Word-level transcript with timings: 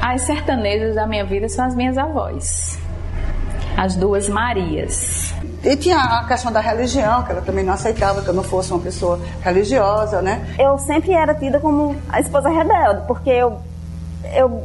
As 0.00 0.22
sertanejas 0.22 0.94
da 0.94 1.06
minha 1.06 1.24
vida 1.24 1.48
são 1.48 1.64
as 1.64 1.74
minhas 1.74 1.96
avós. 1.96 2.78
As 3.76 3.96
duas 3.96 4.28
Marias. 4.28 5.32
E 5.62 5.76
tinha 5.76 5.98
a 5.98 6.24
questão 6.26 6.50
da 6.50 6.60
religião, 6.60 7.22
que 7.22 7.32
ela 7.32 7.42
também 7.42 7.64
não 7.64 7.74
aceitava 7.74 8.22
que 8.22 8.28
eu 8.28 8.34
não 8.34 8.42
fosse 8.42 8.72
uma 8.72 8.80
pessoa 8.80 9.20
religiosa, 9.42 10.22
né? 10.22 10.54
Eu 10.58 10.78
sempre 10.78 11.12
era 11.12 11.34
tida 11.34 11.60
como 11.60 11.94
a 12.08 12.18
esposa 12.18 12.48
rebelde, 12.48 13.06
porque 13.06 13.30
eu, 13.30 13.60
eu 14.34 14.62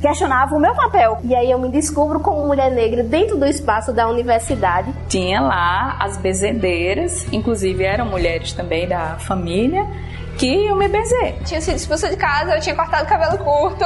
questionava 0.00 0.54
o 0.54 0.60
meu 0.60 0.74
papel. 0.74 1.18
E 1.24 1.34
aí 1.34 1.50
eu 1.50 1.58
me 1.58 1.68
descubro 1.68 2.20
como 2.20 2.46
mulher 2.46 2.70
negra 2.70 3.02
dentro 3.02 3.36
do 3.36 3.46
espaço 3.46 3.92
da 3.92 4.08
universidade. 4.08 4.92
Tinha 5.08 5.40
lá 5.40 5.96
as 6.00 6.16
bezedeiras, 6.16 7.26
inclusive 7.32 7.84
eram 7.84 8.06
mulheres 8.06 8.52
também 8.52 8.88
da 8.88 9.16
família, 9.18 9.86
que 10.38 10.46
iam 10.46 10.76
me 10.76 10.88
benzer. 10.88 11.34
Tinha 11.44 11.60
sido 11.60 11.76
expulsa 11.76 12.08
de 12.08 12.16
casa, 12.16 12.54
eu 12.54 12.60
tinha 12.60 12.74
cortado 12.74 13.04
o 13.04 13.08
cabelo 13.08 13.38
curto 13.38 13.84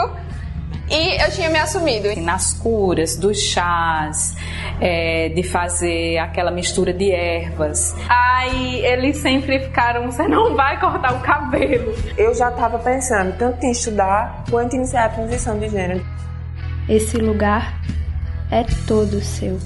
e 0.88 1.22
eu 1.22 1.30
tinha 1.30 1.48
me 1.48 1.58
assumido. 1.58 2.14
Nas 2.20 2.52
curas, 2.52 3.16
dos 3.16 3.40
chás, 3.40 4.36
é, 4.80 5.30
de 5.30 5.42
fazer 5.42 6.18
aquela 6.18 6.50
mistura 6.50 6.92
de 6.92 7.10
ervas. 7.10 7.96
Aí 8.08 8.84
eles 8.84 9.16
sempre 9.16 9.58
ficaram, 9.60 10.10
você 10.10 10.28
não 10.28 10.54
vai 10.54 10.78
cortar 10.78 11.14
o 11.14 11.20
cabelo. 11.20 11.94
Eu 12.16 12.34
já 12.34 12.50
estava 12.50 12.78
pensando 12.78 13.36
tanto 13.38 13.64
em 13.64 13.70
estudar 13.70 14.44
quanto 14.50 14.74
em 14.74 14.80
iniciar 14.80 15.06
a 15.06 15.08
transição 15.08 15.58
de 15.58 15.70
gênero. 15.70 16.04
Esse 16.88 17.16
lugar 17.16 17.80
é 18.50 18.64
todo 18.86 19.20
seu. 19.22 19.58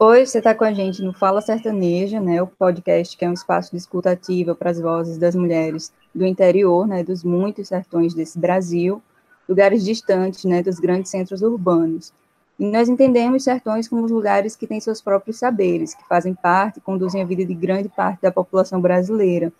Oi, 0.00 0.24
você 0.24 0.38
está 0.38 0.54
com 0.54 0.62
a 0.62 0.72
gente 0.72 1.02
no 1.02 1.12
Fala 1.12 1.40
Sertaneja, 1.40 2.20
né, 2.20 2.40
o 2.40 2.46
podcast 2.46 3.16
que 3.16 3.24
é 3.24 3.28
um 3.28 3.32
espaço 3.32 3.72
de 3.72 3.78
escuta 3.78 4.12
ativa 4.12 4.54
para 4.54 4.70
as 4.70 4.80
vozes 4.80 5.18
das 5.18 5.34
mulheres 5.34 5.92
do 6.14 6.24
interior, 6.24 6.86
né, 6.86 7.02
dos 7.02 7.24
muitos 7.24 7.66
sertões 7.66 8.14
desse 8.14 8.38
Brasil, 8.38 9.02
lugares 9.48 9.84
distantes, 9.84 10.44
né, 10.44 10.62
dos 10.62 10.78
grandes 10.78 11.10
centros 11.10 11.42
urbanos. 11.42 12.12
E 12.60 12.64
nós 12.64 12.88
entendemos 12.88 13.42
sertões 13.42 13.88
como 13.88 14.04
os 14.04 14.12
lugares 14.12 14.54
que 14.54 14.68
têm 14.68 14.78
seus 14.78 15.02
próprios 15.02 15.36
saberes, 15.36 15.94
que 15.94 16.06
fazem 16.06 16.32
parte 16.32 16.80
conduzem 16.80 17.20
a 17.20 17.24
vida 17.24 17.44
de 17.44 17.54
grande 17.54 17.88
parte 17.88 18.22
da 18.22 18.30
população 18.30 18.80
brasileira, 18.80 19.52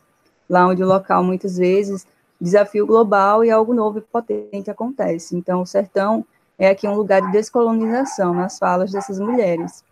lá 0.49 0.69
onde 0.69 0.85
o 0.85 0.87
local, 0.87 1.25
muitas 1.25 1.57
vezes, 1.57 2.07
desafio 2.41 2.87
global 2.87 3.45
e 3.45 3.51
algo 3.51 3.75
novo 3.75 3.99
e 3.99 4.03
potente 4.03 4.71
acontece. 4.71 5.37
Então, 5.37 5.63
o 5.63 5.67
sertão 5.67 6.25
é 6.57 6.69
aqui 6.69 6.87
um 6.87 6.95
lugar 6.95 7.23
de 7.23 7.33
descolonização 7.33 8.33
nas 8.33 8.57
falas 8.57 8.93
dessas 8.93 9.19
mulheres. 9.19 9.83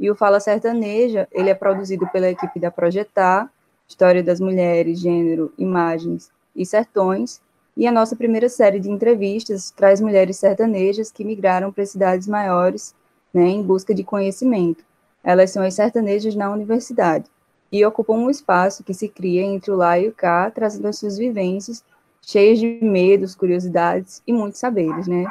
E 0.00 0.10
o 0.10 0.14
Fala 0.14 0.40
Sertaneja, 0.40 1.28
ele 1.30 1.50
é 1.50 1.54
produzido 1.54 2.08
pela 2.08 2.30
equipe 2.30 2.58
da 2.58 2.70
Projetar, 2.70 3.52
História 3.86 4.22
das 4.22 4.40
Mulheres, 4.40 4.98
Gênero, 4.98 5.52
Imagens 5.58 6.30
e 6.56 6.64
Sertões, 6.64 7.38
e 7.76 7.86
a 7.86 7.92
nossa 7.92 8.16
primeira 8.16 8.48
série 8.48 8.80
de 8.80 8.90
entrevistas 8.90 9.70
traz 9.70 10.00
mulheres 10.00 10.38
sertanejas 10.38 11.12
que 11.12 11.22
migraram 11.22 11.70
para 11.70 11.84
cidades 11.84 12.26
maiores 12.26 12.94
né, 13.32 13.46
em 13.46 13.62
busca 13.62 13.94
de 13.94 14.02
conhecimento. 14.02 14.82
Elas 15.22 15.50
são 15.50 15.62
as 15.62 15.74
sertanejas 15.74 16.34
na 16.34 16.50
universidade 16.50 17.26
e 17.70 17.84
ocupam 17.84 18.14
um 18.14 18.30
espaço 18.30 18.82
que 18.82 18.94
se 18.94 19.06
cria 19.06 19.42
entre 19.42 19.70
o 19.70 19.76
lá 19.76 19.98
e 19.98 20.08
o 20.08 20.12
cá, 20.12 20.50
trazendo 20.50 20.88
as 20.88 20.98
suas 20.98 21.18
vivências, 21.18 21.84
cheias 22.22 22.58
de 22.58 22.78
medos, 22.82 23.34
curiosidades 23.34 24.22
e 24.26 24.32
muitos 24.32 24.60
saberes, 24.60 25.06
né? 25.06 25.26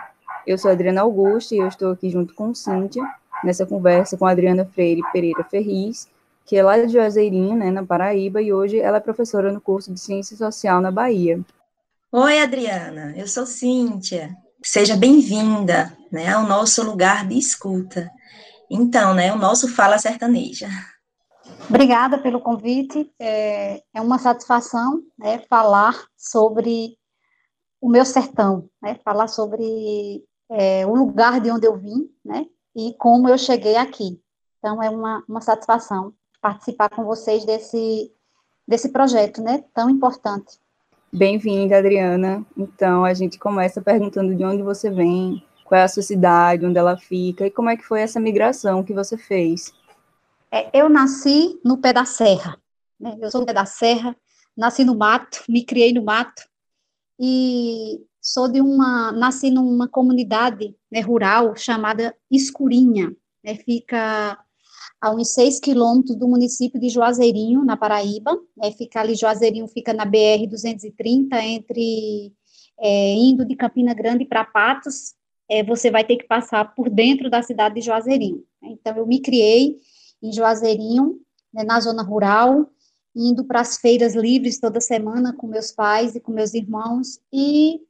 Eu 0.45 0.57
sou 0.57 0.71
Adriana 0.71 1.01
Augusta 1.01 1.55
e 1.55 1.57
eu 1.57 1.67
estou 1.67 1.91
aqui 1.91 2.09
junto 2.09 2.33
com 2.33 2.53
Cíntia, 2.53 3.03
nessa 3.43 3.65
conversa 3.65 4.17
com 4.17 4.25
a 4.25 4.31
Adriana 4.31 4.65
Freire 4.65 5.01
Pereira 5.11 5.43
Ferriz, 5.43 6.07
que 6.45 6.57
é 6.57 6.63
lá 6.63 6.77
de 6.77 6.91
Juazeirinho, 6.91 7.55
né, 7.55 7.69
na 7.69 7.85
Paraíba, 7.85 8.41
e 8.41 8.51
hoje 8.51 8.79
ela 8.79 8.97
é 8.97 9.01
professora 9.01 9.51
no 9.51 9.61
curso 9.61 9.93
de 9.93 9.99
Ciência 9.99 10.35
Social 10.35 10.81
na 10.81 10.91
Bahia. 10.91 11.39
Oi, 12.11 12.39
Adriana, 12.41 13.13
eu 13.15 13.27
sou 13.27 13.45
Cíntia. 13.45 14.35
Seja 14.63 14.97
bem-vinda 14.97 15.95
né, 16.11 16.33
ao 16.33 16.47
nosso 16.47 16.83
lugar 16.83 17.27
de 17.27 17.37
escuta. 17.37 18.09
Então, 18.69 19.13
né, 19.13 19.31
o 19.31 19.37
nosso 19.37 19.67
Fala 19.67 19.99
Sertaneja. 19.99 20.67
Obrigada 21.69 22.17
pelo 22.17 22.41
convite. 22.41 23.11
É, 23.19 23.83
é 23.93 24.01
uma 24.01 24.17
satisfação 24.17 25.03
né, 25.17 25.39
falar 25.47 26.05
sobre 26.17 26.97
o 27.79 27.87
meu 27.87 28.05
sertão, 28.05 28.67
né, 28.81 28.99
falar 29.05 29.27
sobre 29.27 30.23
é, 30.49 30.85
o 30.85 30.95
lugar 30.95 31.39
de 31.39 31.51
onde 31.51 31.67
eu 31.67 31.77
vim 31.77 32.09
né, 32.25 32.45
e 32.75 32.93
como 32.97 33.27
eu 33.27 33.37
cheguei 33.37 33.75
aqui. 33.75 34.21
Então, 34.57 34.81
é 34.81 34.89
uma, 34.89 35.23
uma 35.27 35.41
satisfação 35.41 36.13
participar 36.41 36.89
com 36.89 37.03
vocês 37.03 37.45
desse, 37.45 38.11
desse 38.67 38.89
projeto 38.89 39.41
né, 39.41 39.63
tão 39.73 39.89
importante. 39.89 40.57
Bem-vinda, 41.11 41.77
Adriana. 41.77 42.45
Então, 42.57 43.03
a 43.03 43.13
gente 43.13 43.39
começa 43.39 43.81
perguntando 43.81 44.35
de 44.35 44.43
onde 44.43 44.61
você 44.61 44.89
vem, 44.89 45.43
qual 45.63 45.79
é 45.79 45.83
a 45.83 45.87
sua 45.87 46.03
cidade, 46.03 46.65
onde 46.65 46.77
ela 46.77 46.97
fica 46.97 47.47
e 47.47 47.51
como 47.51 47.69
é 47.69 47.77
que 47.77 47.85
foi 47.85 48.01
essa 48.01 48.19
migração 48.19 48.83
que 48.83 48.93
você 48.93 49.17
fez. 49.17 49.73
É, 50.51 50.69
eu 50.77 50.89
nasci 50.89 51.59
no 51.63 51.77
pé 51.77 51.93
da 51.93 52.05
serra, 52.05 52.57
né? 52.99 53.17
Eu 53.21 53.29
sou 53.29 53.41
do 53.41 53.45
pé 53.45 53.53
da 53.53 53.65
serra, 53.65 54.15
nasci 54.57 54.83
no 54.83 54.95
mato, 54.95 55.43
me 55.47 55.63
criei 55.63 55.93
no 55.93 56.03
mato 56.03 56.48
e 57.19 57.99
sou 58.21 58.47
de 58.47 58.61
uma, 58.61 59.11
nasci 59.11 59.51
numa 59.51 59.87
comunidade 59.87 60.75
né, 60.91 61.01
rural 61.01 61.55
chamada 61.55 62.15
Escurinha, 62.31 63.15
né? 63.43 63.55
Fica 63.55 64.37
a 65.01 65.11
uns 65.11 65.33
6 65.33 65.59
quilômetros 65.59 66.17
do 66.17 66.27
município 66.27 66.79
de 66.79 66.89
Juazeirinho, 66.89 67.63
na 67.63 67.77
Paraíba. 67.77 68.37
É, 68.61 68.71
fica 68.71 68.99
ali, 68.99 69.15
Juazeirinho 69.15 69.67
fica 69.67 69.93
na 69.93 70.05
BR-230, 70.05 71.33
entre 71.41 72.33
é, 72.79 73.13
indo 73.13 73.45
de 73.45 73.55
Campina 73.55 73.93
Grande 73.93 74.25
para 74.25 74.45
Patos, 74.45 75.13
é, 75.49 75.63
você 75.63 75.91
vai 75.91 76.03
ter 76.03 76.17
que 76.17 76.27
passar 76.27 76.73
por 76.75 76.89
dentro 76.89 77.29
da 77.29 77.41
cidade 77.41 77.75
de 77.75 77.81
Juazeirinho. 77.81 78.43
Então, 78.63 78.95
eu 78.95 79.05
me 79.05 79.19
criei 79.19 79.77
em 80.21 80.31
Juazeirinho, 80.31 81.19
né, 81.53 81.63
na 81.63 81.79
zona 81.79 82.03
rural, 82.03 82.69
indo 83.15 83.43
para 83.43 83.61
as 83.61 83.77
feiras 83.77 84.15
livres 84.15 84.59
toda 84.59 84.81
semana 84.81 85.33
com 85.33 85.47
meus 85.47 85.71
pais 85.71 86.15
e 86.15 86.19
com 86.19 86.31
meus 86.31 86.53
irmãos, 86.53 87.19
e 87.31 87.81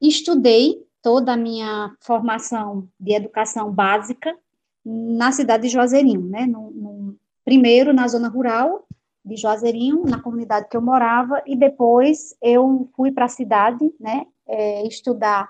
estudei 0.00 0.86
toda 1.02 1.32
a 1.32 1.36
minha 1.36 1.94
formação 2.00 2.88
de 2.98 3.12
educação 3.12 3.70
básica 3.70 4.36
na 4.84 5.32
cidade 5.32 5.64
de 5.64 5.68
Juazeirinho, 5.68 6.22
né? 6.22 6.46
No, 6.46 6.70
no, 6.70 7.16
primeiro 7.44 7.92
na 7.92 8.08
zona 8.08 8.28
rural 8.28 8.86
de 9.24 9.36
Juazeirinho, 9.36 10.04
na 10.04 10.20
comunidade 10.20 10.68
que 10.68 10.76
eu 10.76 10.82
morava, 10.82 11.42
e 11.46 11.56
depois 11.56 12.34
eu 12.42 12.88
fui 12.96 13.12
para 13.12 13.26
a 13.26 13.28
cidade, 13.28 13.92
né? 14.00 14.26
É, 14.46 14.86
estudar 14.86 15.48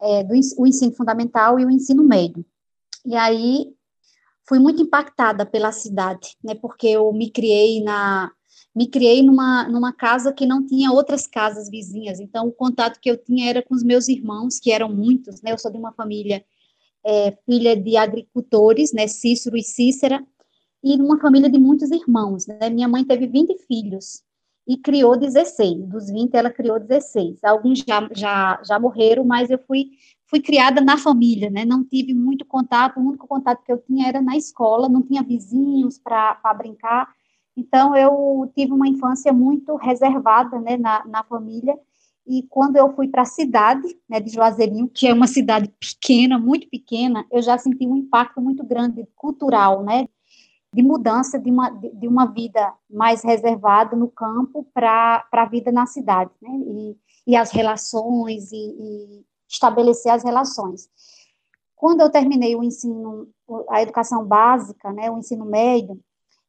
é, 0.00 0.24
do, 0.24 0.34
o 0.58 0.66
ensino 0.66 0.92
fundamental 0.92 1.58
e 1.58 1.64
o 1.64 1.70
ensino 1.70 2.02
médio. 2.02 2.44
E 3.04 3.16
aí 3.16 3.72
fui 4.48 4.58
muito 4.58 4.82
impactada 4.82 5.46
pela 5.46 5.72
cidade, 5.72 6.36
né? 6.42 6.54
Porque 6.54 6.88
eu 6.88 7.12
me 7.12 7.30
criei 7.30 7.82
na 7.82 8.32
me 8.80 8.86
criei 8.86 9.22
numa, 9.22 9.68
numa 9.68 9.92
casa 9.92 10.32
que 10.32 10.46
não 10.46 10.64
tinha 10.64 10.90
outras 10.90 11.26
casas 11.26 11.68
vizinhas, 11.68 12.18
então 12.18 12.48
o 12.48 12.52
contato 12.52 12.98
que 12.98 13.10
eu 13.10 13.16
tinha 13.18 13.50
era 13.50 13.62
com 13.62 13.74
os 13.74 13.82
meus 13.82 14.08
irmãos, 14.08 14.58
que 14.58 14.72
eram 14.72 14.90
muitos, 14.90 15.42
né? 15.42 15.52
Eu 15.52 15.58
sou 15.58 15.70
de 15.70 15.76
uma 15.76 15.92
família 15.92 16.42
é, 17.04 17.36
filha 17.44 17.76
de 17.76 17.98
agricultores, 17.98 18.90
né, 18.94 19.06
Cícero 19.06 19.54
e 19.54 19.62
Cícera, 19.62 20.24
e 20.82 20.96
numa 20.96 21.20
família 21.20 21.50
de 21.50 21.58
muitos 21.58 21.90
irmãos, 21.90 22.46
né, 22.46 22.70
minha 22.70 22.88
mãe 22.88 23.04
teve 23.04 23.26
20 23.26 23.54
filhos 23.66 24.22
e 24.66 24.78
criou 24.78 25.14
16, 25.14 25.86
dos 25.86 26.10
20 26.10 26.34
ela 26.34 26.50
criou 26.50 26.80
16, 26.80 27.44
alguns 27.44 27.80
já, 27.86 28.08
já, 28.14 28.62
já 28.64 28.80
morreram, 28.80 29.24
mas 29.24 29.50
eu 29.50 29.58
fui, 29.58 29.90
fui 30.24 30.40
criada 30.40 30.80
na 30.80 30.96
família, 30.96 31.50
né, 31.50 31.66
não 31.66 31.84
tive 31.84 32.14
muito 32.14 32.46
contato, 32.46 32.98
o 32.98 33.06
único 33.06 33.28
contato 33.28 33.62
que 33.62 33.72
eu 33.72 33.76
tinha 33.76 34.08
era 34.08 34.22
na 34.22 34.38
escola, 34.38 34.88
não 34.88 35.02
tinha 35.02 35.22
vizinhos 35.22 35.98
para 35.98 36.54
brincar, 36.56 37.06
então 37.60 37.94
eu 37.94 38.50
tive 38.54 38.72
uma 38.72 38.88
infância 38.88 39.32
muito 39.32 39.76
reservada, 39.76 40.58
né, 40.58 40.76
na, 40.76 41.04
na 41.06 41.22
família, 41.22 41.78
e 42.26 42.42
quando 42.44 42.76
eu 42.76 42.94
fui 42.94 43.08
para 43.08 43.22
a 43.22 43.26
cidade 43.26 43.86
né, 44.08 44.20
de 44.20 44.30
Juazeirinho, 44.30 44.88
que 44.88 45.06
é 45.06 45.12
uma 45.12 45.26
cidade 45.26 45.68
pequena, 45.78 46.38
muito 46.38 46.68
pequena, 46.68 47.26
eu 47.30 47.42
já 47.42 47.58
senti 47.58 47.86
um 47.86 47.96
impacto 47.96 48.40
muito 48.40 48.64
grande 48.64 49.06
cultural, 49.16 49.82
né? 49.82 50.08
De 50.72 50.82
mudança 50.82 51.38
de 51.38 51.50
uma, 51.50 51.70
de 51.70 52.06
uma 52.06 52.26
vida 52.26 52.72
mais 52.88 53.24
reservada 53.24 53.96
no 53.96 54.08
campo 54.08 54.64
para 54.72 55.26
a 55.32 55.44
vida 55.46 55.72
na 55.72 55.86
cidade, 55.86 56.30
né? 56.40 56.50
E, 56.50 56.96
e 57.32 57.36
as 57.36 57.50
relações, 57.50 58.52
e, 58.52 58.56
e 58.56 59.24
estabelecer 59.48 60.12
as 60.12 60.22
relações. 60.22 60.88
Quando 61.74 62.02
eu 62.02 62.10
terminei 62.10 62.54
o 62.54 62.62
ensino, 62.62 63.28
a 63.68 63.82
educação 63.82 64.24
básica, 64.24 64.92
né, 64.92 65.10
o 65.10 65.18
ensino 65.18 65.44
médio, 65.44 65.98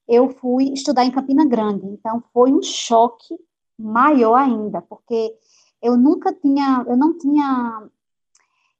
eu 0.08 0.30
fui 0.30 0.72
estudar 0.74 1.06
em 1.06 1.12
Campina 1.12 1.46
Grande. 1.46 1.86
Então, 1.88 2.24
foi 2.34 2.52
um 2.52 2.62
choque 2.62 3.38
maior 3.78 4.36
ainda, 4.36 4.82
porque 4.82 5.36
eu 5.82 5.98
nunca 5.98 6.34
tinha, 6.34 6.86
eu 6.88 6.96
não 6.96 7.18
tinha, 7.18 7.84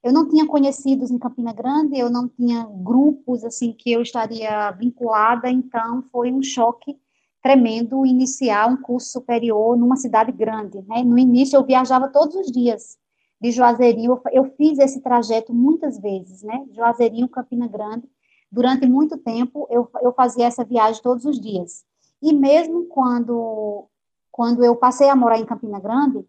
eu 0.04 0.14
não 0.14 0.28
tinha 0.28 0.46
conhecidos 0.46 1.10
em 1.10 1.18
Campina 1.18 1.54
Grande, 1.54 1.98
eu 1.98 2.10
não 2.10 2.28
tinha 2.28 2.64
grupos 2.64 3.44
assim 3.44 3.74
que 3.74 3.92
eu 3.92 4.02
estaria 4.02 4.72
vinculada, 4.72 5.50
então 5.50 6.04
foi 6.12 6.32
um 6.32 6.44
choque 6.44 6.98
tremendo 7.42 8.06
iniciar 8.06 8.70
um 8.70 8.78
curso 8.78 9.12
superior 9.12 9.76
numa 9.76 9.96
cidade 9.96 10.32
grande, 10.32 10.82
né? 10.84 11.04
No 11.04 11.18
início 11.18 11.58
eu 11.58 11.66
viajava 11.66 12.08
todos 12.08 12.36
os 12.36 12.52
dias 12.52 13.00
de 13.42 13.52
Juazeirinho, 13.52 14.22
eu, 14.32 14.46
fiz 14.56 14.78
esse 14.78 15.02
trajeto 15.02 15.52
muitas 15.52 16.00
vezes, 16.00 16.44
né? 16.44 16.64
Juazeirinho, 16.72 17.28
Campina 17.28 17.68
Grande, 17.68 18.08
durante 18.52 18.86
muito 18.86 19.18
tempo 19.18 19.68
eu, 19.70 19.90
eu 20.02 20.12
fazia 20.14 20.46
essa 20.46 20.64
viagem 20.64 21.02
todos 21.02 21.26
os 21.26 21.40
dias. 21.40 21.84
E 22.22 22.34
mesmo 22.34 22.86
quando, 22.86 23.88
quando 24.32 24.64
eu 24.64 24.76
passei 24.76 25.10
a 25.10 25.16
morar 25.16 25.40
em 25.40 25.46
Campina 25.46 25.80
Grande, 25.80 26.26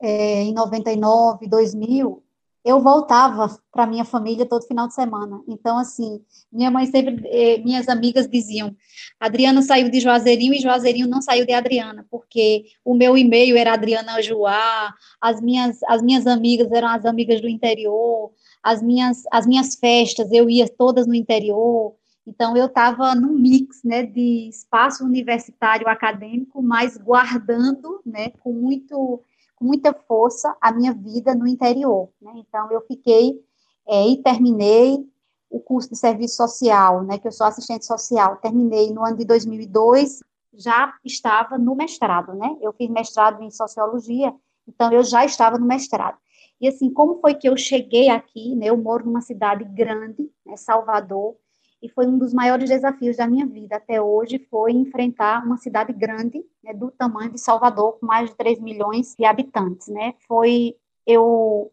é, 0.00 0.42
em 0.42 0.54
99, 0.54 1.48
2000, 1.48 2.22
eu 2.64 2.80
voltava 2.80 3.58
para 3.72 3.86
minha 3.86 4.04
família 4.04 4.44
todo 4.44 4.66
final 4.66 4.86
de 4.86 4.94
semana. 4.94 5.40
Então, 5.48 5.78
assim, 5.78 6.20
minha 6.52 6.70
mãe 6.70 6.86
sempre, 6.86 7.26
eh, 7.26 7.58
minhas 7.58 7.88
amigas 7.88 8.28
diziam, 8.28 8.76
Adriana 9.18 9.62
saiu 9.62 9.88
de 9.88 10.00
Juazeirinho 10.00 10.52
e 10.52 10.60
Juazeirinho 10.60 11.08
não 11.08 11.22
saiu 11.22 11.46
de 11.46 11.52
Adriana, 11.52 12.06
porque 12.10 12.66
o 12.84 12.94
meu 12.94 13.16
e-mail 13.16 13.56
era 13.56 13.72
Adriana 13.72 14.20
Joá, 14.20 14.92
as 15.20 15.40
minhas, 15.40 15.82
as 15.84 16.02
minhas 16.02 16.26
amigas 16.26 16.70
eram 16.70 16.88
as 16.88 17.06
amigas 17.06 17.40
do 17.40 17.48
interior, 17.48 18.32
as 18.68 18.82
minhas, 18.82 19.22
as 19.32 19.46
minhas 19.46 19.74
festas 19.74 20.30
eu 20.30 20.50
ia 20.50 20.68
todas 20.68 21.06
no 21.06 21.14
interior. 21.14 21.94
Então, 22.26 22.54
eu 22.54 22.66
estava 22.66 23.14
no 23.14 23.32
mix, 23.32 23.82
né, 23.82 24.02
de 24.02 24.50
espaço 24.50 25.02
universitário 25.02 25.88
acadêmico, 25.88 26.62
mas 26.62 26.98
guardando, 26.98 28.02
né, 28.04 28.30
com 28.40 28.52
muito 28.52 29.22
com 29.56 29.64
muita 29.64 29.92
força 29.92 30.56
a 30.60 30.70
minha 30.70 30.92
vida 30.94 31.34
no 31.34 31.44
interior. 31.44 32.10
Né? 32.22 32.30
Então, 32.36 32.70
eu 32.70 32.80
fiquei 32.82 33.42
é, 33.88 34.06
e 34.06 34.22
terminei 34.22 35.04
o 35.50 35.58
curso 35.58 35.88
de 35.88 35.96
serviço 35.96 36.36
social, 36.36 37.02
né, 37.02 37.18
que 37.18 37.26
eu 37.26 37.32
sou 37.32 37.46
assistente 37.46 37.84
social. 37.84 38.36
Terminei 38.36 38.92
no 38.92 39.04
ano 39.04 39.16
de 39.16 39.24
2002, 39.24 40.20
já 40.52 40.94
estava 41.04 41.58
no 41.58 41.74
mestrado, 41.74 42.34
né? 42.34 42.56
Eu 42.60 42.72
fiz 42.72 42.88
mestrado 42.90 43.42
em 43.42 43.50
sociologia, 43.50 44.32
então 44.66 44.92
eu 44.92 45.02
já 45.02 45.24
estava 45.24 45.58
no 45.58 45.66
mestrado. 45.66 46.18
E 46.60 46.68
assim, 46.68 46.92
como 46.92 47.20
foi 47.20 47.34
que 47.34 47.48
eu 47.48 47.56
cheguei 47.56 48.08
aqui, 48.08 48.54
né? 48.54 48.66
Eu 48.66 48.76
moro 48.76 49.04
numa 49.04 49.20
cidade 49.20 49.64
grande, 49.64 50.30
né, 50.44 50.56
Salvador, 50.56 51.36
e 51.80 51.88
foi 51.88 52.06
um 52.06 52.18
dos 52.18 52.34
maiores 52.34 52.68
desafios 52.68 53.16
da 53.16 53.28
minha 53.28 53.46
vida 53.46 53.76
até 53.76 54.02
hoje, 54.02 54.44
foi 54.50 54.72
enfrentar 54.72 55.44
uma 55.46 55.56
cidade 55.56 55.92
grande, 55.92 56.44
né, 56.62 56.74
do 56.74 56.90
tamanho 56.90 57.30
de 57.30 57.38
Salvador, 57.38 57.98
com 58.00 58.06
mais 58.06 58.30
de 58.30 58.36
3 58.36 58.58
milhões 58.58 59.14
de 59.16 59.24
habitantes, 59.24 59.86
né, 59.88 60.14
foi, 60.26 60.74
eu 61.06 61.70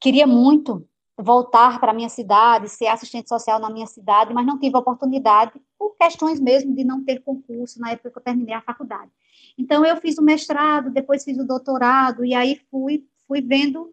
queria 0.00 0.26
muito 0.26 0.84
voltar 1.16 1.78
para 1.78 1.92
a 1.92 1.94
minha 1.94 2.08
cidade, 2.08 2.68
ser 2.68 2.88
assistente 2.88 3.28
social 3.28 3.60
na 3.60 3.70
minha 3.70 3.86
cidade, 3.86 4.34
mas 4.34 4.44
não 4.44 4.58
tive 4.58 4.76
oportunidade, 4.76 5.52
por 5.78 5.94
questões 5.96 6.40
mesmo 6.40 6.74
de 6.74 6.82
não 6.82 7.04
ter 7.04 7.22
concurso 7.22 7.80
na 7.80 7.92
época 7.92 8.10
que 8.10 8.18
eu 8.18 8.22
terminei 8.22 8.54
a 8.54 8.60
faculdade. 8.60 9.10
Então, 9.56 9.84
eu 9.86 9.96
fiz 9.98 10.18
o 10.18 10.22
mestrado, 10.22 10.90
depois 10.90 11.22
fiz 11.22 11.38
o 11.38 11.46
doutorado, 11.46 12.24
e 12.24 12.34
aí 12.34 12.60
fui, 12.68 13.06
fui 13.26 13.40
vendo, 13.40 13.92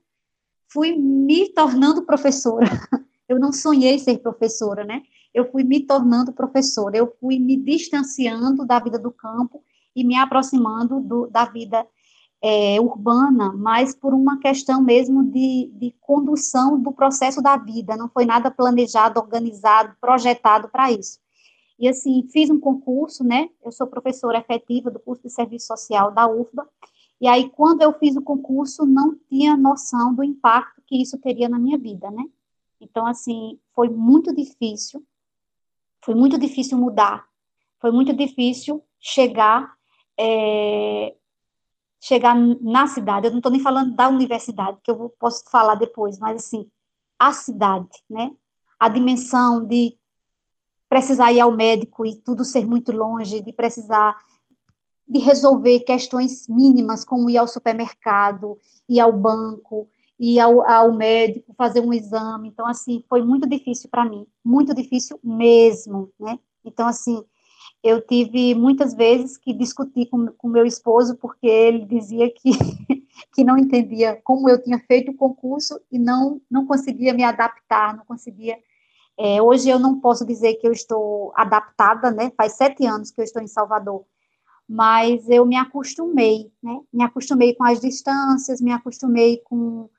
fui 0.72 0.95
me 0.95 1.50
tornando 1.50 2.06
professora, 2.06 2.66
eu 3.28 3.39
não 3.39 3.51
sonhei 3.51 4.00
ser 4.00 4.19
professora, 4.19 4.83
né? 4.83 5.01
Eu 5.33 5.50
fui 5.50 5.63
me 5.63 5.80
tornando 5.86 6.33
professora, 6.33 6.98
eu 6.98 7.13
fui 7.19 7.39
me 7.39 7.56
distanciando 7.56 8.66
da 8.66 8.80
vida 8.80 9.00
do 9.00 9.12
campo 9.12 9.63
e 9.95 10.04
me 10.04 10.16
aproximando 10.16 11.00
do, 11.00 11.28
da 11.28 11.45
vida 11.45 11.88
é, 12.42 12.81
urbana, 12.81 13.54
mas 13.54 13.94
por 13.94 14.13
uma 14.13 14.39
questão 14.39 14.81
mesmo 14.81 15.24
de, 15.24 15.72
de 15.75 15.95
condução 16.01 16.81
do 16.81 16.92
processo 16.92 17.42
da 17.42 17.56
vida, 17.56 17.95
não 17.95 18.10
foi 18.10 18.25
nada 18.25 18.50
planejado, 18.50 19.19
organizado, 19.19 19.95
projetado 20.01 20.68
para 20.69 20.92
isso. 20.92 21.19
E 21.78 21.88
assim, 21.88 22.28
fiz 22.31 22.50
um 22.50 22.60
concurso, 22.60 23.24
né? 23.24 23.50
Eu 23.63 23.72
sou 23.72 23.88
professora 23.88 24.39
efetiva 24.39 24.89
do 24.92 25.00
curso 25.00 25.24
de 25.24 25.30
serviço 25.30 25.68
social 25.68 26.12
da 26.12 26.28
UFBA, 26.28 26.68
e 27.21 27.27
aí, 27.27 27.51
quando 27.51 27.83
eu 27.83 27.94
fiz 28.00 28.15
o 28.15 28.21
concurso, 28.23 28.83
não 28.83 29.15
tinha 29.29 29.56
noção 29.56 30.12
do 30.12 30.23
impacto 30.23 30.81
que 30.88 31.00
isso 31.00 31.19
teria 31.19 31.47
na 31.47 31.59
minha 31.59 31.77
vida, 31.77 32.09
né? 32.09 32.23
Então, 32.81 33.06
assim, 33.06 33.59
foi 33.75 33.89
muito 33.89 34.35
difícil, 34.35 35.06
foi 36.03 36.15
muito 36.15 36.35
difícil 36.39 36.79
mudar, 36.79 37.23
foi 37.79 37.91
muito 37.91 38.12
difícil 38.12 38.83
chegar, 39.00 39.71
é, 40.19 41.15
chegar 42.00 42.35
na 42.35 42.88
cidade. 42.88 43.27
Eu 43.27 43.31
não 43.31 43.38
estou 43.38 43.51
nem 43.51 43.62
falando 43.62 43.95
da 43.95 44.09
universidade, 44.09 44.79
que 44.83 44.89
eu 44.89 45.13
posso 45.19 45.44
falar 45.51 45.75
depois, 45.75 46.18
mas 46.18 46.44
assim, 46.44 46.68
a 47.19 47.31
cidade, 47.33 48.03
né? 48.09 48.31
A 48.79 48.89
dimensão 48.89 49.63
de 49.63 49.95
precisar 50.89 51.31
ir 51.31 51.39
ao 51.39 51.51
médico 51.51 52.03
e 52.03 52.15
tudo 52.15 52.44
ser 52.44 52.65
muito 52.65 52.91
longe, 52.91 53.41
de 53.41 53.53
precisar 53.53 54.18
de 55.11 55.19
resolver 55.19 55.81
questões 55.81 56.47
mínimas, 56.47 57.03
como 57.03 57.29
ir 57.29 57.37
ao 57.37 57.47
supermercado, 57.47 58.57
ir 58.87 59.01
ao 59.01 59.11
banco, 59.11 59.89
ir 60.17 60.39
ao, 60.39 60.61
ao 60.61 60.93
médico, 60.93 61.53
fazer 61.57 61.81
um 61.81 61.91
exame. 61.91 62.47
Então, 62.47 62.65
assim, 62.65 63.03
foi 63.09 63.21
muito 63.21 63.47
difícil 63.47 63.89
para 63.89 64.05
mim, 64.05 64.25
muito 64.43 64.73
difícil 64.73 65.19
mesmo, 65.21 66.09
né? 66.17 66.39
Então, 66.63 66.87
assim, 66.87 67.21
eu 67.83 67.99
tive 67.99 68.55
muitas 68.55 68.93
vezes 68.93 69.37
que 69.37 69.51
discutir 69.51 70.05
com, 70.05 70.27
com 70.27 70.47
meu 70.47 70.65
esposo, 70.65 71.17
porque 71.17 71.45
ele 71.45 71.85
dizia 71.85 72.31
que, 72.31 72.51
que 73.35 73.43
não 73.43 73.57
entendia 73.57 74.17
como 74.23 74.47
eu 74.47 74.63
tinha 74.63 74.79
feito 74.79 75.11
o 75.11 75.17
concurso 75.17 75.77
e 75.91 75.99
não, 75.99 76.39
não 76.49 76.65
conseguia 76.65 77.13
me 77.13 77.25
adaptar, 77.25 77.97
não 77.97 78.05
conseguia. 78.05 78.57
É, 79.19 79.41
hoje 79.41 79.69
eu 79.69 79.77
não 79.77 79.99
posso 79.99 80.25
dizer 80.25 80.53
que 80.55 80.65
eu 80.65 80.71
estou 80.71 81.33
adaptada, 81.35 82.11
né? 82.11 82.31
Faz 82.37 82.53
sete 82.53 82.85
anos 82.85 83.11
que 83.11 83.19
eu 83.19 83.25
estou 83.25 83.41
em 83.41 83.47
Salvador, 83.47 84.05
mas 84.71 85.29
eu 85.29 85.45
me 85.45 85.57
acostumei, 85.57 86.50
né? 86.63 86.79
Me 86.94 87.03
acostumei 87.03 87.53
com 87.53 87.65
as 87.65 87.81
distâncias, 87.81 88.62
me 88.62 88.71
acostumei 88.71 89.41
com 89.44 89.89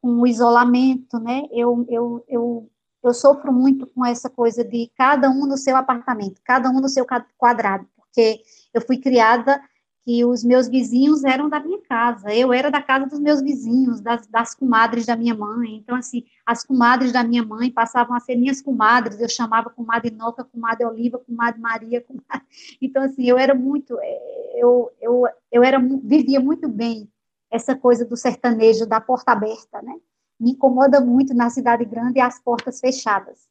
com 0.00 0.20
o 0.20 0.26
isolamento, 0.26 1.18
né? 1.18 1.44
Eu, 1.50 1.86
eu, 1.88 2.24
eu, 2.28 2.70
eu 3.02 3.14
sofro 3.14 3.50
muito 3.50 3.86
com 3.86 4.04
essa 4.04 4.28
coisa 4.28 4.62
de 4.62 4.90
cada 4.94 5.30
um 5.30 5.46
no 5.46 5.56
seu 5.56 5.74
apartamento, 5.74 6.42
cada 6.44 6.68
um 6.68 6.78
no 6.78 6.90
seu 6.90 7.06
quadrado, 7.38 7.88
porque 7.96 8.42
eu 8.74 8.82
fui 8.82 8.98
criada 8.98 9.62
que 10.04 10.22
os 10.22 10.44
meus 10.44 10.68
vizinhos 10.68 11.24
eram 11.24 11.48
da 11.48 11.58
minha 11.58 11.80
casa, 11.80 12.32
eu 12.34 12.52
era 12.52 12.70
da 12.70 12.82
casa 12.82 13.06
dos 13.06 13.18
meus 13.18 13.40
vizinhos, 13.40 14.02
das, 14.02 14.26
das 14.26 14.54
comadres 14.54 15.06
da 15.06 15.16
minha 15.16 15.34
mãe, 15.34 15.76
então, 15.76 15.96
assim, 15.96 16.24
as 16.44 16.62
comadres 16.62 17.10
da 17.10 17.24
minha 17.24 17.42
mãe 17.42 17.70
passavam 17.70 18.14
a 18.14 18.20
ser 18.20 18.36
minhas 18.36 18.60
comadres, 18.60 19.18
eu 19.18 19.28
chamava 19.30 19.70
comadre 19.70 20.10
Noca, 20.10 20.44
comadre 20.44 20.84
Oliva, 20.84 21.18
comadre 21.18 21.58
Maria, 21.58 22.02
comadre... 22.02 22.46
então, 22.82 23.02
assim, 23.02 23.24
eu 23.24 23.38
era 23.38 23.54
muito, 23.54 23.98
eh, 23.98 24.52
eu, 24.56 24.90
eu, 25.00 25.24
eu 25.50 25.64
era, 25.64 25.78
vivia 26.02 26.38
muito 26.38 26.68
bem 26.68 27.10
essa 27.50 27.74
coisa 27.74 28.04
do 28.04 28.16
sertanejo 28.16 28.86
da 28.86 29.00
porta 29.00 29.32
aberta, 29.32 29.80
né? 29.80 29.94
Me 30.38 30.50
incomoda 30.50 31.00
muito 31.00 31.32
na 31.32 31.48
cidade 31.48 31.84
grande 31.84 32.20
as 32.20 32.38
portas 32.40 32.78
fechadas. 32.78 33.48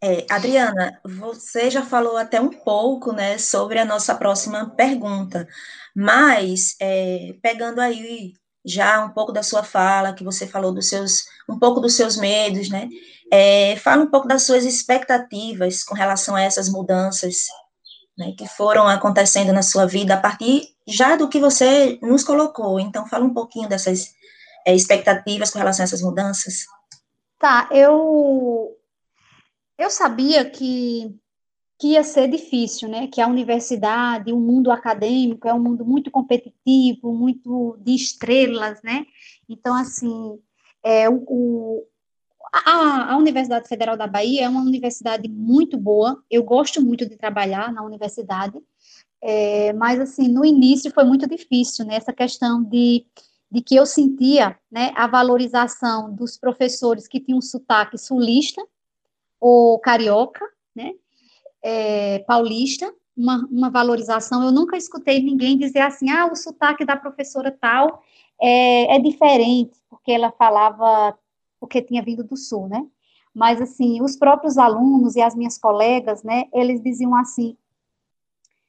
É, 0.00 0.26
Adriana, 0.30 1.00
você 1.04 1.70
já 1.70 1.84
falou 1.84 2.16
até 2.16 2.40
um 2.40 2.50
pouco, 2.50 3.12
né, 3.12 3.36
sobre 3.38 3.78
a 3.78 3.84
nossa 3.84 4.14
próxima 4.14 4.70
pergunta, 4.70 5.48
mas 5.94 6.76
é, 6.80 7.34
pegando 7.42 7.80
aí 7.80 8.34
já 8.64 9.04
um 9.04 9.10
pouco 9.10 9.32
da 9.32 9.42
sua 9.42 9.64
fala, 9.64 10.12
que 10.12 10.22
você 10.22 10.46
falou 10.46 10.72
dos 10.72 10.88
seus, 10.88 11.24
um 11.48 11.58
pouco 11.58 11.80
dos 11.80 11.94
seus 11.94 12.16
medos, 12.16 12.68
né, 12.68 12.88
é, 13.32 13.76
fala 13.76 14.04
um 14.04 14.10
pouco 14.10 14.28
das 14.28 14.44
suas 14.44 14.64
expectativas 14.64 15.82
com 15.82 15.94
relação 15.94 16.36
a 16.36 16.42
essas 16.42 16.68
mudanças 16.68 17.46
né, 18.16 18.34
que 18.36 18.46
foram 18.46 18.86
acontecendo 18.86 19.52
na 19.52 19.62
sua 19.62 19.86
vida 19.86 20.14
a 20.14 20.20
partir 20.20 20.74
já 20.86 21.16
do 21.16 21.28
que 21.28 21.38
você 21.38 21.98
nos 22.02 22.24
colocou. 22.24 22.80
Então, 22.80 23.06
fala 23.06 23.24
um 23.24 23.32
pouquinho 23.32 23.68
dessas 23.68 24.12
é, 24.66 24.74
expectativas 24.74 25.50
com 25.50 25.58
relação 25.58 25.82
a 25.82 25.86
essas 25.86 26.02
mudanças. 26.02 26.66
Tá, 27.38 27.68
eu 27.70 28.77
eu 29.78 29.90
sabia 29.90 30.48
que 30.48 31.14
que 31.78 31.92
ia 31.92 32.02
ser 32.02 32.28
difícil, 32.28 32.88
né? 32.88 33.06
Que 33.06 33.20
a 33.20 33.28
universidade, 33.28 34.32
o 34.32 34.40
mundo 34.40 34.72
acadêmico 34.72 35.46
é 35.46 35.54
um 35.54 35.62
mundo 35.62 35.84
muito 35.84 36.10
competitivo, 36.10 37.14
muito 37.14 37.78
de 37.80 37.94
estrelas, 37.94 38.82
né? 38.82 39.06
Então, 39.48 39.74
assim, 39.76 40.40
é, 40.82 41.08
o, 41.08 41.86
a, 42.52 43.12
a, 43.12 43.16
Universidade 43.16 43.68
Federal 43.68 43.96
da 43.96 44.08
Bahia 44.08 44.44
é 44.44 44.48
uma 44.48 44.60
universidade 44.60 45.28
muito 45.28 45.78
boa, 45.78 46.20
eu 46.28 46.42
gosto 46.42 46.82
muito 46.82 47.08
de 47.08 47.16
trabalhar 47.16 47.72
na 47.72 47.82
universidade, 47.84 48.58
é, 49.22 49.72
mas, 49.74 50.00
assim, 50.00 50.26
no 50.26 50.44
início 50.44 50.92
foi 50.92 51.04
muito 51.04 51.28
difícil, 51.28 51.84
né, 51.84 51.94
essa 51.94 52.12
questão 52.12 52.62
de, 52.62 53.06
de 53.50 53.60
que 53.62 53.76
eu 53.76 53.86
sentia, 53.86 54.58
né, 54.68 54.92
a 54.96 55.06
valorização 55.06 56.12
dos 56.12 56.36
professores 56.36 57.06
que 57.06 57.20
tinham 57.20 57.40
sotaque 57.40 57.96
sulista 57.96 58.60
ou 59.40 59.78
carioca, 59.78 60.44
né, 60.74 60.92
é, 61.62 62.20
paulista, 62.20 62.92
uma, 63.16 63.46
uma 63.50 63.70
valorização, 63.70 64.44
eu 64.44 64.52
nunca 64.52 64.76
escutei 64.76 65.20
ninguém 65.22 65.58
dizer 65.58 65.80
assim, 65.80 66.10
ah, 66.10 66.26
o 66.30 66.36
sotaque 66.36 66.84
da 66.84 66.96
professora 66.96 67.50
tal 67.50 68.02
é, 68.40 68.96
é 68.96 68.98
diferente, 69.00 69.76
porque 69.90 70.12
ela 70.12 70.30
falava 70.30 71.18
porque 71.60 71.82
tinha 71.82 72.02
vindo 72.02 72.22
do 72.22 72.36
Sul, 72.36 72.68
né? 72.68 72.86
Mas, 73.34 73.60
assim, 73.60 74.00
os 74.00 74.16
próprios 74.16 74.56
alunos 74.56 75.16
e 75.16 75.20
as 75.20 75.34
minhas 75.34 75.58
colegas, 75.58 76.22
né, 76.22 76.44
eles 76.52 76.80
diziam 76.82 77.14
assim, 77.16 77.56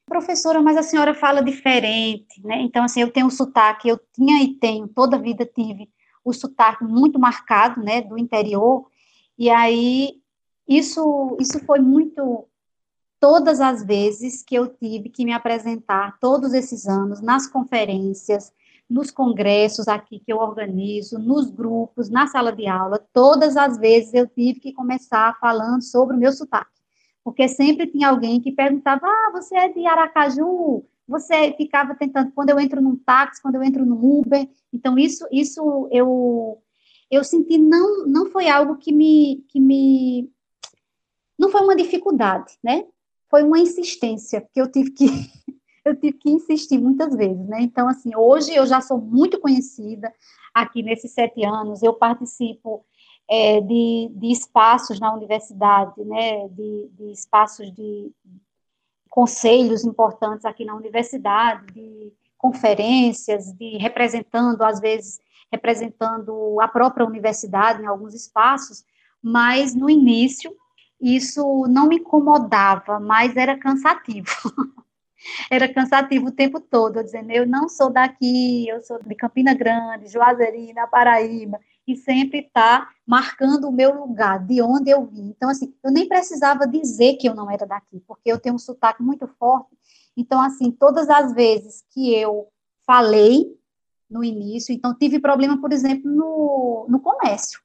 professora, 0.06 0.60
mas 0.60 0.76
a 0.76 0.82
senhora 0.82 1.14
fala 1.14 1.42
diferente, 1.42 2.44
né? 2.44 2.60
Então, 2.62 2.82
assim, 2.82 3.00
eu 3.00 3.12
tenho 3.12 3.26
um 3.26 3.30
sotaque, 3.30 3.88
eu 3.88 3.98
tinha 4.12 4.42
e 4.42 4.54
tenho, 4.54 4.88
toda 4.88 5.16
a 5.16 5.20
vida 5.20 5.46
tive 5.46 5.88
o 6.24 6.32
sotaque 6.32 6.84
muito 6.84 7.18
marcado, 7.18 7.80
né, 7.82 8.02
do 8.02 8.18
interior, 8.18 8.86
e 9.38 9.48
aí 9.48 10.19
isso, 10.70 11.36
isso 11.40 11.58
foi 11.66 11.80
muito, 11.80 12.46
todas 13.18 13.60
as 13.60 13.84
vezes 13.84 14.42
que 14.42 14.54
eu 14.54 14.68
tive 14.68 15.10
que 15.10 15.24
me 15.24 15.32
apresentar, 15.32 16.18
todos 16.18 16.54
esses 16.54 16.86
anos, 16.86 17.20
nas 17.20 17.46
conferências, 17.46 18.52
nos 18.88 19.10
congressos 19.10 19.86
aqui 19.88 20.18
que 20.18 20.32
eu 20.32 20.38
organizo, 20.38 21.18
nos 21.18 21.50
grupos, 21.50 22.08
na 22.08 22.26
sala 22.26 22.52
de 22.52 22.66
aula, 22.66 23.04
todas 23.12 23.56
as 23.56 23.76
vezes 23.78 24.14
eu 24.14 24.26
tive 24.26 24.60
que 24.60 24.72
começar 24.72 25.38
falando 25.38 25.82
sobre 25.82 26.16
o 26.16 26.18
meu 26.18 26.32
sotaque 26.32 26.80
porque 27.22 27.48
sempre 27.48 27.86
tinha 27.86 28.08
alguém 28.08 28.40
que 28.40 28.52
perguntava: 28.52 29.06
ah, 29.06 29.30
você 29.32 29.56
é 29.56 29.68
de 29.68 29.86
Aracaju? 29.86 30.84
Você 31.06 31.52
ficava 31.56 31.94
tentando, 31.94 32.32
quando 32.32 32.50
eu 32.50 32.60
entro 32.60 32.80
num 32.80 32.96
táxi, 32.96 33.42
quando 33.42 33.56
eu 33.56 33.62
entro 33.62 33.84
no 33.84 34.20
Uber. 34.20 34.48
Então, 34.72 34.96
isso, 34.96 35.26
isso 35.32 35.88
eu, 35.90 36.62
eu 37.10 37.24
senti, 37.24 37.58
não, 37.58 38.06
não 38.06 38.26
foi 38.30 38.48
algo 38.48 38.76
que 38.76 38.92
me, 38.92 39.44
que 39.48 39.60
me. 39.60 40.30
Não 41.40 41.50
foi 41.50 41.62
uma 41.62 41.74
dificuldade, 41.74 42.58
né? 42.62 42.84
Foi 43.30 43.42
uma 43.42 43.58
insistência, 43.58 44.46
que 44.52 44.60
eu 44.60 44.70
tive 44.70 44.90
que. 44.90 45.06
eu 45.82 45.96
tive 45.96 46.18
que 46.18 46.28
insistir 46.28 46.76
muitas 46.76 47.16
vezes, 47.16 47.48
né? 47.48 47.62
Então, 47.62 47.88
assim, 47.88 48.14
hoje 48.14 48.54
eu 48.54 48.66
já 48.66 48.82
sou 48.82 49.00
muito 49.00 49.40
conhecida 49.40 50.12
aqui 50.52 50.82
nesses 50.82 51.12
sete 51.12 51.42
anos, 51.42 51.82
eu 51.82 51.94
participo 51.94 52.84
é, 53.26 53.58
de, 53.62 54.10
de, 54.12 54.30
espaços 54.30 55.00
na 55.00 55.14
universidade, 55.14 56.04
né, 56.04 56.46
de, 56.48 56.90
de, 56.92 57.10
espaços 57.10 57.72
de 57.72 58.12
conselhos 59.08 59.82
importantes 59.82 60.44
aqui 60.44 60.66
na 60.66 60.74
universidade, 60.74 61.72
de 61.72 62.12
conferências, 62.36 63.50
de 63.54 63.78
representando, 63.78 64.60
às 64.60 64.78
vezes, 64.78 65.20
representando 65.50 66.60
a 66.60 66.68
própria 66.68 67.06
universidade 67.06 67.82
em 67.82 67.86
alguns 67.86 68.12
espaços, 68.12 68.84
mas 69.22 69.74
no 69.74 69.88
início 69.88 70.54
isso 71.00 71.66
não 71.68 71.88
me 71.88 71.96
incomodava, 71.96 73.00
mas 73.00 73.36
era 73.36 73.56
cansativo. 73.56 74.28
era 75.50 75.72
cansativo 75.72 76.26
o 76.28 76.32
tempo 76.32 76.60
todo, 76.60 77.02
dizendo, 77.02 77.30
eu 77.30 77.46
não 77.46 77.68
sou 77.68 77.90
daqui, 77.90 78.68
eu 78.68 78.80
sou 78.80 79.02
de 79.02 79.14
Campina 79.14 79.54
Grande, 79.54 80.08
Juazeirinho, 80.08 80.74
Paraíba, 80.90 81.58
e 81.86 81.96
sempre 81.96 82.40
está 82.40 82.88
marcando 83.06 83.68
o 83.68 83.72
meu 83.72 83.94
lugar, 83.94 84.44
de 84.44 84.62
onde 84.62 84.90
eu 84.90 85.04
vim. 85.06 85.28
Então, 85.28 85.48
assim, 85.48 85.74
eu 85.82 85.90
nem 85.90 86.06
precisava 86.06 86.66
dizer 86.66 87.14
que 87.14 87.28
eu 87.28 87.34
não 87.34 87.50
era 87.50 87.66
daqui, 87.66 88.00
porque 88.06 88.30
eu 88.30 88.38
tenho 88.38 88.54
um 88.54 88.58
sotaque 88.58 89.02
muito 89.02 89.26
forte. 89.26 89.76
Então, 90.16 90.40
assim, 90.40 90.70
todas 90.70 91.08
as 91.08 91.32
vezes 91.34 91.84
que 91.90 92.14
eu 92.14 92.48
falei 92.86 93.56
no 94.08 94.24
início, 94.24 94.74
então 94.74 94.94
tive 94.94 95.18
problema, 95.20 95.60
por 95.60 95.72
exemplo, 95.72 96.10
no, 96.10 96.86
no 96.88 97.00
comércio. 97.00 97.60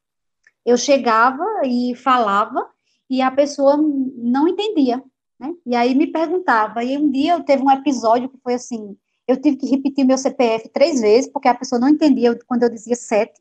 Eu 0.65 0.77
chegava 0.77 1.44
e 1.63 1.96
falava 1.96 2.68
e 3.10 3.22
a 3.22 3.32
pessoa 3.32 3.78
não 3.78 4.48
entendia, 4.48 5.04
né? 5.40 5.54
E 5.66 5.76
aí 5.76 5.96
me 5.96 6.08
perguntava. 6.08 6.84
E 6.84 6.98
um 6.98 7.10
dia 7.10 7.34
eu 7.34 7.44
teve 7.44 7.64
um 7.64 7.72
episódio 7.72 8.30
que 8.30 8.38
foi 8.44 8.56
assim, 8.56 8.98
eu 9.28 9.40
tive 9.40 9.58
que 9.58 9.68
repetir 9.68 10.06
meu 10.06 10.18
CPF 10.18 10.70
três 10.70 11.02
vezes, 11.02 11.30
porque 11.32 11.48
a 11.48 11.56
pessoa 11.56 11.80
não 11.80 11.90
entendia 11.90 12.38
quando 12.48 12.64
eu 12.64 12.70
dizia 12.70 12.96
sete 12.96 13.40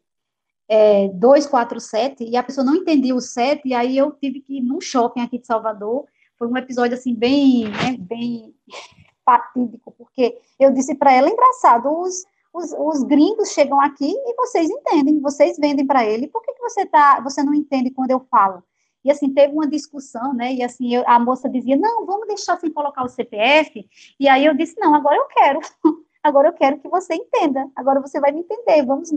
é, 0.68 1.08
247, 1.08 2.24
e 2.24 2.36
a 2.36 2.42
pessoa 2.42 2.64
não 2.64 2.74
entendia 2.76 3.14
o 3.14 3.20
7, 3.20 3.62
e 3.66 3.74
aí 3.74 3.96
eu 3.96 4.12
tive 4.12 4.40
que 4.40 4.58
ir 4.58 4.62
num 4.62 4.80
shopping 4.80 5.20
aqui 5.20 5.38
de 5.38 5.46
Salvador, 5.46 6.06
foi 6.38 6.48
um 6.48 6.56
episódio, 6.56 6.96
assim, 6.96 7.14
bem, 7.14 7.68
né, 7.68 7.96
bem 7.98 8.54
fatídico, 9.24 9.92
porque 9.96 10.38
eu 10.58 10.72
disse 10.72 10.94
para 10.94 11.12
ela, 11.12 11.28
engraçado, 11.28 11.88
os, 11.88 12.24
os, 12.52 12.72
os, 12.72 13.02
gringos 13.04 13.52
chegam 13.52 13.80
aqui 13.80 14.10
e 14.10 14.34
vocês 14.34 14.68
entendem, 14.70 15.20
vocês 15.20 15.56
vendem 15.58 15.86
para 15.86 16.04
ele, 16.04 16.28
por 16.28 16.42
que, 16.42 16.52
que 16.52 16.62
você, 16.62 16.86
tá, 16.86 17.20
você 17.20 17.42
não 17.42 17.54
entende 17.54 17.90
quando 17.90 18.10
eu 18.10 18.20
falo? 18.30 18.62
E 19.04 19.10
assim, 19.10 19.32
teve 19.32 19.52
uma 19.52 19.68
discussão, 19.68 20.32
né? 20.32 20.54
E 20.54 20.62
assim, 20.62 20.94
eu, 20.94 21.04
a 21.06 21.18
moça 21.18 21.48
dizia, 21.48 21.76
não, 21.76 22.06
vamos 22.06 22.26
deixar 22.26 22.58
sem 22.58 22.70
colocar 22.72 23.04
o 23.04 23.08
CPF. 23.08 23.86
E 24.18 24.28
aí 24.28 24.46
eu 24.46 24.54
disse, 24.54 24.74
não, 24.78 24.94
agora 24.94 25.16
eu 25.16 25.26
quero. 25.26 25.60
Agora 26.24 26.48
eu 26.48 26.54
quero 26.54 26.80
que 26.80 26.88
você 26.88 27.14
entenda. 27.14 27.70
Agora 27.76 28.00
você 28.00 28.18
vai 28.18 28.32
me 28.32 28.40
entender. 28.40 28.82
Vamos, 28.82 29.10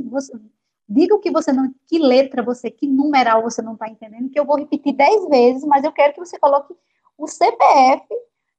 Diga 0.90 1.16
o 1.16 1.20
que 1.20 1.32
você 1.32 1.52
não, 1.52 1.74
que 1.86 2.00
letra 2.00 2.42
você, 2.42 2.72
que 2.72 2.88
numeral 2.88 3.42
você 3.42 3.62
não 3.62 3.74
está 3.74 3.90
entendendo, 3.90 4.30
que 4.30 4.40
eu 4.40 4.46
vou 4.46 4.58
repetir 4.58 4.94
dez 4.94 5.28
vezes, 5.28 5.66
mas 5.66 5.84
eu 5.84 5.92
quero 5.92 6.14
que 6.14 6.20
você 6.20 6.40
coloque 6.40 6.74
o 7.18 7.28
CPF 7.28 8.06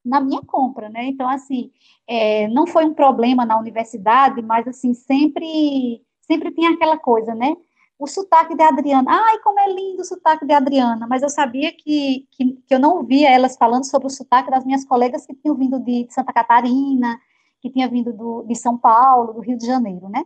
na 0.04 0.20
minha 0.20 0.42
compra, 0.42 0.90
né? 0.90 1.04
Então, 1.04 1.28
assim, 1.28 1.70
é, 2.06 2.46
não 2.48 2.66
foi 2.66 2.84
um 2.84 2.92
problema 2.92 3.46
na 3.46 3.58
universidade, 3.58 4.42
mas, 4.42 4.68
assim, 4.68 4.92
sempre, 4.92 6.02
sempre 6.20 6.50
tinha 6.52 6.70
aquela 6.70 6.98
coisa, 6.98 7.34
né? 7.34 7.56
O 7.98 8.06
sotaque 8.06 8.54
de 8.54 8.62
Adriana, 8.62 9.10
ai, 9.10 9.38
como 9.38 9.58
é 9.58 9.72
lindo 9.72 10.02
o 10.02 10.04
sotaque 10.04 10.46
de 10.46 10.52
Adriana, 10.52 11.04
mas 11.08 11.20
eu 11.20 11.28
sabia 11.28 11.72
que, 11.72 12.28
que, 12.30 12.52
que 12.66 12.74
eu 12.74 12.78
não 12.78 13.04
via 13.04 13.28
elas 13.28 13.56
falando 13.56 13.84
sobre 13.84 14.06
o 14.06 14.10
sotaque 14.10 14.50
das 14.50 14.64
minhas 14.64 14.84
colegas 14.84 15.26
que 15.26 15.34
tinham 15.34 15.56
vindo 15.56 15.80
de 15.80 16.06
Santa 16.08 16.32
Catarina, 16.32 17.20
que 17.60 17.68
tinha 17.68 17.88
vindo 17.88 18.12
do, 18.12 18.44
de 18.44 18.54
São 18.54 18.78
Paulo, 18.78 19.32
do 19.32 19.40
Rio 19.40 19.58
de 19.58 19.66
Janeiro, 19.66 20.08
né? 20.08 20.24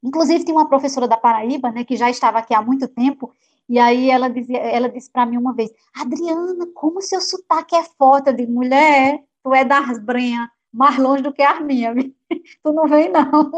Inclusive, 0.00 0.44
tem 0.44 0.54
uma 0.54 0.68
professora 0.68 1.08
da 1.08 1.16
Paraíba, 1.16 1.72
né, 1.72 1.82
que 1.82 1.96
já 1.96 2.08
estava 2.08 2.38
aqui 2.38 2.54
há 2.54 2.62
muito 2.62 2.86
tempo, 2.86 3.32
e 3.68 3.78
aí 3.78 4.10
ela, 4.10 4.28
dizia, 4.28 4.58
ela 4.58 4.88
disse 4.88 5.10
para 5.10 5.24
mim 5.24 5.38
uma 5.38 5.54
vez, 5.54 5.72
Adriana, 5.96 6.66
como 6.74 7.00
seu 7.00 7.20
sotaque 7.20 7.74
é 7.74 7.82
forte, 7.82 8.28
eu 8.28 8.36
digo, 8.36 8.52
mulher, 8.52 9.24
tu 9.42 9.54
é 9.54 9.64
das 9.64 9.98
brenhas, 9.98 10.48
mais 10.74 10.98
longe 10.98 11.22
do 11.22 11.32
que 11.32 11.42
as 11.42 11.64
minhas, 11.64 11.94
tu 12.62 12.72
não 12.72 12.88
vem 12.88 13.10
não. 13.10 13.52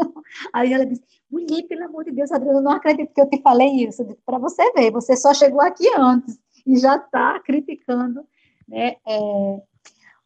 Aí 0.53 0.71
ela 0.71 0.85
disse, 0.85 1.03
mulher, 1.29 1.63
pelo 1.63 1.85
amor 1.85 2.05
de 2.05 2.11
Deus, 2.11 2.31
Adriana, 2.31 2.59
eu 2.59 2.63
não 2.63 2.71
acredito 2.71 3.13
que 3.13 3.19
eu 3.19 3.29
te 3.29 3.41
falei 3.41 3.69
isso, 3.87 4.05
para 4.25 4.37
você 4.37 4.71
ver, 4.73 4.91
você 4.91 5.17
só 5.17 5.33
chegou 5.33 5.61
aqui 5.61 5.89
antes, 5.97 6.39
e 6.65 6.77
já 6.77 6.95
está 6.95 7.39
criticando, 7.39 8.23
né, 8.67 8.97
é, 9.07 9.61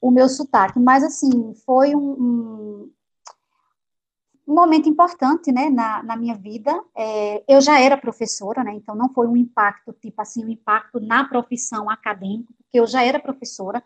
o 0.02 0.12
meu 0.12 0.28
sotaque, 0.28 0.80
mas 0.80 1.04
assim, 1.04 1.54
foi 1.66 1.96
um, 1.96 2.12
um 2.12 2.92
um 4.48 4.56
momento 4.56 4.90
importante, 4.90 5.50
né, 5.50 5.70
na, 5.70 6.04
na 6.04 6.18
minha 6.18 6.36
vida. 6.36 6.78
É, 6.98 7.42
eu 7.48 7.62
já 7.62 7.80
era 7.80 7.96
professora, 7.96 8.64
né, 8.64 8.74
então 8.74 8.94
não 8.94 9.08
foi 9.14 9.26
um 9.28 9.38
impacto, 9.38 9.94
tipo 9.94 10.22
assim, 10.22 10.44
um 10.44 10.50
impacto 10.50 11.00
na 11.00 11.24
profissão 11.24 11.90
acadêmica, 11.90 12.52
porque 12.58 12.80
eu 12.80 12.86
já 12.86 13.02
era 13.02 13.18
professora. 13.18 13.82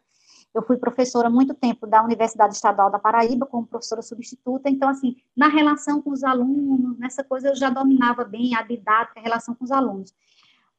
Eu 0.56 0.64
fui 0.64 0.78
professora 0.78 1.30
muito 1.30 1.54
tempo 1.54 1.86
da 1.86 2.02
Universidade 2.04 2.56
Estadual 2.56 2.90
da 2.90 2.98
Paraíba, 2.98 3.46
como 3.46 3.68
professora 3.68 4.02
substituta, 4.02 4.70
então, 4.70 4.90
assim, 4.90 5.18
na 5.36 5.50
relação 5.50 6.02
com 6.02 6.12
os 6.12 6.24
alunos, 6.24 6.98
nessa 6.98 7.24
coisa 7.24 7.50
eu 7.50 7.56
já 7.56 7.70
dominava 7.70 8.24
bem 8.24 8.56
a 8.56 8.62
didática, 8.62 9.20
a 9.20 9.24
relação 9.24 9.54
com 9.54 9.66
os 9.66 9.72
alunos 9.72 10.14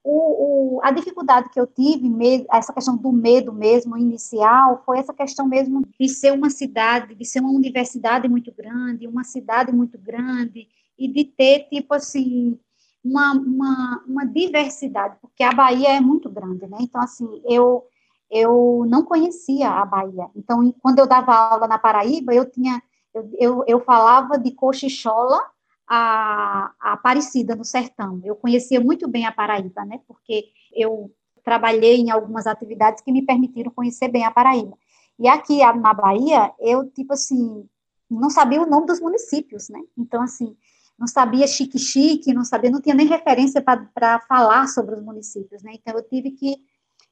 o, 0.09 0.77
o, 0.77 0.81
a 0.85 0.93
dificuldade 0.93 1.51
que 1.51 1.59
eu 1.59 1.67
tive, 1.67 2.09
essa 2.53 2.73
questão 2.73 2.97
do 2.97 3.11
medo 3.11 3.53
mesmo 3.53 3.99
inicial, 3.99 4.81
foi 4.87 5.01
essa 5.01 5.13
questão 5.13 5.49
mesmo 5.49 5.83
de 5.99 6.09
ser 6.09 6.33
uma 6.33 6.49
cidade, 6.49 7.17
de 7.17 7.25
ser 7.25 7.41
uma 7.41 7.51
universidade 7.51 8.29
muito 8.29 8.55
grande, 8.57 9.09
uma 9.09 9.25
cidade 9.25 9.73
muito 9.73 9.99
grande, 9.99 10.69
e 10.97 11.09
de 11.09 11.25
ter, 11.25 11.67
tipo 11.69 11.93
assim, 11.93 12.57
uma, 13.05 13.33
uma, 13.33 14.05
uma 14.07 14.25
diversidade, 14.25 15.17
porque 15.21 15.43
a 15.43 15.53
Bahia 15.53 15.97
é 15.97 16.01
muito 16.01 16.31
grande, 16.31 16.69
né? 16.69 16.79
Então, 16.81 17.03
assim, 17.03 17.43
eu, 17.45 17.85
eu 18.31 18.85
não 18.89 19.05
conhecia 19.05 19.69
a 19.69 19.85
Bahia. 19.85 20.29
Então, 20.35 20.75
quando 20.83 20.99
eu 20.99 21.07
dava 21.07 21.35
aula 21.35 21.67
na 21.67 21.79
Paraíba, 21.79 22.35
eu 22.35 22.51
tinha, 22.51 22.83
eu, 23.15 23.31
eu, 23.39 23.65
eu 23.67 23.81
falava 23.81 24.39
de 24.39 24.51
cochichola, 24.53 25.41
a, 25.89 26.73
a 26.81 26.93
Aparecida, 26.95 27.55
no 27.55 27.65
sertão. 27.65 28.21
Eu 28.25 28.35
conhecia 28.35 28.81
muito 28.81 29.07
bem 29.09 29.25
a 29.25 29.33
Paraíba, 29.33 29.85
né, 29.85 30.01
porque 30.07 30.47
eu 30.75 31.13
trabalhei 31.45 32.01
em 32.01 32.11
algumas 32.11 32.47
atividades 32.47 33.03
que 33.03 33.13
me 33.13 33.23
permitiram 33.23 33.71
conhecer 33.71 34.09
bem 34.09 34.25
a 34.25 34.31
Paraíba. 34.33 34.77
E 35.19 35.29
aqui 35.29 35.59
na 35.59 35.95
Bahia, 35.95 36.53
eu, 36.59 36.91
tipo 36.91 37.13
assim, 37.13 37.67
não 38.11 38.29
sabia 38.29 38.61
o 38.61 38.67
nome 38.67 38.87
dos 38.87 39.01
municípios, 39.01 39.69
né? 39.69 39.81
Então, 39.97 40.21
assim, 40.21 40.57
não 40.99 41.07
sabia 41.07 41.47
chique-chique, 41.47 42.35
não 42.35 42.45
sabia, 42.45 42.71
não 42.71 42.81
tinha 42.81 42.95
nem 42.95 43.07
referência 43.07 43.63
para 43.63 44.21
falar 44.29 44.67
sobre 44.67 44.97
os 44.97 45.03
municípios, 45.03 45.63
né? 45.63 45.73
Então, 45.75 45.95
eu 45.95 46.03
tive 46.03 46.33
que 46.33 46.57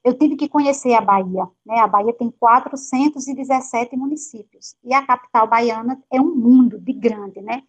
eu 0.05 0.13
tive 0.13 0.37
que 0.37 0.49
conhecer 0.49 0.93
a 0.93 1.01
Bahia, 1.01 1.49
né? 1.65 1.79
A 1.81 1.87
Bahia 1.87 2.13
tem 2.13 2.31
417 2.31 3.97
municípios 3.97 4.77
e 4.85 4.93
a 4.93 5.05
capital 5.05 5.49
baiana 5.49 6.01
é 6.13 6.21
um 6.21 6.35
mundo 6.35 6.79
de 6.79 6.93
grande, 6.93 7.41
né? 7.41 7.63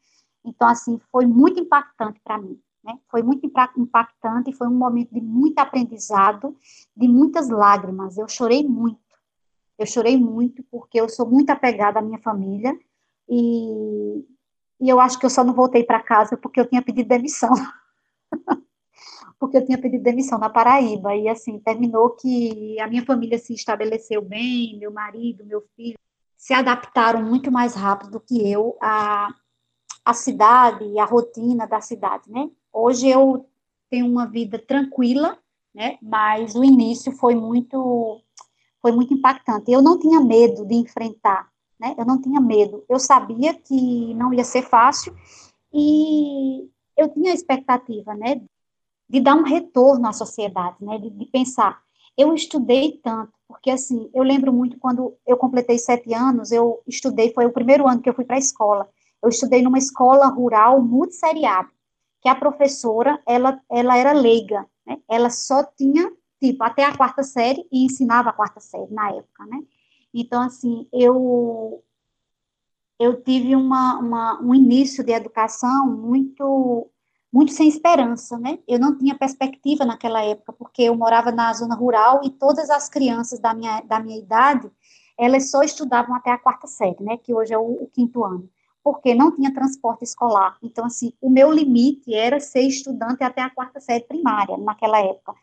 Então, 0.44 0.68
assim, 0.68 1.00
foi 1.12 1.25
muito 1.25 1.60
impactante 1.60 2.20
para 2.24 2.38
mim. 2.38 2.60
Né? 2.84 3.00
Foi 3.10 3.24
muito 3.24 3.50
impactante, 3.77 4.54
foi 4.54 4.68
um 4.68 4.75
momento 4.75 5.12
de 5.12 5.20
muito 5.20 5.58
aprendizado, 5.58 6.56
de 6.96 7.08
muitas 7.08 7.50
lágrimas. 7.50 8.18
Eu 8.18 8.27
chorei 8.27 8.63
muito. 8.63 9.00
Eu 9.77 9.88
chorei 9.88 10.18
muito 10.18 10.62
porque 10.70 11.01
eu 11.01 11.10
sou 11.10 11.27
muito 11.27 11.50
apegada 11.50 12.00
à 12.00 12.01
minha 12.01 12.20
família 12.20 12.77
e, 13.27 14.24
e 14.80 14.88
eu 14.88 15.00
acho 15.00 15.18
que 15.18 15.25
eu 15.25 15.30
só 15.30 15.44
não 15.44 15.54
voltei 15.54 15.84
para 15.84 16.04
casa 16.04 16.38
porque 16.38 16.60
eu 16.60 16.70
tinha 16.70 16.82
pedido 16.82 17.10
demissão. 17.10 17.51
porque 19.39 19.58
eu 19.58 19.65
tinha 19.65 19.77
pedido 19.77 20.04
demissão 20.04 20.38
na 20.39 20.50
Paraíba 20.50 21.15
e 21.15 21.27
assim 21.27 21.60
terminou 21.60 22.12
que 22.12 22.80
a 22.80 22.88
minha 22.88 23.06
família 23.06 23.38
se 23.38 23.54
estabeleceu 23.54 24.22
bem, 24.22 24.77
meu 24.80 24.92
marido, 24.92 25.46
meu 25.46 25.62
filho 25.75 25.98
se 26.38 26.54
adaptaram 26.54 27.24
muito 27.24 27.51
mais 27.51 27.74
rápido 27.74 28.12
do 28.12 28.20
que 28.20 28.51
eu 28.51 28.77
à, 28.80 29.30
à 30.04 30.13
cidade 30.13 30.86
e 30.86 31.00
à 31.00 31.06
rotina 31.06 31.65
da 31.65 31.82
cidade, 31.82 32.30
né? 32.30 32.50
Hoje 32.72 33.08
eu 33.08 33.50
tenho 33.89 34.06
uma 34.06 34.27
vida 34.27 34.60
tranquila, 34.60 35.39
né? 35.74 35.98
Mas 36.01 36.54
o 36.54 36.63
início 36.63 37.12
foi 37.13 37.34
muito 37.36 38.22
foi 38.80 38.92
muito 38.92 39.15
impactante. 39.15 39.72
Eu 39.72 39.82
não 39.82 39.98
tinha 39.98 40.22
medo 40.22 40.63
de 40.65 40.75
enfrentar, 40.75 41.50
né? 41.80 41.96
Eu 41.98 42.06
não 42.06 42.22
tinha 42.22 42.39
medo. 42.39 42.86
Eu 42.88 43.00
sabia 43.00 43.54
que 43.54 44.13
não 44.13 44.32
ia 44.32 44.44
ser 44.44 44.62
fácil 44.62 45.15
e 45.74 46.70
eu 46.96 47.10
tinha 47.10 47.32
a 47.32 47.34
expectativa, 47.34 48.13
né? 48.13 48.39
De 49.08 49.20
dar 49.20 49.36
um 49.36 49.44
retorno 49.44 50.08
à 50.08 50.14
sociedade, 50.14 50.78
né? 50.82 50.98
De, 50.98 51.10
de 51.10 51.26
pensar, 51.26 51.82
eu 52.18 52.34
estudei 52.34 53.00
tanto, 53.04 53.34
porque 53.48 53.70
assim, 53.70 54.10
eu 54.14 54.24
lembro 54.24 54.52
muito 54.54 54.78
quando 54.80 55.16
eu 55.28 55.38
completei 55.38 55.78
sete 55.78 56.14
anos, 56.14 56.52
eu 56.52 56.82
estudei, 56.88 57.34
foi 57.34 57.46
o 57.46 57.52
primeiro 57.52 57.88
ano 57.88 58.02
que 58.02 58.10
eu 58.10 58.14
fui 58.14 58.26
para 58.26 58.38
a 58.38 58.40
escola. 58.40 58.90
Eu 59.22 59.30
estudei 59.30 59.62
numa 59.62 59.78
escola 59.78 60.28
rural 60.28 60.82
multisseriada, 60.82 61.70
que 62.22 62.30
a 62.30 62.36
professora, 62.36 63.22
ela, 63.28 63.60
ela 63.70 63.98
era 63.98 64.14
leiga, 64.14 64.66
né? 64.86 64.98
Ela 65.10 65.30
só 65.30 65.64
tinha, 65.64 66.12
tipo, 66.40 66.64
até 66.64 66.84
a 66.84 66.96
quarta 66.96 67.24
série 67.24 67.66
e 67.72 67.86
ensinava 67.86 68.30
a 68.30 68.34
quarta 68.34 68.60
série 68.60 68.92
na 68.94 69.10
época, 69.10 69.46
né? 69.46 69.62
Então, 70.14 70.42
assim, 70.42 70.88
eu 70.94 71.84
eu 73.00 73.22
tive 73.22 73.56
uma, 73.56 74.00
uma, 74.00 74.42
um 74.42 74.56
início 74.56 75.04
de 75.04 75.12
educação 75.12 75.88
muito 75.88 76.90
muito 77.36 77.51
sem 77.51 77.68
esperança, 77.68 78.39
né? 78.39 78.60
Eu 78.65 78.80
não 78.80 78.98
tinha 78.98 79.13
perspectiva 79.13 79.84
naquela 79.84 80.24
época, 80.24 80.54
porque 80.54 80.84
eu 80.84 80.96
morava 80.96 81.34
na 81.34 81.51
zona 81.51 81.75
rural 81.75 82.22
e 82.24 82.30
todas 82.30 82.70
as 82.70 82.88
crianças 82.88 83.39
da 83.39 83.54
minha, 83.54 83.82
da 83.82 84.00
minha 84.00 84.18
idade, 84.18 84.72
elas 85.20 85.51
só 85.51 85.62
estudavam 85.62 86.15
até 86.15 86.32
a 86.32 86.38
quarta 86.38 86.65
série, 86.65 87.04
né? 87.04 87.18
Que 87.18 87.34
hoje 87.34 87.54
é 87.54 87.58
o, 87.58 87.84
o 87.84 87.88
quinto 87.88 88.24
ano, 88.24 88.50
porque 88.82 89.13
não 89.13 89.36
tinha 89.36 89.54
transporte 89.54 90.06
escolar. 90.06 90.58
Então, 90.63 90.86
assim, 90.86 91.12
o 91.20 91.30
meu 91.30 91.51
limite 91.51 92.13
era 92.13 92.39
ser 92.39 92.62
estudante 92.62 93.22
até 93.22 93.42
a 93.42 93.50
quarta 93.50 93.82
série 93.82 94.06
primária, 94.06 94.56
naquela 94.58 95.01
época. 95.01 95.34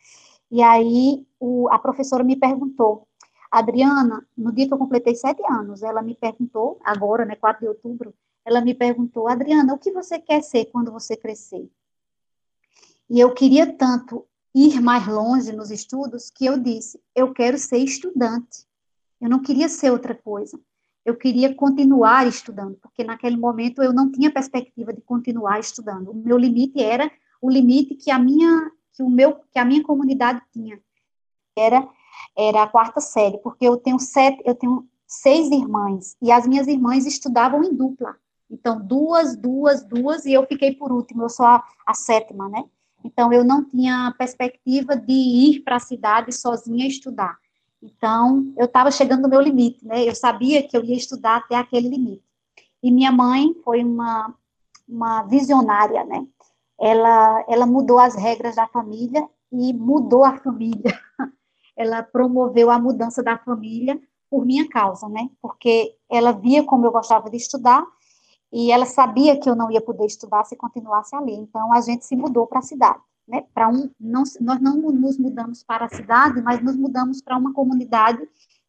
E 0.51 0.63
aí, 0.63 1.27
o, 1.39 1.69
a 1.71 1.79
professora 1.79 2.25
me 2.25 2.37
perguntou, 2.37 3.07
Adriana, 3.51 4.27
no 4.35 4.51
dia 4.51 4.67
que 4.67 4.73
eu 4.73 4.79
completei 4.79 5.15
sete 5.15 5.43
anos, 5.45 5.83
ela 5.83 6.01
me 6.01 6.15
perguntou, 6.15 6.79
agora, 6.83 7.27
né, 7.27 7.37
4 7.37 7.61
de 7.61 7.69
outubro, 7.69 8.15
ela 8.47 8.63
me 8.63 8.73
perguntou, 8.73 9.29
Adriana, 9.29 9.75
o 9.75 9.79
que 9.79 9.93
você 9.93 10.19
quer 10.19 10.43
ser 10.43 10.65
quando 10.73 10.91
você 10.91 11.19
crescer? 11.19 11.71
E 13.13 13.21
eu 13.21 13.35
queria 13.35 13.71
tanto 13.71 14.25
ir 14.55 14.81
mais 14.81 15.07
longe 15.07 15.53
nos 15.53 15.71
estudos 15.71 16.31
que 16.31 16.47
eu 16.47 16.59
disse: 16.59 16.99
eu 17.15 17.31
quero 17.35 17.59
ser 17.59 17.77
estudante. 17.77 18.67
Eu 19.21 19.29
não 19.29 19.43
queria 19.43 19.69
ser 19.69 19.91
outra 19.91 20.15
coisa. 20.15 20.59
Eu 21.05 21.15
queria 21.15 21.55
continuar 21.55 22.27
estudando, 22.27 22.79
porque 22.81 23.05
naquele 23.05 23.37
momento 23.37 23.83
eu 23.83 23.93
não 23.93 24.11
tinha 24.11 24.33
perspectiva 24.33 24.95
de 24.95 25.03
continuar 25.03 25.61
estudando. 25.61 26.11
O 26.11 26.15
meu 26.15 26.39
limite 26.39 26.83
era 26.83 27.11
o 27.43 27.51
limite 27.51 27.97
que 27.97 28.11
a 28.11 28.19
minha 28.19 28.71
que 28.95 29.03
o 29.03 29.11
meu 29.11 29.41
que 29.53 29.59
a 29.59 29.65
minha 29.67 29.83
comunidade 29.83 30.41
tinha. 30.51 30.81
Era 31.55 31.87
era 32.35 32.63
a 32.63 32.67
quarta 32.67 33.03
série, 33.03 33.37
porque 33.43 33.69
eu 33.69 33.77
tenho 33.77 33.99
sete, 33.99 34.43
eu 34.47 34.55
tenho 34.55 34.89
seis 35.07 35.51
irmãs 35.51 36.17
e 36.23 36.33
as 36.33 36.47
minhas 36.47 36.67
irmãs 36.67 37.05
estudavam 37.05 37.63
em 37.63 37.75
dupla. 37.75 38.17
Então, 38.51 38.81
duas, 38.81 39.37
duas, 39.37 39.85
duas, 39.85 40.25
e 40.25 40.33
eu 40.33 40.47
fiquei 40.47 40.75
por 40.75 40.91
último, 40.91 41.25
eu 41.25 41.29
sou 41.29 41.45
a, 41.45 41.63
a 41.87 41.93
sétima, 41.93 42.49
né? 42.49 42.65
Então, 43.05 43.33
eu 43.33 43.45
não 43.45 43.65
tinha 43.65 44.15
perspectiva 44.17 44.97
de 44.97 45.13
ir 45.13 45.61
para 45.61 45.77
a 45.77 45.81
cidade 45.81 46.33
sozinha 46.33 46.87
estudar. 46.87 47.37
Então, 47.83 48.53
eu 48.57 48.67
estava 48.67 48.91
chegando 48.91 49.23
no 49.23 49.29
meu 49.29 49.41
limite, 49.41 49.85
né? 49.85 50.09
Eu 50.09 50.15
sabia 50.15 50.63
que 50.67 50.77
eu 50.77 50.85
ia 50.85 50.97
estudar 50.97 51.39
até 51.39 51.57
aquele 51.57 51.89
limite. 51.89 52.23
E 52.83 52.91
minha 52.91 53.11
mãe 53.11 53.55
foi 53.65 53.83
uma, 53.83 54.35
uma 54.89 55.23
visionária, 55.25 56.05
né? 56.05 56.27
Ela, 56.81 57.45
ela 57.49 57.67
mudou 57.67 57.99
as 57.99 58.15
regras 58.15 58.57
da 58.57 58.67
família 58.69 59.29
e 59.53 59.73
mudou 59.73 60.25
a 60.25 60.39
família. 60.39 60.99
Ela 61.77 62.03
promoveu 62.03 62.71
a 62.71 62.79
mudança 62.79 63.23
da 63.23 63.39
família 63.39 63.99
por 64.29 64.45
minha 64.45 64.69
causa, 64.69 65.09
né? 65.09 65.31
Porque 65.41 65.97
ela 66.11 66.33
via 66.33 66.63
como 66.65 66.87
eu 66.87 66.93
gostava 66.93 67.31
de 67.31 67.37
estudar 67.37 67.83
e 68.53 68.71
ela 68.71 68.85
sabia 68.85 69.39
que 69.41 69.49
eu 69.49 69.57
não 69.57 69.71
ia 69.71 69.81
poder 69.81 70.05
estudar 70.05 70.45
se 70.45 70.55
continuasse 70.55 71.17
ali. 71.17 71.35
Então 71.35 71.73
a 71.73 71.81
gente 71.81 72.05
se 72.05 72.15
mudou 72.15 72.47
para 72.47 72.59
a 72.59 72.63
cidade, 72.63 73.01
né? 73.27 73.45
Para 73.55 73.69
um, 73.69 73.91
não, 73.99 74.23
nós 74.41 74.61
não 74.61 74.77
nos 74.77 75.19
mudamos 75.19 75.63
para 75.63 75.87
a 75.87 75.89
cidade, 75.89 76.43
mas 76.43 76.63
nos 76.63 76.77
mudamos 76.77 77.23
para 77.23 77.39
uma 77.39 77.55
comunidade 77.55 78.21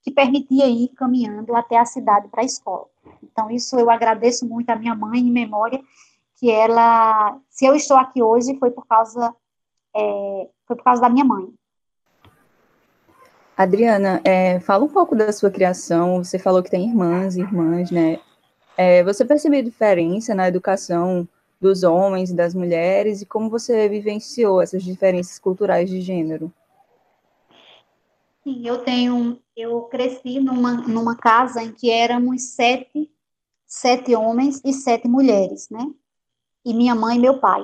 que 0.01 0.11
permitia 0.11 0.67
ir 0.67 0.89
caminhando 0.89 1.55
até 1.55 1.77
a 1.77 1.85
cidade 1.85 2.27
para 2.29 2.41
a 2.41 2.45
escola. 2.45 2.85
Então 3.21 3.51
isso 3.51 3.77
eu 3.77 3.89
agradeço 3.89 4.47
muito 4.47 4.69
à 4.69 4.75
minha 4.75 4.95
mãe 4.95 5.19
em 5.19 5.31
memória 5.31 5.81
que 6.37 6.49
ela, 6.49 7.37
se 7.49 7.65
eu 7.65 7.75
estou 7.75 7.97
aqui 7.97 8.21
hoje 8.21 8.57
foi 8.59 8.71
por 8.71 8.85
causa 8.85 9.33
é, 9.95 10.49
foi 10.65 10.75
por 10.75 10.83
causa 10.83 11.01
da 11.01 11.09
minha 11.09 11.25
mãe. 11.25 11.53
Adriana, 13.55 14.19
é, 14.23 14.59
fala 14.59 14.83
um 14.83 14.89
pouco 14.89 15.15
da 15.15 15.31
sua 15.31 15.51
criação. 15.51 16.23
Você 16.23 16.39
falou 16.39 16.63
que 16.63 16.71
tem 16.71 16.89
irmãs 16.89 17.35
e 17.35 17.41
irmãs, 17.41 17.91
né? 17.91 18.19
É, 18.77 19.03
você 19.03 19.23
percebeu 19.23 19.61
diferença 19.61 20.33
na 20.33 20.47
educação 20.47 21.27
dos 21.61 21.83
homens 21.83 22.29
e 22.29 22.35
das 22.35 22.53
mulheres 22.53 23.21
e 23.21 23.25
como 23.25 23.49
você 23.49 23.87
vivenciou 23.87 24.61
essas 24.61 24.83
diferenças 24.83 25.39
culturais 25.39 25.89
de 25.89 26.01
gênero? 26.01 26.51
Sim, 28.43 28.67
eu 28.67 28.79
tenho, 28.83 29.39
eu 29.55 29.83
cresci 29.83 30.39
numa, 30.39 30.73
numa 30.73 31.15
casa 31.15 31.63
em 31.63 31.71
que 31.71 31.89
éramos 31.89 32.41
sete, 32.55 33.09
sete 33.65 34.13
homens 34.13 34.61
e 34.65 34.73
sete 34.73 35.07
mulheres, 35.07 35.69
né? 35.69 35.89
E 36.65 36.73
minha 36.73 36.93
mãe 36.93 37.15
e 37.15 37.21
meu 37.21 37.39
pai. 37.39 37.63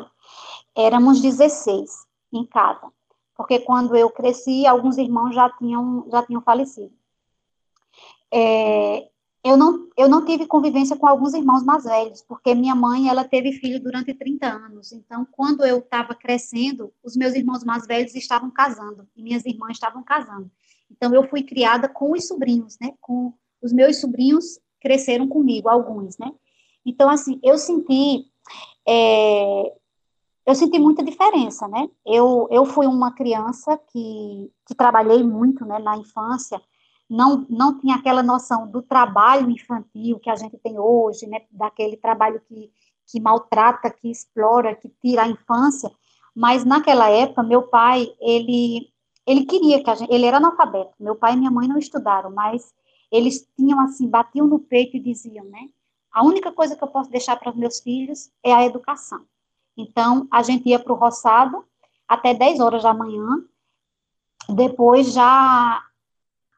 Éramos 0.76 1.22
16 1.22 2.08
em 2.32 2.46
casa, 2.46 2.90
porque 3.36 3.60
quando 3.60 3.96
eu 3.98 4.10
cresci, 4.10 4.66
alguns 4.66 4.98
irmãos 4.98 5.36
já 5.36 5.50
tinham, 5.58 6.08
já 6.10 6.26
tinham 6.26 6.42
falecido. 6.42 6.94
É, 8.32 9.10
eu 9.44 9.56
não, 9.56 9.88
eu 9.98 10.10
não 10.10 10.26
tive 10.26 10.46
convivência 10.46 10.98
com 10.98 11.08
alguns 11.08 11.34
irmãos 11.34 11.64
mais 11.64 11.86
velhos, 11.86 12.22
porque 12.22 12.54
minha 12.54 12.76
mãe, 12.76 13.08
ela 13.08 13.24
teve 13.24 13.54
filho 13.54 13.82
durante 13.82 14.14
30 14.14 14.48
anos. 14.48 14.92
Então, 14.92 15.26
quando 15.32 15.66
eu 15.66 15.80
estava 15.80 16.14
crescendo, 16.14 16.92
os 17.04 17.16
meus 17.16 17.34
irmãos 17.34 17.64
mais 17.64 17.88
velhos 17.88 18.16
estavam 18.16 18.52
casando 18.52 19.08
e 19.16 19.24
minhas 19.24 19.46
irmãs 19.46 19.72
estavam 19.72 20.04
casando. 20.04 20.52
Então, 20.92 21.14
eu 21.14 21.24
fui 21.30 21.44
criada 21.44 21.88
com 21.88 22.12
os 22.12 22.28
sobrinhos, 22.28 22.78
né? 22.82 22.94
Com 23.00 23.34
os 23.62 23.72
meus 23.72 24.02
sobrinhos 24.02 24.60
cresceram 24.82 25.28
comigo, 25.28 25.70
alguns, 25.70 26.18
né? 26.18 26.32
Então, 26.86 27.10
assim, 27.10 27.40
eu 27.44 27.58
senti 27.58 28.26
é, 28.88 29.74
eu 30.50 30.56
senti 30.56 30.80
muita 30.80 31.04
diferença, 31.04 31.68
né? 31.68 31.88
Eu, 32.04 32.48
eu 32.50 32.66
fui 32.66 32.88
uma 32.88 33.14
criança 33.14 33.78
que, 33.78 34.52
que 34.66 34.74
trabalhei 34.74 35.22
muito, 35.22 35.64
né, 35.64 35.78
na 35.78 35.96
infância, 35.96 36.60
não, 37.10 37.46
não 37.50 37.80
tinha 37.80 37.96
aquela 37.96 38.22
noção 38.22 38.68
do 38.68 38.82
trabalho 38.82 39.50
infantil 39.50 40.20
que 40.20 40.30
a 40.30 40.36
gente 40.36 40.58
tem 40.58 40.78
hoje, 40.78 41.26
né, 41.26 41.42
daquele 41.50 41.98
trabalho 41.98 42.40
que, 42.48 42.72
que 43.08 43.20
maltrata, 43.20 43.90
que 43.90 44.12
explora, 44.12 44.76
que 44.76 44.90
tira 45.02 45.24
a 45.24 45.28
infância, 45.28 45.90
mas 46.36 46.64
naquela 46.64 47.10
época, 47.10 47.42
meu 47.42 47.64
pai, 47.64 48.08
ele, 48.20 48.94
ele 49.26 49.46
queria 49.46 49.84
que 49.84 49.90
a 49.90 49.96
gente, 49.96 50.14
ele 50.14 50.26
era 50.26 50.38
analfabeto, 50.38 50.94
meu 51.00 51.16
pai 51.16 51.34
e 51.34 51.38
minha 51.38 51.50
mãe 51.50 51.68
não 51.68 51.80
estudaram, 51.80 52.30
mas 52.30 52.74
eles 53.12 53.50
tinham 53.56 53.80
assim, 53.80 54.08
batiam 54.08 54.46
no 54.46 54.60
peito 54.60 54.96
e 54.96 55.00
diziam, 55.00 55.46
né, 55.46 55.68
a 56.12 56.24
única 56.24 56.52
coisa 56.52 56.76
que 56.76 56.84
eu 56.84 56.88
posso 56.88 57.10
deixar 57.10 57.36
para 57.38 57.50
os 57.50 57.56
meus 57.56 57.80
filhos 57.80 58.32
é 58.44 58.54
a 58.54 58.66
educação. 58.66 59.26
Então, 59.76 60.28
a 60.30 60.44
gente 60.44 60.68
ia 60.70 60.80
para 60.80 60.94
o 60.94 60.96
roçado 60.96 61.64
até 62.08 62.34
10 62.34 62.60
horas 62.60 62.84
da 62.84 62.94
manhã, 62.94 63.44
depois 64.50 65.14
já 65.14 65.82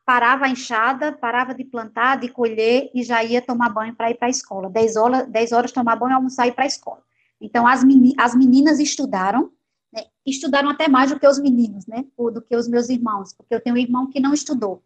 parava 0.06 0.46
a 0.46 0.50
enxada, 0.50 1.12
parava 1.12 1.54
de 1.54 1.64
plantar, 1.64 2.20
de 2.20 2.30
colher 2.30 2.90
e 2.94 3.04
já 3.04 3.24
ia 3.24 3.42
tomar 3.42 3.70
banho 3.70 3.96
para 3.96 4.12
ir 4.12 4.16
para 4.16 4.28
a 4.28 4.32
escola. 4.32 4.70
10 4.70 4.96
horas, 4.96 5.28
10 5.28 5.52
horas 5.52 5.72
tomar 5.72 5.96
banho, 5.96 6.16
almoçar 6.16 6.46
e 6.46 6.50
ir 6.50 6.54
para 6.54 6.64
a 6.64 6.68
escola. 6.68 7.02
Então, 7.40 7.68
as, 7.68 7.84
meni 7.84 8.14
as 8.18 8.36
meninas 8.36 8.80
estudaram, 8.80 9.52
né, 9.92 10.04
estudaram 10.26 10.70
até 10.70 10.88
mais 10.88 11.12
do 11.12 11.20
que 11.20 11.28
os 11.28 11.40
meninos, 11.40 11.88
né, 11.88 12.06
do 12.18 12.42
que 12.42 12.56
os 12.56 12.68
meus 12.68 12.90
irmãos, 12.90 13.34
porque 13.34 13.54
eu 13.54 13.62
tenho 13.62 13.76
um 13.76 13.80
irmão 13.80 14.08
que 14.08 14.20
não 14.20 14.34
estudou. 14.34 14.84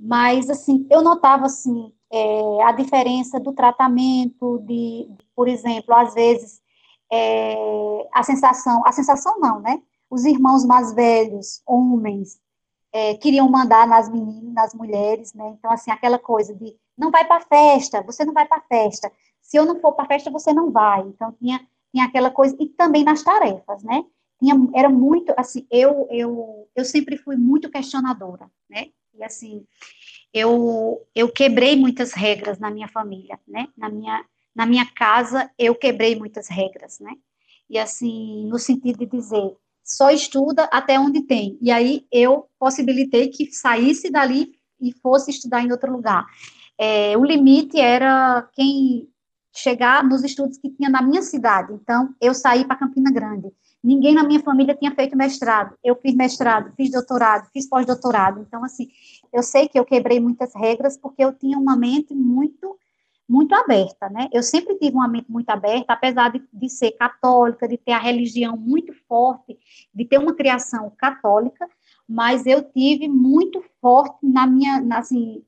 Mas, 0.00 0.48
assim, 0.48 0.86
eu 0.90 1.02
notava, 1.02 1.46
assim, 1.46 1.92
é, 2.10 2.62
a 2.64 2.72
diferença 2.72 3.38
do 3.38 3.52
tratamento, 3.52 4.58
de, 4.66 5.08
por 5.34 5.48
exemplo, 5.48 5.94
às 5.94 6.14
vezes, 6.14 6.62
é, 7.12 8.08
a 8.12 8.22
sensação, 8.22 8.82
a 8.86 8.92
sensação 8.92 9.38
não, 9.38 9.60
né, 9.60 9.82
os 10.10 10.24
irmãos 10.24 10.64
mais 10.64 10.94
velhos, 10.94 11.60
homens, 11.66 12.38
é, 12.92 13.14
queriam 13.14 13.48
mandar 13.48 13.86
nas 13.86 14.10
meninas, 14.10 14.52
nas 14.52 14.74
mulheres, 14.74 15.34
né? 15.34 15.54
Então, 15.58 15.70
assim, 15.70 15.90
aquela 15.90 16.18
coisa 16.18 16.54
de 16.54 16.76
não 16.96 17.10
vai 17.10 17.24
para 17.24 17.40
festa, 17.40 18.02
você 18.02 18.24
não 18.24 18.32
vai 18.32 18.46
para 18.46 18.62
festa. 18.62 19.10
Se 19.40 19.56
eu 19.56 19.64
não 19.64 19.80
for 19.80 19.92
para 19.92 20.06
festa, 20.06 20.30
você 20.30 20.52
não 20.52 20.70
vai. 20.70 21.00
Então, 21.02 21.32
tinha, 21.32 21.60
tinha 21.92 22.04
aquela 22.04 22.30
coisa, 22.30 22.56
e 22.58 22.66
também 22.66 23.04
nas 23.04 23.22
tarefas, 23.22 23.82
né? 23.82 24.04
Tinha, 24.38 24.54
era 24.74 24.88
muito, 24.88 25.32
assim, 25.36 25.66
eu, 25.70 26.08
eu, 26.10 26.68
eu 26.74 26.84
sempre 26.84 27.16
fui 27.16 27.36
muito 27.36 27.70
questionadora, 27.70 28.50
né? 28.68 28.88
E, 29.14 29.22
assim, 29.22 29.64
eu, 30.32 31.06
eu 31.14 31.30
quebrei 31.30 31.76
muitas 31.76 32.12
regras 32.12 32.58
na 32.58 32.70
minha 32.70 32.88
família, 32.88 33.38
né? 33.46 33.68
Na 33.76 33.88
minha, 33.88 34.24
na 34.54 34.66
minha 34.66 34.86
casa, 34.86 35.50
eu 35.58 35.74
quebrei 35.74 36.16
muitas 36.16 36.48
regras, 36.48 36.98
né? 37.00 37.12
E 37.70 37.78
assim, 37.78 38.46
no 38.46 38.58
sentido 38.58 38.98
de 38.98 39.06
dizer, 39.06 39.54
só 39.88 40.10
estuda 40.10 40.64
até 40.70 41.00
onde 41.00 41.22
tem. 41.22 41.58
E 41.62 41.70
aí 41.70 42.06
eu 42.12 42.46
possibilitei 42.58 43.28
que 43.28 43.50
saísse 43.50 44.10
dali 44.10 44.52
e 44.80 44.92
fosse 45.02 45.30
estudar 45.30 45.62
em 45.62 45.72
outro 45.72 45.90
lugar. 45.90 46.26
É, 46.78 47.16
o 47.16 47.24
limite 47.24 47.80
era 47.80 48.48
quem 48.52 49.08
chegar 49.52 50.04
nos 50.04 50.22
estudos 50.22 50.58
que 50.58 50.70
tinha 50.70 50.88
na 50.88 51.02
minha 51.02 51.22
cidade. 51.22 51.72
Então, 51.72 52.14
eu 52.20 52.32
saí 52.32 52.64
para 52.64 52.76
Campina 52.76 53.10
Grande. 53.10 53.48
Ninguém 53.82 54.14
na 54.14 54.22
minha 54.22 54.40
família 54.40 54.74
tinha 54.74 54.94
feito 54.94 55.16
mestrado. 55.16 55.74
Eu 55.82 55.96
fiz 55.96 56.14
mestrado, 56.14 56.72
fiz 56.76 56.90
doutorado, 56.90 57.48
fiz 57.52 57.68
pós-doutorado. 57.68 58.40
Então, 58.46 58.64
assim, 58.64 58.88
eu 59.32 59.42
sei 59.42 59.68
que 59.68 59.78
eu 59.78 59.84
quebrei 59.84 60.20
muitas 60.20 60.54
regras 60.54 60.96
porque 60.96 61.24
eu 61.24 61.32
tinha 61.32 61.58
uma 61.58 61.76
mente 61.76 62.14
muito 62.14 62.77
muito 63.28 63.54
aberta, 63.54 64.08
né? 64.08 64.28
Eu 64.32 64.42
sempre 64.42 64.76
tive 64.76 64.96
uma 64.96 65.06
mente 65.06 65.30
muito 65.30 65.50
aberta, 65.50 65.92
apesar 65.92 66.30
de, 66.30 66.42
de 66.52 66.68
ser 66.68 66.92
católica, 66.92 67.68
de 67.68 67.76
ter 67.76 67.92
a 67.92 67.98
religião 67.98 68.56
muito 68.56 68.92
forte, 69.06 69.58
de 69.94 70.04
ter 70.04 70.18
uma 70.18 70.34
criação 70.34 70.90
católica, 70.96 71.68
mas 72.08 72.46
eu 72.46 72.62
tive 72.62 73.06
muito 73.06 73.62
forte 73.80 74.16
na 74.22 74.46
minha, 74.46 74.80
na, 74.80 75.00
assim, 75.00 75.44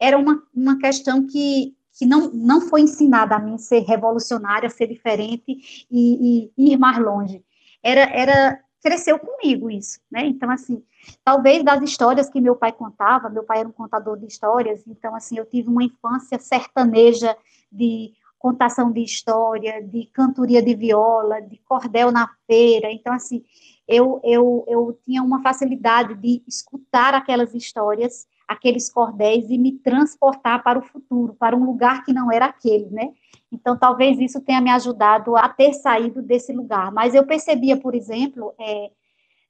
era 0.00 0.18
uma, 0.18 0.42
uma 0.52 0.78
questão 0.78 1.24
que, 1.24 1.76
que 1.96 2.04
não, 2.04 2.32
não 2.32 2.60
foi 2.62 2.80
ensinada 2.80 3.36
a 3.36 3.38
mim 3.38 3.58
ser 3.58 3.80
revolucionária, 3.80 4.68
ser 4.68 4.88
diferente 4.88 5.86
e, 5.90 6.50
e 6.56 6.72
ir 6.72 6.76
mais 6.76 6.98
longe. 6.98 7.44
Era, 7.82 8.00
era 8.00 8.60
cresceu 8.82 9.18
comigo 9.18 9.70
isso, 9.70 10.00
né? 10.10 10.26
Então, 10.26 10.50
assim, 10.50 10.82
talvez 11.24 11.62
das 11.62 11.82
histórias 11.82 12.28
que 12.28 12.40
meu 12.40 12.56
pai 12.56 12.72
contava, 12.72 13.28
meu 13.28 13.44
pai 13.44 13.60
era 13.60 13.68
um 13.68 13.72
contador 13.72 14.18
de 14.18 14.26
histórias, 14.26 14.82
então, 14.86 15.14
assim, 15.14 15.38
eu 15.38 15.44
tive 15.44 15.68
uma 15.68 15.84
infância 15.84 16.38
sertaneja 16.38 17.36
de 17.70 18.12
contação 18.38 18.90
de 18.90 19.02
história, 19.02 19.82
de 19.82 20.06
cantoria 20.06 20.62
de 20.62 20.74
viola, 20.74 21.40
de 21.42 21.58
cordel 21.58 22.10
na 22.10 22.28
feira, 22.46 22.90
então, 22.90 23.12
assim, 23.12 23.44
eu, 23.86 24.20
eu, 24.24 24.64
eu 24.68 24.98
tinha 25.04 25.22
uma 25.22 25.42
facilidade 25.42 26.14
de 26.14 26.42
escutar 26.46 27.12
aquelas 27.12 27.54
histórias, 27.54 28.26
aqueles 28.50 28.90
cordéis 28.90 29.48
e 29.48 29.56
me 29.56 29.78
transportar 29.78 30.60
para 30.64 30.76
o 30.76 30.82
futuro, 30.82 31.34
para 31.34 31.56
um 31.56 31.64
lugar 31.64 32.04
que 32.04 32.12
não 32.12 32.32
era 32.32 32.46
aquele, 32.46 32.90
né? 32.90 33.12
Então, 33.52 33.78
talvez 33.78 34.18
isso 34.18 34.40
tenha 34.40 34.60
me 34.60 34.70
ajudado 34.70 35.36
a 35.36 35.48
ter 35.48 35.72
saído 35.72 36.20
desse 36.20 36.52
lugar. 36.52 36.90
Mas 36.90 37.14
eu 37.14 37.24
percebia, 37.24 37.76
por 37.76 37.94
exemplo, 37.94 38.52
é, 38.58 38.90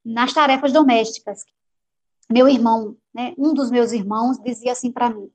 nas 0.05 0.35
tarefas 0.35 0.71
domésticas, 0.71 1.47
meu 2.31 2.47
irmão, 2.47 2.95
né, 3.13 3.33
um 3.39 3.55
dos 3.55 3.71
meus 3.71 3.91
irmãos, 3.93 4.39
dizia 4.39 4.73
assim 4.73 4.93
para 4.93 5.09
mim: 5.09 5.31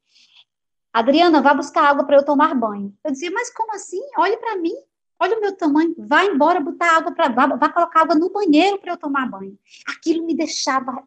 Adriana, 0.94 1.42
vá 1.42 1.56
buscar 1.56 1.90
água 1.90 2.06
para 2.06 2.18
eu 2.18 2.24
tomar 2.24 2.54
banho. 2.54 2.96
Eu 3.04 3.12
dizia, 3.12 3.32
mas 3.32 3.52
como 3.52 3.74
assim? 3.74 4.02
Olhe 4.16 4.38
para 4.38 4.58
mim, 4.58 4.76
olha 5.20 5.40
o 5.40 5.42
meu 5.42 5.58
tamanho, 5.58 5.96
vá 5.98 6.24
embora 6.24 6.60
botar 6.60 6.98
água 6.98 7.12
para. 7.16 7.30
Vá, 7.30 7.48
vá 7.48 7.70
colocar 7.70 8.02
água 8.02 8.14
no 8.14 8.30
banheiro 8.30 8.78
para 8.78 8.94
eu 8.94 8.98
tomar 8.98 9.28
banho. 9.28 9.58
Aquilo 9.88 10.24
me 10.24 10.36
deixava. 10.36 11.04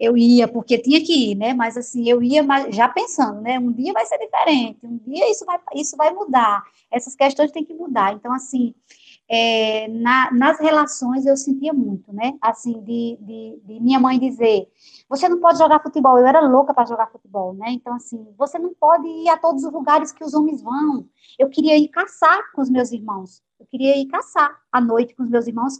Eu 0.00 0.16
ia 0.16 0.46
porque 0.46 0.78
tinha 0.78 1.00
que 1.04 1.32
ir, 1.32 1.34
né? 1.34 1.54
Mas 1.54 1.76
assim, 1.76 2.08
eu 2.08 2.22
ia 2.22 2.44
já 2.70 2.88
pensando, 2.88 3.40
né? 3.40 3.58
Um 3.58 3.72
dia 3.72 3.92
vai 3.92 4.06
ser 4.06 4.18
diferente, 4.18 4.78
um 4.84 4.98
dia 4.98 5.30
isso 5.30 5.44
vai, 5.44 5.58
isso 5.74 5.96
vai 5.96 6.12
mudar, 6.12 6.62
essas 6.90 7.14
questões 7.14 7.50
têm 7.50 7.64
que 7.64 7.74
mudar. 7.74 8.12
Então, 8.12 8.32
assim, 8.32 8.74
é, 9.30 9.86
na, 9.88 10.32
nas 10.32 10.58
relações 10.58 11.26
eu 11.26 11.36
sentia 11.36 11.72
muito, 11.72 12.10
né? 12.12 12.38
Assim, 12.40 12.80
de, 12.80 13.18
de, 13.20 13.60
de, 13.62 13.80
minha 13.80 14.00
mãe 14.00 14.18
dizer: 14.18 14.66
você 15.08 15.28
não 15.28 15.38
pode 15.38 15.58
jogar 15.58 15.82
futebol. 15.82 16.18
Eu 16.18 16.26
era 16.26 16.40
louca 16.40 16.72
para 16.72 16.86
jogar 16.86 17.08
futebol, 17.08 17.52
né? 17.52 17.66
Então, 17.70 17.94
assim, 17.94 18.26
você 18.38 18.58
não 18.58 18.72
pode 18.72 19.06
ir 19.06 19.28
a 19.28 19.36
todos 19.36 19.64
os 19.64 19.72
lugares 19.72 20.12
que 20.12 20.24
os 20.24 20.32
homens 20.32 20.62
vão. 20.62 21.06
Eu 21.38 21.50
queria 21.50 21.76
ir 21.76 21.88
caçar 21.88 22.40
com 22.52 22.62
os 22.62 22.70
meus 22.70 22.90
irmãos. 22.90 23.42
Eu 23.60 23.66
queria 23.66 23.98
ir 23.98 24.06
caçar 24.06 24.50
à 24.72 24.80
noite 24.80 25.14
com 25.14 25.24
os 25.24 25.28
meus 25.28 25.46
irmãos, 25.46 25.74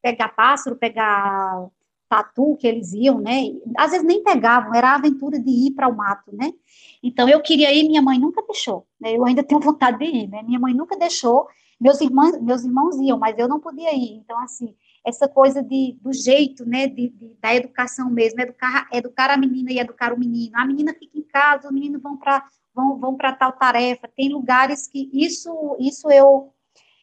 pegar 0.00 0.28
pássaro, 0.28 0.76
pegar 0.76 1.66
tatu 2.12 2.58
que 2.58 2.66
eles 2.66 2.92
iam, 2.92 3.18
né? 3.18 3.44
Às 3.74 3.92
vezes 3.92 4.06
nem 4.06 4.22
pegavam, 4.22 4.74
era 4.74 4.90
a 4.90 4.96
aventura 4.96 5.40
de 5.40 5.50
ir 5.50 5.70
para 5.70 5.88
o 5.88 5.96
mato, 5.96 6.30
né? 6.36 6.52
Então 7.02 7.26
eu 7.26 7.40
queria 7.40 7.72
ir, 7.72 7.88
minha 7.88 8.02
mãe 8.02 8.18
nunca 8.18 8.42
deixou, 8.46 8.86
né? 9.00 9.16
Eu 9.16 9.24
ainda 9.24 9.42
tenho 9.42 9.58
vontade 9.62 9.98
de 9.98 10.04
ir, 10.04 10.28
né? 10.28 10.42
Minha 10.42 10.60
mãe 10.60 10.74
nunca 10.74 10.94
deixou. 10.94 11.48
Meus 11.80 12.02
irmãos, 12.02 12.38
meus 12.38 12.64
irmãos 12.64 12.96
iam, 13.00 13.18
mas 13.18 13.38
eu 13.38 13.48
não 13.48 13.58
podia 13.58 13.94
ir. 13.94 14.12
Então 14.16 14.38
assim, 14.40 14.74
essa 15.02 15.26
coisa 15.26 15.62
de, 15.62 15.96
do 16.02 16.12
jeito, 16.12 16.66
né, 16.66 16.86
de, 16.86 17.08
de, 17.08 17.34
da 17.40 17.54
educação 17.54 18.10
mesmo, 18.10 18.40
educar, 18.42 18.88
educar 18.92 19.30
a 19.30 19.36
menina 19.38 19.72
e 19.72 19.78
educar 19.78 20.12
o 20.12 20.18
menino. 20.18 20.52
A 20.54 20.66
menina 20.66 20.92
fica 20.92 21.18
em 21.18 21.22
casa, 21.22 21.68
os 21.68 21.72
meninos 21.72 22.02
vão 22.02 22.18
para 22.18 22.44
vão, 22.74 22.98
vão 22.98 23.16
para 23.16 23.32
tal 23.32 23.52
tarefa. 23.52 24.06
Tem 24.14 24.28
lugares 24.28 24.86
que 24.86 25.08
isso 25.14 25.76
isso 25.80 26.10
eu 26.10 26.52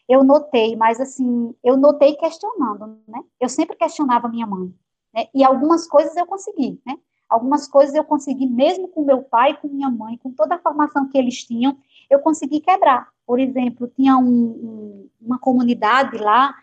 eu 0.08 0.24
notei, 0.24 0.76
mas 0.76 1.00
assim, 1.00 1.54
eu 1.63 1.78
notei 1.78 2.15
questionando, 2.15 3.00
né? 3.08 3.22
Eu 3.39 3.50
sempre 3.50 3.76
questionava 3.76 4.28
minha 4.28 4.45
mãe. 4.45 4.74
Né? 5.13 5.28
E 5.34 5.43
algumas 5.43 5.88
coisas 5.88 6.15
eu 6.15 6.26
consegui, 6.26 6.82
né? 6.86 6.95
Algumas 7.30 7.67
coisas 7.67 7.93
eu 7.93 8.04
consegui, 8.04 8.48
mesmo 8.48 8.88
com 8.88 9.06
meu 9.06 9.22
pai, 9.22 9.56
com 9.56 9.67
minha 9.67 9.89
mãe, 9.89 10.17
com 10.17 10.32
toda 10.32 10.56
a 10.56 10.60
formação 10.60 11.08
que 11.08 11.17
eles 11.17 11.43
tinham, 11.43 11.78
eu 12.10 12.19
consegui 12.19 12.60
quebrar. 12.60 13.08
Por 13.26 13.39
exemplo, 13.39 13.88
tinha 13.88 14.17
um, 14.17 14.24
um, 14.24 15.10
uma 15.22 15.38
comunidade 15.38 16.17
lá 16.17 16.56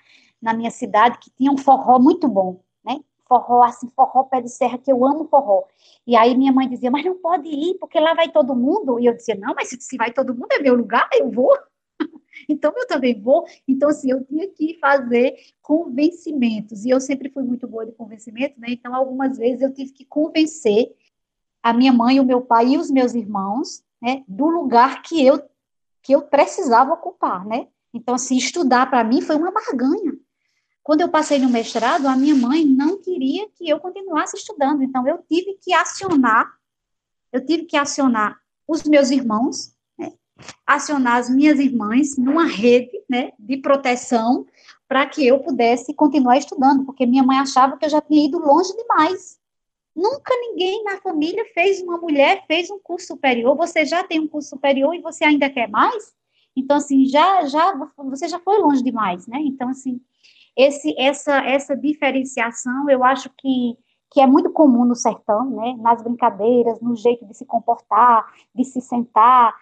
na 0.43 0.53
minha 0.53 0.71
cidade 0.71 1.19
que 1.19 1.31
tinha 1.31 1.53
um 1.53 1.57
forró 1.57 2.01
muito 2.01 2.27
bom, 2.27 2.61
né? 2.85 2.99
Forró, 3.29 3.63
assim, 3.63 3.89
forró 3.95 4.25
pé 4.25 4.41
de 4.41 4.49
serra, 4.49 4.77
que 4.77 4.91
eu 4.91 5.07
amo 5.07 5.29
forró. 5.29 5.65
E 6.05 6.17
aí 6.17 6.37
minha 6.37 6.53
mãe 6.53 6.69
dizia, 6.69 6.91
mas 6.91 7.05
não 7.05 7.17
pode 7.17 7.49
ir, 7.49 7.75
porque 7.79 8.01
lá 8.01 8.15
vai 8.15 8.29
todo 8.29 8.57
mundo. 8.57 8.99
E 8.99 9.07
eu 9.07 9.17
dizia, 9.17 9.37
não, 9.37 9.55
mas 9.55 9.69
se, 9.69 9.97
vai 9.97 10.13
todo 10.13 10.35
mundo, 10.35 10.49
é 10.51 10.59
meu 10.59 10.75
lugar, 10.75 11.09
eu 11.13 11.31
vou. 11.31 11.57
Então, 12.49 12.72
eu 12.77 12.87
também 12.87 13.20
vou. 13.20 13.46
Então, 13.66 13.88
assim, 13.88 14.11
eu 14.11 14.25
tinha 14.25 14.49
que 14.49 14.79
fazer 14.79 15.37
convencimentos. 15.62 16.85
E 16.85 16.90
eu 16.90 17.01
sempre 17.01 17.31
fui 17.31 17.42
muito 17.42 17.66
boa 17.66 17.87
de 17.87 17.92
convencimento, 17.92 18.59
né? 18.61 18.68
Então, 18.70 18.94
algumas 18.94 19.38
vezes 19.38 19.62
eu 19.62 19.72
tive 19.72 19.92
que 19.92 20.05
convencer 20.05 20.94
a 21.62 21.72
minha 21.72 21.92
mãe, 21.92 22.20
o 22.20 22.25
meu 22.25 22.42
pai 22.42 22.75
e 22.75 22.79
os 22.79 22.90
meus 22.90 23.14
irmãos, 23.14 23.83
né, 24.01 24.22
do 24.29 24.46
lugar 24.46 25.03
que 25.03 25.25
eu 25.25 25.42
que 26.01 26.12
eu 26.14 26.22
precisava 26.22 26.92
ocupar, 26.92 27.44
né? 27.44 27.66
Então, 27.92 28.14
assim, 28.14 28.37
estudar 28.37 28.88
para 28.88 29.03
mim 29.03 29.20
foi 29.20 29.35
uma 29.35 29.51
barganha. 29.51 30.16
Quando 30.81 31.01
eu 31.01 31.09
passei 31.09 31.40
no 31.40 31.51
mestrado, 31.51 32.07
a 32.07 32.14
minha 32.14 32.37
mãe 32.37 32.64
não 32.64 33.03
queria 33.03 33.49
que 33.51 33.68
eu 33.68 33.81
continuasse 33.81 34.37
estudando. 34.37 34.85
Então, 34.85 35.05
eu 35.09 35.18
tive 35.29 35.59
que 35.61 35.75
acionar, 35.75 36.49
eu 37.33 37.44
tive 37.44 37.64
que 37.64 37.77
acionar 37.77 38.38
os 38.68 38.85
meus 38.85 39.11
irmãos, 39.11 39.75
acionar 40.66 41.16
as 41.16 41.31
minhas 41.31 41.59
irmãs 41.59 42.16
numa 42.16 42.44
rede 42.44 43.03
né, 43.09 43.33
de 43.38 43.57
proteção 43.57 44.46
para 44.88 45.07
que 45.07 45.27
eu 45.27 45.40
pudesse 45.40 45.94
continuar 45.94 46.37
estudando, 46.38 46.85
porque 46.85 47.07
minha 47.07 47.22
mãe 47.22 47.38
achava 47.38 47.77
que 47.77 47.85
eu 47.85 47.90
já 47.90 48.01
tinha 48.01 48.25
ido 48.25 48.38
longe 48.38 48.75
demais. 48.77 49.38
Nunca 49.94 50.35
ninguém 50.38 50.85
na 50.85 50.99
família 50.99 51.44
fez 51.55 51.81
uma 51.81 51.96
mulher, 51.96 52.44
fez 52.46 52.70
um 52.70 52.79
curso 52.79 53.09
superior, 53.09 53.57
você 53.57 53.85
já 53.85 54.05
tem 54.05 54.20
um 54.20 54.29
curso 54.29 54.51
superior 54.51 54.94
e 54.94 55.01
você 55.01 55.25
ainda 55.25 55.49
quer 55.49 55.68
mais? 55.68 56.14
Então, 56.55 56.77
assim, 56.77 57.07
já, 57.07 57.46
já, 57.46 57.75
você 57.99 58.29
já 58.29 58.38
foi 58.38 58.59
longe 58.59 58.83
demais, 58.83 59.27
né? 59.27 59.38
Então, 59.40 59.68
assim, 59.68 60.01
esse, 60.57 60.94
essa, 60.99 61.38
essa 61.44 61.77
diferenciação, 61.77 62.88
eu 62.88 63.05
acho 63.05 63.31
que, 63.37 63.77
que 64.11 64.20
é 64.20 64.27
muito 64.27 64.51
comum 64.51 64.85
no 64.85 64.94
sertão, 64.94 65.51
né? 65.51 65.77
Nas 65.79 66.03
brincadeiras, 66.03 66.81
no 66.81 66.96
jeito 66.96 67.27
de 67.27 67.37
se 67.37 67.44
comportar, 67.44 68.27
de 68.55 68.64
se 68.64 68.81
sentar, 68.81 69.55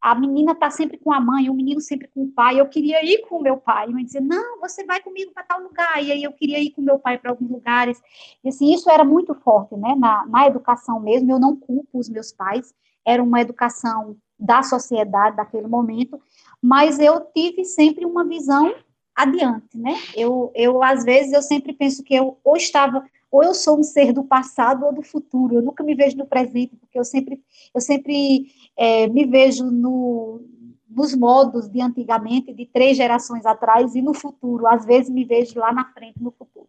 a 0.00 0.14
menina 0.14 0.52
está 0.52 0.70
sempre 0.70 0.96
com 0.96 1.12
a 1.12 1.20
mãe, 1.20 1.50
o 1.50 1.54
menino 1.54 1.80
sempre 1.80 2.08
com 2.08 2.22
o 2.22 2.30
pai. 2.30 2.60
Eu 2.60 2.68
queria 2.68 3.04
ir 3.04 3.22
com 3.22 3.36
o 3.36 3.42
meu 3.42 3.56
pai. 3.56 3.86
Eu 3.88 3.96
dizia, 3.96 4.20
não, 4.20 4.60
você 4.60 4.84
vai 4.84 5.00
comigo 5.00 5.32
para 5.32 5.42
tal 5.42 5.60
lugar. 5.60 6.02
E 6.02 6.12
aí 6.12 6.22
eu 6.22 6.32
queria 6.32 6.60
ir 6.60 6.70
com 6.70 6.82
meu 6.82 6.98
pai 6.98 7.18
para 7.18 7.30
alguns 7.30 7.50
lugares. 7.50 8.00
E 8.44 8.48
assim, 8.48 8.72
isso 8.72 8.88
era 8.88 9.04
muito 9.04 9.34
forte, 9.34 9.76
né? 9.76 9.94
Na, 9.96 10.24
na 10.26 10.46
educação 10.46 11.00
mesmo. 11.00 11.32
Eu 11.32 11.40
não 11.40 11.56
culpo 11.56 11.98
os 11.98 12.08
meus 12.08 12.32
pais. 12.32 12.72
Era 13.04 13.22
uma 13.22 13.40
educação 13.40 14.16
da 14.38 14.62
sociedade 14.62 15.36
daquele 15.36 15.66
momento. 15.66 16.20
Mas 16.62 17.00
eu 17.00 17.20
tive 17.34 17.64
sempre 17.64 18.04
uma 18.04 18.24
visão 18.24 18.72
adiante, 19.16 19.76
né? 19.76 19.96
Eu, 20.14 20.52
eu 20.54 20.80
às 20.80 21.02
vezes, 21.02 21.32
eu 21.32 21.42
sempre 21.42 21.72
penso 21.72 22.04
que 22.04 22.14
eu 22.14 22.38
ou 22.44 22.56
estava 22.56 23.04
ou 23.30 23.44
eu 23.44 23.54
sou 23.54 23.78
um 23.78 23.82
ser 23.82 24.12
do 24.12 24.24
passado 24.24 24.84
ou 24.86 24.92
do 24.92 25.02
futuro. 25.02 25.56
Eu 25.56 25.62
nunca 25.62 25.84
me 25.84 25.94
vejo 25.94 26.16
no 26.16 26.26
presente, 26.26 26.76
porque 26.76 26.98
eu 26.98 27.04
sempre, 27.04 27.42
eu 27.74 27.80
sempre 27.80 28.46
é, 28.76 29.06
me 29.06 29.26
vejo 29.26 29.64
no, 29.64 30.40
nos 30.88 31.14
modos 31.14 31.68
de 31.68 31.80
antigamente, 31.80 32.52
de 32.52 32.66
três 32.66 32.96
gerações 32.96 33.44
atrás, 33.44 33.94
e 33.94 34.02
no 34.02 34.14
futuro. 34.14 34.66
Às 34.66 34.84
vezes 34.84 35.10
me 35.10 35.24
vejo 35.24 35.58
lá 35.58 35.72
na 35.72 35.84
frente, 35.92 36.22
no 36.22 36.30
futuro. 36.30 36.68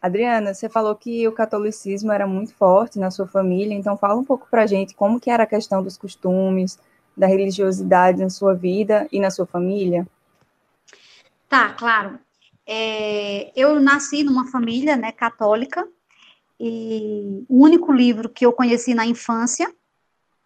Adriana, 0.00 0.54
você 0.54 0.68
falou 0.68 0.94
que 0.96 1.28
o 1.28 1.32
catolicismo 1.32 2.10
era 2.10 2.26
muito 2.26 2.54
forte 2.54 2.98
na 2.98 3.10
sua 3.10 3.26
família, 3.26 3.74
então 3.74 3.98
fala 3.98 4.18
um 4.18 4.24
pouco 4.24 4.48
para 4.50 4.62
a 4.62 4.66
gente 4.66 4.94
como 4.94 5.20
que 5.20 5.30
era 5.30 5.42
a 5.42 5.46
questão 5.46 5.82
dos 5.82 5.98
costumes, 5.98 6.78
da 7.14 7.26
religiosidade 7.26 8.18
na 8.18 8.30
sua 8.30 8.54
vida 8.54 9.06
e 9.12 9.20
na 9.20 9.30
sua 9.30 9.44
família. 9.44 10.08
Tá, 11.48 11.74
claro. 11.74 12.18
É, 12.72 13.50
eu 13.56 13.80
nasci 13.80 14.22
numa 14.22 14.46
família 14.46 14.96
né, 14.96 15.10
católica 15.10 15.84
e 16.58 17.44
o 17.48 17.64
único 17.64 17.90
livro 17.90 18.28
que 18.28 18.46
eu 18.46 18.52
conheci 18.52 18.94
na 18.94 19.04
infância 19.04 19.74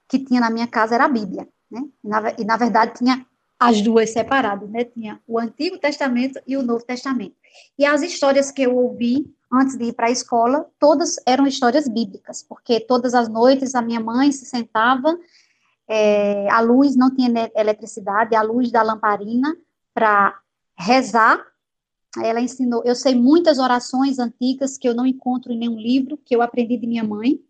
que 0.09 0.19
tinha 0.19 0.41
na 0.41 0.49
minha 0.49 0.67
casa 0.67 0.95
era 0.95 1.05
a 1.05 1.09
Bíblia, 1.09 1.47
né? 1.71 1.83
E 2.03 2.09
na, 2.09 2.35
e, 2.39 2.45
na 2.45 2.57
verdade 2.57 2.95
tinha 2.95 3.27
as 3.61 3.83
duas 3.83 4.11
separadas, 4.11 4.71
né? 4.71 4.85
Tinha 4.85 5.21
o 5.27 5.39
Antigo 5.39 5.77
Testamento 5.77 6.41
e 6.47 6.57
o 6.57 6.63
Novo 6.63 6.83
Testamento. 6.85 7.37
E 7.79 7.85
as 7.85 8.01
histórias 8.01 8.51
que 8.51 8.63
eu 8.63 8.75
ouvi 8.75 9.31
antes 9.53 9.77
de 9.77 9.85
ir 9.85 9.93
para 9.93 10.07
a 10.07 10.11
escola, 10.11 10.67
todas 10.79 11.17
eram 11.27 11.47
histórias 11.47 11.87
bíblicas, 11.87 12.43
porque 12.43 12.81
todas 12.81 13.13
as 13.13 13.29
noites 13.29 13.75
a 13.75 13.83
minha 13.83 14.01
mãe 14.01 14.33
se 14.33 14.47
sentava, 14.47 15.15
é, 15.87 16.51
a 16.51 16.61
luz 16.61 16.97
não 16.97 17.15
tinha 17.15 17.51
eletricidade, 17.55 18.35
a 18.35 18.41
luz 18.41 18.71
da 18.71 18.83
lamparina 18.83 19.55
para 19.93 20.39
rezar. 20.77 21.45
Ela 22.23 22.41
ensinou, 22.41 22.83
eu 22.85 22.95
sei 22.95 23.15
muitas 23.15 23.59
orações 23.59 24.19
antigas 24.19 24.79
que 24.79 24.89
eu 24.89 24.95
não 24.95 25.07
encontro 25.07 25.53
em 25.53 25.59
nenhum 25.59 25.79
livro, 25.79 26.19
que 26.25 26.35
eu 26.35 26.43
aprendi 26.43 26.77
de 26.77 26.87
minha 26.87 27.05
mãe, 27.05 27.41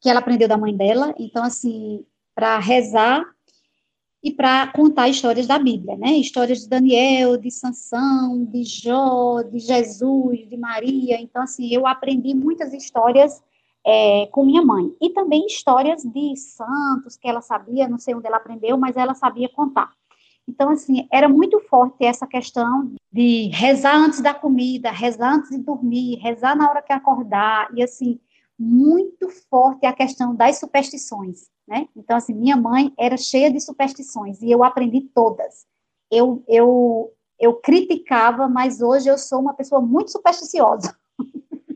que 0.00 0.08
ela 0.08 0.20
aprendeu 0.20 0.46
da 0.46 0.56
mãe 0.56 0.76
dela. 0.76 1.14
Então, 1.18 1.42
assim, 1.42 2.04
para 2.34 2.58
rezar 2.58 3.24
e 4.22 4.32
para 4.32 4.68
contar 4.68 5.08
histórias 5.08 5.46
da 5.46 5.58
Bíblia, 5.58 5.96
né? 5.96 6.12
Histórias 6.12 6.60
de 6.60 6.68
Daniel, 6.68 7.36
de 7.36 7.50
Sansão, 7.50 8.44
de 8.44 8.64
Jó, 8.64 9.42
de 9.42 9.58
Jesus, 9.58 10.48
de 10.48 10.56
Maria. 10.56 11.20
Então, 11.20 11.42
assim, 11.42 11.68
eu 11.72 11.86
aprendi 11.86 12.34
muitas 12.34 12.72
histórias 12.72 13.42
é, 13.84 14.26
com 14.32 14.44
minha 14.44 14.62
mãe. 14.62 14.90
E 15.00 15.10
também 15.10 15.44
histórias 15.46 16.02
de 16.02 16.36
santos 16.36 17.16
que 17.16 17.28
ela 17.28 17.42
sabia, 17.42 17.88
não 17.88 17.98
sei 17.98 18.14
onde 18.14 18.26
ela 18.26 18.38
aprendeu, 18.38 18.78
mas 18.78 18.96
ela 18.96 19.14
sabia 19.14 19.48
contar. 19.48 19.92
Então, 20.46 20.70
assim, 20.70 21.08
era 21.10 21.28
muito 21.28 21.58
forte 21.60 22.04
essa 22.04 22.26
questão 22.26 22.92
de 23.12 23.48
rezar 23.52 23.96
antes 23.96 24.20
da 24.20 24.34
comida, 24.34 24.90
rezar 24.90 25.34
antes 25.34 25.50
de 25.50 25.58
dormir, 25.58 26.16
rezar 26.16 26.54
na 26.54 26.68
hora 26.68 26.82
que 26.82 26.92
acordar, 26.92 27.68
e 27.74 27.82
assim, 27.82 28.20
muito 28.58 29.28
forte 29.48 29.86
a 29.86 29.92
questão 29.92 30.34
das 30.34 30.58
superstições 30.58 31.48
né? 31.66 31.88
Então, 31.96 32.16
assim, 32.16 32.34
minha 32.34 32.56
mãe 32.56 32.92
era 32.98 33.16
cheia 33.16 33.50
de 33.50 33.60
superstições 33.60 34.40
e 34.42 34.50
eu 34.50 34.62
aprendi 34.62 35.00
todas. 35.00 35.66
Eu, 36.10 36.44
eu, 36.46 37.12
eu 37.40 37.54
criticava, 37.54 38.48
mas 38.48 38.80
hoje 38.80 39.08
eu 39.08 39.18
sou 39.18 39.40
uma 39.40 39.54
pessoa 39.54 39.80
muito 39.80 40.10
supersticiosa. 40.10 40.96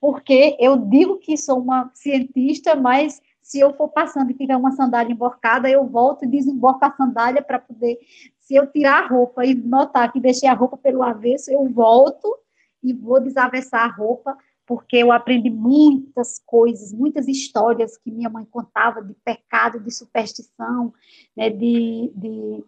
Porque 0.00 0.56
eu 0.58 0.76
digo 0.76 1.18
que 1.18 1.36
sou 1.36 1.60
uma 1.60 1.90
cientista, 1.94 2.74
mas 2.74 3.22
se 3.52 3.60
eu 3.60 3.74
for 3.74 3.88
passando 3.88 4.30
e 4.30 4.34
tiver 4.34 4.56
uma 4.56 4.72
sandália 4.72 5.12
emborcada, 5.12 5.68
eu 5.68 5.86
volto 5.86 6.24
e 6.24 6.26
desemborco 6.26 6.82
a 6.86 6.96
sandália 6.96 7.42
para 7.42 7.58
poder. 7.58 7.98
Se 8.40 8.54
eu 8.54 8.66
tirar 8.66 9.04
a 9.04 9.06
roupa 9.06 9.44
e 9.44 9.54
notar 9.54 10.10
que 10.10 10.18
deixei 10.18 10.48
a 10.48 10.54
roupa 10.54 10.78
pelo 10.78 11.02
avesso, 11.02 11.52
eu 11.52 11.68
volto 11.68 12.34
e 12.82 12.94
vou 12.94 13.20
desavessar 13.20 13.82
a 13.82 13.94
roupa 13.94 14.38
porque 14.66 14.96
eu 14.96 15.12
aprendi 15.12 15.50
muitas 15.50 16.38
coisas, 16.46 16.94
muitas 16.94 17.28
histórias 17.28 17.98
que 17.98 18.10
minha 18.10 18.30
mãe 18.30 18.46
contava 18.46 19.02
de 19.02 19.12
pecado, 19.22 19.78
de 19.80 19.90
superstição, 19.90 20.94
né, 21.36 21.50
de, 21.50 22.10
de, 22.14 22.64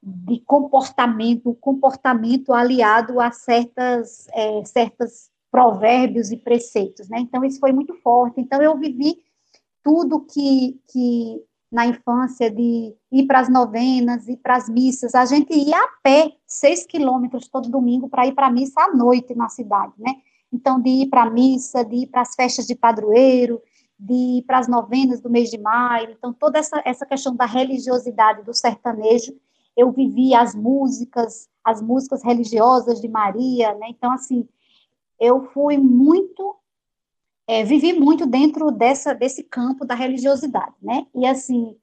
de 0.00 0.38
comportamento, 0.46 1.52
comportamento 1.54 2.52
aliado 2.52 3.18
a 3.18 3.32
certas, 3.32 4.28
é, 4.32 4.64
certas 4.64 5.28
provérbios 5.50 6.30
e 6.30 6.36
preceitos, 6.36 7.08
né? 7.08 7.18
Então 7.18 7.44
isso 7.44 7.58
foi 7.58 7.72
muito 7.72 7.94
forte. 7.94 8.40
Então 8.40 8.62
eu 8.62 8.78
vivi 8.78 9.28
tudo 9.82 10.20
que, 10.20 10.80
que 10.88 11.42
na 11.70 11.86
infância 11.86 12.50
de 12.50 12.94
ir 13.12 13.26
para 13.26 13.40
as 13.40 13.48
novenas, 13.48 14.26
ir 14.28 14.38
para 14.38 14.56
as 14.56 14.68
missas, 14.68 15.14
a 15.14 15.24
gente 15.24 15.52
ia 15.52 15.78
a 15.78 15.88
pé 16.02 16.32
seis 16.46 16.84
quilômetros 16.84 17.48
todo 17.48 17.70
domingo 17.70 18.08
para 18.08 18.26
ir 18.26 18.32
para 18.32 18.48
a 18.48 18.50
missa 18.50 18.80
à 18.80 18.94
noite 18.94 19.34
na 19.34 19.48
cidade, 19.48 19.92
né? 19.98 20.14
Então, 20.52 20.80
de 20.80 20.90
ir 20.90 21.06
para 21.08 21.22
a 21.22 21.30
missa, 21.30 21.84
de 21.84 21.96
ir 21.96 22.06
para 22.08 22.22
as 22.22 22.34
festas 22.34 22.66
de 22.66 22.74
padroeiro, 22.74 23.62
de 23.98 24.38
ir 24.38 24.42
para 24.42 24.58
as 24.58 24.66
novenas 24.66 25.20
do 25.20 25.30
mês 25.30 25.50
de 25.50 25.58
maio. 25.58 26.10
Então, 26.10 26.32
toda 26.32 26.58
essa, 26.58 26.82
essa 26.84 27.06
questão 27.06 27.36
da 27.36 27.46
religiosidade 27.46 28.42
do 28.42 28.52
sertanejo, 28.52 29.32
eu 29.76 29.92
vivi 29.92 30.34
as 30.34 30.54
músicas, 30.54 31.48
as 31.62 31.80
músicas 31.80 32.24
religiosas 32.24 33.00
de 33.00 33.08
Maria, 33.08 33.74
né? 33.74 33.88
Então, 33.90 34.10
assim, 34.10 34.48
eu 35.20 35.44
fui 35.52 35.76
muito, 35.76 36.56
é, 37.50 37.64
vivi 37.64 37.92
muito 37.92 38.26
dentro 38.26 38.70
dessa, 38.70 39.12
desse 39.12 39.42
campo 39.42 39.84
da 39.84 39.96
religiosidade, 39.96 40.76
né? 40.80 41.04
E, 41.12 41.26
assim, 41.26 41.76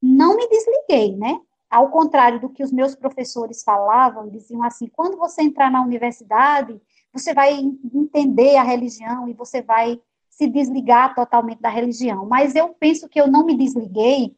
não 0.00 0.36
me 0.36 0.48
desliguei, 0.48 1.16
né? 1.16 1.40
Ao 1.68 1.90
contrário 1.90 2.40
do 2.40 2.48
que 2.48 2.62
os 2.62 2.70
meus 2.70 2.94
professores 2.94 3.64
falavam, 3.64 4.28
diziam 4.28 4.62
assim, 4.62 4.86
quando 4.86 5.18
você 5.18 5.42
entrar 5.42 5.72
na 5.72 5.82
universidade, 5.82 6.80
você 7.12 7.34
vai 7.34 7.58
entender 7.92 8.54
a 8.58 8.62
religião 8.62 9.28
e 9.28 9.32
você 9.32 9.60
vai 9.60 10.00
se 10.30 10.46
desligar 10.46 11.16
totalmente 11.16 11.60
da 11.60 11.68
religião. 11.68 12.24
Mas 12.24 12.54
eu 12.54 12.68
penso 12.78 13.08
que 13.08 13.20
eu 13.20 13.26
não 13.26 13.44
me 13.44 13.56
desliguei 13.56 14.36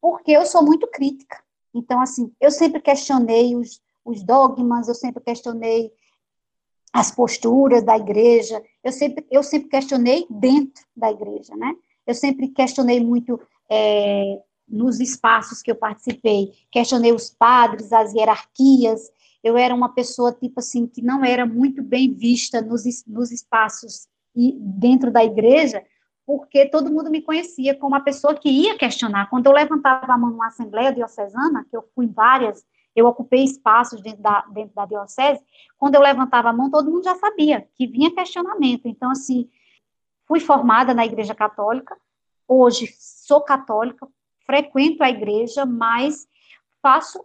porque 0.00 0.32
eu 0.32 0.46
sou 0.46 0.64
muito 0.64 0.86
crítica. 0.86 1.38
Então, 1.74 2.00
assim, 2.00 2.32
eu 2.40 2.50
sempre 2.50 2.80
questionei 2.80 3.54
os, 3.54 3.78
os 4.02 4.22
dogmas, 4.22 4.88
eu 4.88 4.94
sempre 4.94 5.22
questionei 5.22 5.92
as 6.94 7.10
posturas 7.10 7.82
da 7.82 7.98
igreja, 7.98 8.62
eu 8.84 8.92
sempre, 8.92 9.26
eu 9.30 9.42
sempre 9.42 9.68
questionei 9.68 10.26
dentro 10.28 10.84
da 10.94 11.10
igreja, 11.10 11.56
né? 11.56 11.74
Eu 12.06 12.14
sempre 12.14 12.48
questionei 12.48 13.00
muito 13.02 13.40
é, 13.70 14.40
nos 14.68 15.00
espaços 15.00 15.62
que 15.62 15.70
eu 15.70 15.76
participei, 15.76 16.52
questionei 16.70 17.12
os 17.12 17.30
padres, 17.30 17.92
as 17.92 18.12
hierarquias, 18.12 19.10
eu 19.42 19.56
era 19.56 19.74
uma 19.74 19.90
pessoa, 19.90 20.32
tipo 20.32 20.60
assim, 20.60 20.86
que 20.86 21.02
não 21.02 21.24
era 21.24 21.44
muito 21.44 21.82
bem 21.82 22.12
vista 22.12 22.60
nos, 22.60 22.84
nos 23.06 23.30
espaços 23.30 24.06
e 24.34 24.52
dentro 24.58 25.10
da 25.10 25.24
igreja, 25.24 25.82
porque 26.26 26.66
todo 26.66 26.90
mundo 26.90 27.10
me 27.10 27.22
conhecia 27.22 27.74
como 27.74 27.94
uma 27.94 28.02
pessoa 28.02 28.34
que 28.34 28.48
ia 28.48 28.76
questionar. 28.78 29.28
Quando 29.28 29.46
eu 29.46 29.52
levantava 29.52 30.12
a 30.12 30.18
mão 30.18 30.30
numa 30.30 30.48
assembleia 30.48 30.92
diocesana, 30.92 31.66
que 31.70 31.76
eu 31.76 31.84
fui 31.94 32.06
em 32.06 32.12
várias, 32.12 32.64
eu 32.94 33.06
ocupei 33.06 33.44
espaços 33.44 34.00
dentro 34.00 34.22
da, 34.22 34.42
dentro 34.50 34.74
da 34.74 34.86
diocese, 34.86 35.42
quando 35.76 35.94
eu 35.94 36.00
levantava 36.00 36.50
a 36.50 36.52
mão, 36.52 36.70
todo 36.70 36.90
mundo 36.90 37.04
já 37.04 37.14
sabia 37.16 37.68
que 37.74 37.86
vinha 37.86 38.14
questionamento. 38.14 38.86
Então, 38.86 39.10
assim, 39.10 39.48
fui 40.26 40.40
formada 40.40 40.94
na 40.94 41.04
igreja 41.04 41.34
católica, 41.34 41.96
hoje 42.46 42.94
sou 42.98 43.40
católica, 43.40 44.06
frequento 44.46 45.02
a 45.02 45.10
igreja, 45.10 45.66
mas 45.66 46.28
faço 46.82 47.24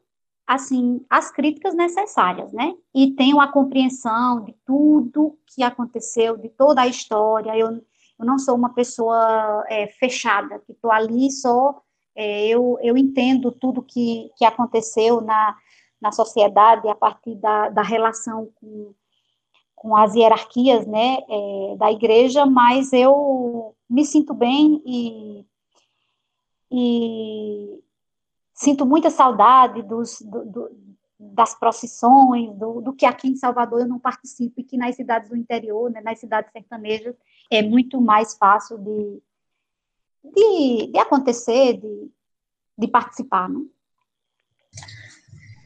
assim, 0.49 1.05
as 1.07 1.29
críticas 1.29 1.75
necessárias, 1.75 2.51
né? 2.51 2.73
E 2.91 3.11
tenho 3.11 3.39
a 3.39 3.47
compreensão 3.47 4.43
de 4.43 4.55
tudo 4.65 5.37
que 5.45 5.61
aconteceu, 5.61 6.35
de 6.37 6.49
toda 6.49 6.81
a 6.81 6.87
história. 6.87 7.55
Eu, 7.55 7.67
eu 8.17 8.25
não 8.25 8.39
sou 8.39 8.55
uma 8.55 8.73
pessoa 8.73 9.63
é, 9.69 9.85
fechada, 9.85 10.57
que 10.65 10.71
estou 10.71 10.91
ali 10.91 11.31
só. 11.31 11.79
É, 12.21 12.47
eu, 12.49 12.77
eu 12.81 12.97
entendo 12.97 13.49
tudo 13.49 13.81
que, 13.81 14.29
que 14.35 14.43
aconteceu 14.43 15.21
na, 15.21 15.55
na 16.01 16.11
sociedade 16.11 16.89
a 16.89 16.93
partir 16.93 17.33
da, 17.35 17.69
da 17.69 17.81
relação 17.81 18.51
com, 18.55 18.93
com 19.73 19.95
as 19.95 20.15
hierarquias 20.15 20.85
né, 20.85 21.19
é, 21.29 21.75
da 21.77 21.89
igreja, 21.89 22.45
mas 22.45 22.91
eu 22.91 23.73
me 23.89 24.03
sinto 24.03 24.33
bem 24.33 24.83
e, 24.85 25.45
e 26.69 27.79
sinto 28.53 28.85
muita 28.85 29.09
saudade 29.09 29.81
dos, 29.81 30.21
do, 30.21 30.43
do, 30.43 30.69
das 31.17 31.57
procissões, 31.57 32.53
do, 32.57 32.81
do, 32.81 32.91
que 32.91 33.05
aqui 33.05 33.29
em 33.29 33.37
Salvador 33.37 33.79
eu 33.79 33.87
não 33.87 33.97
participo, 33.97 34.59
e 34.59 34.63
que 34.65 34.75
nas 34.75 34.97
cidades 34.97 35.29
do 35.29 35.37
interior, 35.37 35.89
né, 35.89 36.01
nas 36.01 36.19
cidades 36.19 36.51
sertanejas, 36.51 37.15
é 37.49 37.61
muito 37.61 38.01
mais 38.01 38.35
fácil 38.35 38.77
de, 38.77 39.23
de, 40.23 40.91
de 40.91 40.97
acontecer, 40.99 41.77
de, 41.77 42.11
de 42.77 42.87
participar. 42.87 43.49
Né? 43.49 43.59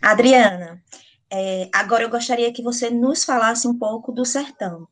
Adriana, 0.02 0.84
é, 1.32 1.70
agora 1.74 2.04
eu 2.04 2.10
gostaria 2.10 2.52
que 2.54 2.62
você 2.62 2.90
nos 2.90 3.24
falasse 3.24 3.68
um 3.68 3.78
pouco 3.78 4.12
do 4.12 4.26
sertão. 4.26 4.88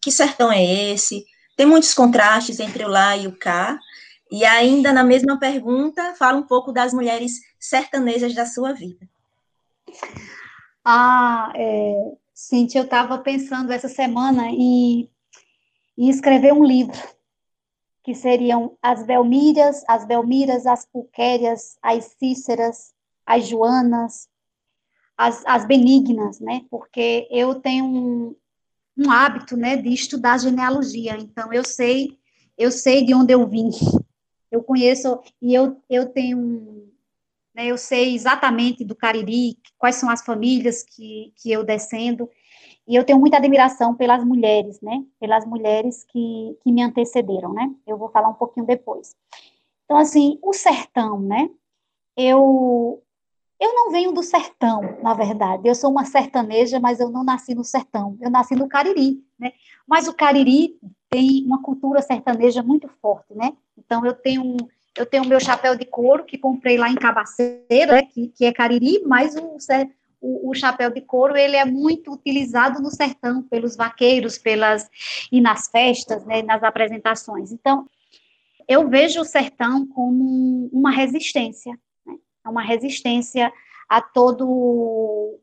Que 0.00 0.10
sertão 0.10 0.52
é 0.52 0.62
esse? 0.62 1.24
Tem 1.56 1.66
muitos 1.66 1.92
contrastes 1.92 2.60
entre 2.60 2.84
o 2.84 2.88
lá 2.88 3.16
e 3.16 3.26
o 3.26 3.36
cá, 3.36 3.78
e 4.30 4.44
ainda 4.44 4.92
na 4.92 5.04
mesma 5.04 5.38
pergunta, 5.38 6.14
fala 6.14 6.38
um 6.38 6.46
pouco 6.46 6.72
das 6.72 6.94
mulheres 6.94 7.32
sertanejas 7.58 8.34
da 8.34 8.46
sua 8.46 8.72
vida. 8.72 9.06
Ah, 10.84 11.52
é, 11.54 12.12
Cintia, 12.34 12.80
eu 12.80 12.84
estava 12.84 13.18
pensando 13.18 13.72
essa 13.72 13.88
semana 13.88 14.48
em, 14.48 15.10
em, 15.98 16.08
escrever 16.08 16.52
um 16.52 16.64
livro, 16.64 16.96
que 18.02 18.14
seriam 18.14 18.76
as 18.82 19.04
Belmiras, 19.06 19.84
as 19.86 20.04
Belmiras, 20.04 20.66
as 20.66 20.84
Pulquérias, 20.84 21.76
as 21.80 22.16
Cíceras, 22.18 22.92
as 23.24 23.46
Joanas, 23.46 24.28
as, 25.16 25.42
as 25.46 25.64
Benignas, 25.64 26.40
né? 26.40 26.64
Porque 26.68 27.28
eu 27.30 27.54
tenho 27.54 27.84
um, 27.84 28.36
um 28.96 29.10
hábito, 29.10 29.56
né, 29.56 29.76
de 29.76 29.88
estudar 29.92 30.38
genealogia, 30.38 31.16
então 31.16 31.52
eu 31.52 31.64
sei, 31.64 32.18
eu 32.58 32.70
sei 32.70 33.04
de 33.04 33.14
onde 33.14 33.32
eu 33.32 33.46
vim, 33.46 33.70
eu 34.50 34.62
conheço 34.62 35.20
e 35.40 35.54
eu, 35.54 35.80
eu 35.88 36.06
tenho, 36.06 36.90
né, 37.54 37.66
eu 37.66 37.78
sei 37.78 38.14
exatamente 38.14 38.84
do 38.84 38.94
Cariri, 38.94 39.56
quais 39.78 39.96
são 39.96 40.10
as 40.10 40.24
famílias 40.24 40.82
que, 40.82 41.32
que 41.36 41.50
eu 41.50 41.64
descendo, 41.64 42.28
E 42.86 42.96
eu 42.96 43.04
tenho 43.04 43.18
muita 43.18 43.36
admiração 43.36 43.94
pelas 43.94 44.24
mulheres, 44.24 44.80
né? 44.80 45.04
Pelas 45.20 45.46
mulheres 45.46 46.04
que, 46.04 46.58
que 46.62 46.72
me 46.72 46.82
antecederam, 46.82 47.52
né? 47.52 47.70
Eu 47.86 47.96
vou 47.96 48.08
falar 48.08 48.28
um 48.28 48.34
pouquinho 48.34 48.66
depois. 48.66 49.14
Então, 49.84 49.96
assim, 49.96 50.38
o 50.42 50.52
sertão, 50.52 51.20
né? 51.20 51.48
Eu, 52.16 53.02
eu 53.60 53.74
não 53.74 53.90
venho 53.90 54.12
do 54.12 54.22
sertão, 54.22 54.80
na 55.02 55.14
verdade. 55.14 55.68
Eu 55.68 55.74
sou 55.74 55.90
uma 55.90 56.04
sertaneja, 56.04 56.80
mas 56.80 56.98
eu 56.98 57.08
não 57.08 57.22
nasci 57.22 57.54
no 57.54 57.64
sertão. 57.64 58.16
Eu 58.20 58.30
nasci 58.30 58.54
no 58.54 58.68
Cariri, 58.68 59.24
né? 59.38 59.52
Mas 59.86 60.08
o 60.08 60.14
Cariri 60.14 60.76
tem 61.08 61.44
uma 61.46 61.62
cultura 61.62 62.02
sertaneja 62.02 62.62
muito 62.62 62.88
forte, 63.00 63.32
né? 63.34 63.52
Então, 63.78 64.04
eu 64.04 64.14
tenho 64.14 64.56
eu 64.96 65.06
tenho 65.06 65.24
meu 65.24 65.40
chapéu 65.40 65.74
de 65.74 65.86
couro 65.86 66.24
que 66.24 66.36
comprei 66.36 66.76
lá 66.76 66.90
em 66.90 66.94
Cabaceira, 66.94 67.94
né, 67.94 68.02
que, 68.02 68.28
que 68.28 68.44
é 68.44 68.52
Cariri, 68.52 69.02
mas 69.06 69.34
o, 69.36 69.58
o, 70.22 70.50
o, 70.50 70.54
chapéu 70.54 70.90
de 70.90 71.00
couro 71.00 71.36
ele 71.36 71.56
é 71.56 71.64
muito 71.64 72.12
utilizado 72.12 72.80
no 72.80 72.90
sertão 72.90 73.42
pelos 73.42 73.76
vaqueiros, 73.76 74.38
pelas 74.38 74.88
e 75.30 75.40
nas 75.40 75.68
festas, 75.68 76.24
né, 76.24 76.42
nas 76.42 76.62
apresentações. 76.62 77.50
Então, 77.50 77.86
eu 78.68 78.88
vejo 78.88 79.20
o 79.20 79.24
sertão 79.24 79.84
como 79.86 80.70
uma 80.72 80.92
resistência, 80.92 81.76
né, 82.06 82.16
uma 82.46 82.62
resistência 82.62 83.52
a 83.88 84.00
todo 84.00 85.38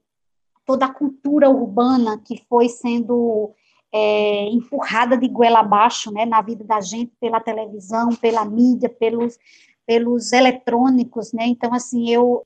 toda 0.66 0.86
a 0.86 0.94
cultura 0.94 1.50
urbana 1.50 2.22
que 2.24 2.46
foi 2.48 2.70
sendo 2.70 3.54
é, 3.92 4.46
empurrada 4.50 5.18
de 5.18 5.28
goela 5.28 5.60
abaixo, 5.60 6.12
né, 6.12 6.26
na 6.26 6.42
vida 6.42 6.64
da 6.64 6.80
gente 6.80 7.12
pela 7.20 7.40
televisão, 7.40 8.10
pela 8.10 8.46
mídia, 8.46 8.88
pelos, 8.88 9.38
pelos 9.86 10.32
eletrônicos, 10.32 11.34
né, 11.34 11.48
então, 11.48 11.74
assim, 11.74 12.10
eu, 12.12 12.46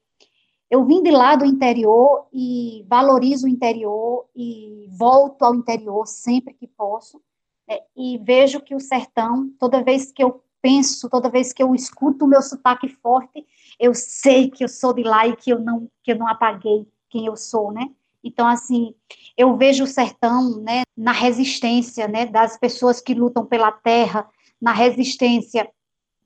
eu 0.73 0.83
vim 0.83 1.03
de 1.03 1.11
lá 1.11 1.35
do 1.35 1.45
interior 1.45 2.25
e 2.33 2.83
valorizo 2.89 3.45
o 3.45 3.49
interior 3.49 4.25
e 4.35 4.87
volto 4.89 5.43
ao 5.43 5.53
interior 5.53 6.07
sempre 6.07 6.51
que 6.51 6.65
posso, 6.65 7.21
né, 7.67 7.77
e 7.95 8.17
vejo 8.17 8.59
que 8.59 8.73
o 8.73 8.79
sertão, 8.79 9.53
toda 9.59 9.83
vez 9.83 10.11
que 10.11 10.23
eu 10.23 10.41
penso, 10.63 11.07
toda 11.11 11.29
vez 11.29 11.53
que 11.53 11.61
eu 11.61 11.75
escuto 11.75 12.25
o 12.25 12.27
meu 12.27 12.41
sotaque 12.41 12.87
forte, 12.87 13.45
eu 13.79 13.93
sei 13.93 14.49
que 14.49 14.63
eu 14.63 14.67
sou 14.67 14.95
de 14.95 15.03
lá 15.03 15.27
e 15.27 15.35
que 15.35 15.51
eu 15.51 15.59
não, 15.59 15.87
que 16.01 16.11
eu 16.11 16.17
não 16.17 16.27
apaguei 16.27 16.87
quem 17.07 17.27
eu 17.27 17.37
sou, 17.37 17.71
né, 17.71 17.91
então, 18.23 18.47
assim, 18.47 18.95
eu 19.37 19.55
vejo 19.55 19.83
o 19.83 19.87
sertão, 19.87 20.59
né, 20.59 20.81
na 20.97 21.11
resistência, 21.11 22.07
né, 22.07 22.25
das 22.25 22.57
pessoas 22.57 22.99
que 22.99 23.13
lutam 23.13 23.45
pela 23.45 23.71
terra, 23.71 24.27
na 24.59 24.71
resistência 24.71 25.69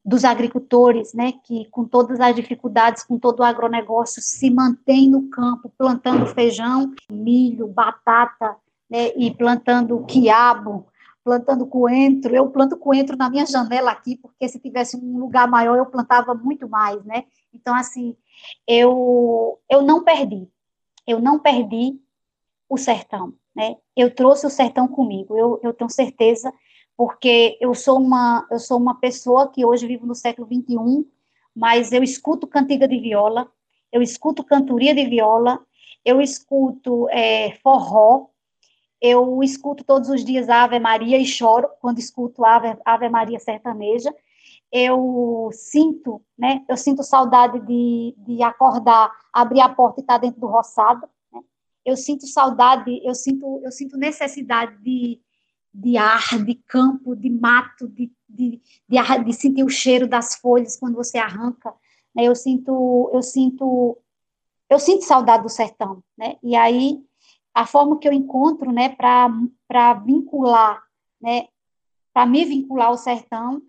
dos 0.07 0.23
agricultores, 0.23 1.13
né, 1.13 1.33
que 1.43 1.65
com 1.65 1.83
todas 1.83 2.17
as 2.21 2.33
dificuldades, 2.33 3.03
com 3.03 3.19
todo 3.19 3.41
o 3.41 3.43
agronegócio, 3.43 4.21
se 4.21 4.49
mantém 4.49 5.09
no 5.09 5.29
campo, 5.29 5.69
plantando 5.77 6.25
feijão, 6.27 6.93
milho, 7.11 7.67
batata, 7.67 8.55
né, 8.89 9.11
e 9.17 9.29
plantando 9.31 10.05
quiabo, 10.05 10.87
plantando 11.25 11.67
coentro. 11.67 12.33
Eu 12.33 12.49
planto 12.49 12.77
coentro 12.77 13.17
na 13.17 13.29
minha 13.29 13.45
janela 13.45 13.91
aqui, 13.91 14.15
porque 14.15 14.47
se 14.47 14.57
tivesse 14.59 14.95
um 14.95 15.17
lugar 15.17 15.45
maior, 15.45 15.77
eu 15.77 15.85
plantava 15.85 16.33
muito 16.33 16.69
mais, 16.69 17.03
né? 17.03 17.25
Então, 17.53 17.75
assim, 17.75 18.15
eu, 18.65 19.59
eu 19.69 19.81
não 19.81 20.05
perdi, 20.05 20.47
eu 21.05 21.19
não 21.19 21.37
perdi 21.37 21.99
o 22.69 22.77
sertão, 22.77 23.33
né? 23.53 23.75
Eu 23.93 24.15
trouxe 24.15 24.47
o 24.47 24.49
sertão 24.49 24.87
comigo, 24.87 25.37
eu, 25.37 25.59
eu 25.61 25.73
tenho 25.73 25.89
certeza, 25.89 26.53
porque 26.97 27.57
eu 27.61 27.75
sou 27.75 27.99
uma 27.99 28.47
eu 28.49 28.57
sou 28.57 28.77
uma 28.79 28.99
pessoa 28.99 29.49
que 29.49 29.63
hoje 29.63 29.85
vivo 29.85 30.07
no 30.07 30.15
século 30.15 30.47
21, 30.47 31.05
mas 31.55 31.91
eu 31.93 32.03
escuto 32.03 32.47
cantiga 32.47 32.87
de 32.87 32.99
viola, 32.99 33.49
eu 33.91 34.01
escuto 34.01 34.43
cantoria 34.43 34.95
de 34.95 35.05
viola, 35.05 35.59
eu 36.03 36.19
escuto 36.19 37.07
é, 37.09 37.51
forró, 37.61 38.27
eu 38.99 39.43
escuto 39.43 39.83
todos 39.83 40.09
os 40.09 40.25
dias 40.25 40.49
Ave 40.49 40.79
Maria 40.79 41.19
e 41.19 41.25
choro 41.25 41.69
quando 41.79 41.99
escuto 41.99 42.43
Ave, 42.43 42.75
Ave 42.83 43.09
Maria 43.09 43.39
sertaneja, 43.39 44.13
eu 44.71 45.49
sinto, 45.53 46.21
né? 46.37 46.65
Eu 46.67 46.75
sinto 46.75 47.03
saudade 47.03 47.59
de, 47.59 48.15
de 48.17 48.41
acordar, 48.43 49.11
abrir 49.31 49.61
a 49.61 49.69
porta 49.69 49.99
e 49.99 50.01
estar 50.01 50.17
dentro 50.17 50.41
do 50.41 50.47
roçado. 50.47 51.07
Né? 51.31 51.41
Eu 51.85 51.95
sinto 51.95 52.27
saudade, 52.27 52.99
eu 53.03 53.15
sinto, 53.15 53.61
eu 53.63 53.71
sinto 53.71 53.97
necessidade 53.97 54.75
de, 54.81 55.21
de 55.77 55.95
ar, 55.95 56.43
de 56.43 56.55
campo, 56.55 57.15
de 57.15 57.29
mato, 57.29 57.87
de, 57.87 58.11
de, 58.27 58.59
de, 58.89 59.23
de 59.23 59.33
sentir 59.33 59.63
o 59.63 59.69
cheiro 59.69 60.07
das 60.07 60.33
folhas 60.33 60.75
quando 60.75 60.95
você 60.95 61.19
arranca. 61.19 61.71
Né? 62.15 62.23
Eu 62.23 62.35
sinto, 62.35 63.11
eu 63.13 63.21
sinto, 63.21 63.95
eu 64.67 64.79
sinto 64.79 65.05
saudade 65.05 65.43
do 65.43 65.49
sertão, 65.49 66.03
né? 66.17 66.37
E 66.41 66.55
aí 66.55 66.99
a 67.53 67.65
forma 67.65 67.99
que 67.99 68.07
eu 68.07 68.13
encontro, 68.13 68.71
né, 68.71 68.89
para 68.89 69.93
vincular, 69.93 70.83
né, 71.21 71.47
para 72.11 72.25
me 72.25 72.43
vincular 72.43 72.87
ao 72.87 72.97
sertão 72.97 73.61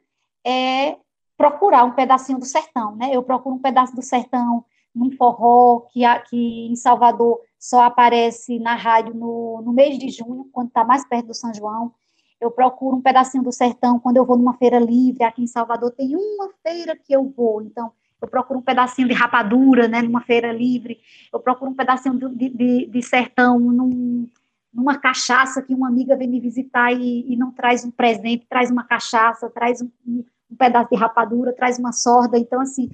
é 0.44 0.96
procurar 1.36 1.84
um 1.84 1.92
pedacinho 1.92 2.38
do 2.38 2.46
sertão, 2.46 2.96
né? 2.96 3.10
Eu 3.12 3.22
procuro 3.22 3.56
um 3.56 3.60
pedaço 3.60 3.94
do 3.94 4.02
sertão 4.02 4.64
num 4.98 5.12
forró 5.12 5.86
que, 5.92 6.04
em 6.34 6.74
Salvador 6.74 7.40
só 7.58 7.82
aparece 7.82 8.58
na 8.58 8.74
rádio 8.74 9.14
no, 9.14 9.62
no 9.64 9.72
mês 9.72 9.98
de 9.98 10.10
junho, 10.10 10.48
quando 10.52 10.68
está 10.68 10.84
mais 10.84 11.06
perto 11.06 11.26
do 11.26 11.34
São 11.34 11.52
João. 11.54 11.92
Eu 12.40 12.50
procuro 12.50 12.96
um 12.96 13.00
pedacinho 13.00 13.42
do 13.42 13.52
sertão 13.52 13.98
quando 13.98 14.16
eu 14.16 14.24
vou 14.24 14.36
numa 14.36 14.54
feira 14.54 14.78
livre. 14.78 15.24
Aqui 15.24 15.42
em 15.42 15.46
Salvador 15.46 15.90
tem 15.92 16.14
uma 16.14 16.50
feira 16.62 16.96
que 16.96 17.12
eu 17.12 17.32
vou, 17.36 17.62
então 17.62 17.90
eu 18.20 18.28
procuro 18.28 18.58
um 18.58 18.62
pedacinho 18.62 19.08
de 19.08 19.14
rapadura, 19.14 19.86
né, 19.88 20.02
numa 20.02 20.20
feira 20.20 20.52
livre. 20.52 20.98
Eu 21.32 21.40
procuro 21.40 21.70
um 21.70 21.74
pedacinho 21.74 22.18
de, 22.30 22.48
de, 22.48 22.86
de 22.86 23.02
sertão 23.02 23.58
num, 23.58 24.28
numa 24.72 24.98
cachaça 24.98 25.62
que 25.62 25.74
uma 25.74 25.88
amiga 25.88 26.16
vem 26.16 26.28
me 26.28 26.40
visitar 26.40 26.92
e, 26.92 27.32
e 27.32 27.36
não 27.36 27.52
traz 27.52 27.84
um 27.84 27.90
presente, 27.90 28.46
traz 28.48 28.70
uma 28.70 28.84
cachaça, 28.84 29.48
traz 29.50 29.80
um, 29.80 29.90
um, 30.06 30.24
um 30.50 30.56
pedaço 30.56 30.90
de 30.90 30.96
rapadura, 30.96 31.52
traz 31.52 31.78
uma 31.78 31.92
sorda. 31.92 32.38
Então, 32.38 32.60
assim, 32.60 32.90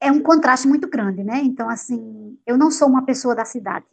é 0.00 0.10
um 0.10 0.22
contraste 0.22 0.66
muito 0.66 0.88
grande, 0.88 1.22
né? 1.22 1.40
Então, 1.42 1.68
assim, 1.68 2.38
eu 2.46 2.56
não 2.56 2.70
sou 2.70 2.88
uma 2.88 3.04
pessoa 3.04 3.34
da 3.34 3.44
cidade. 3.44 3.86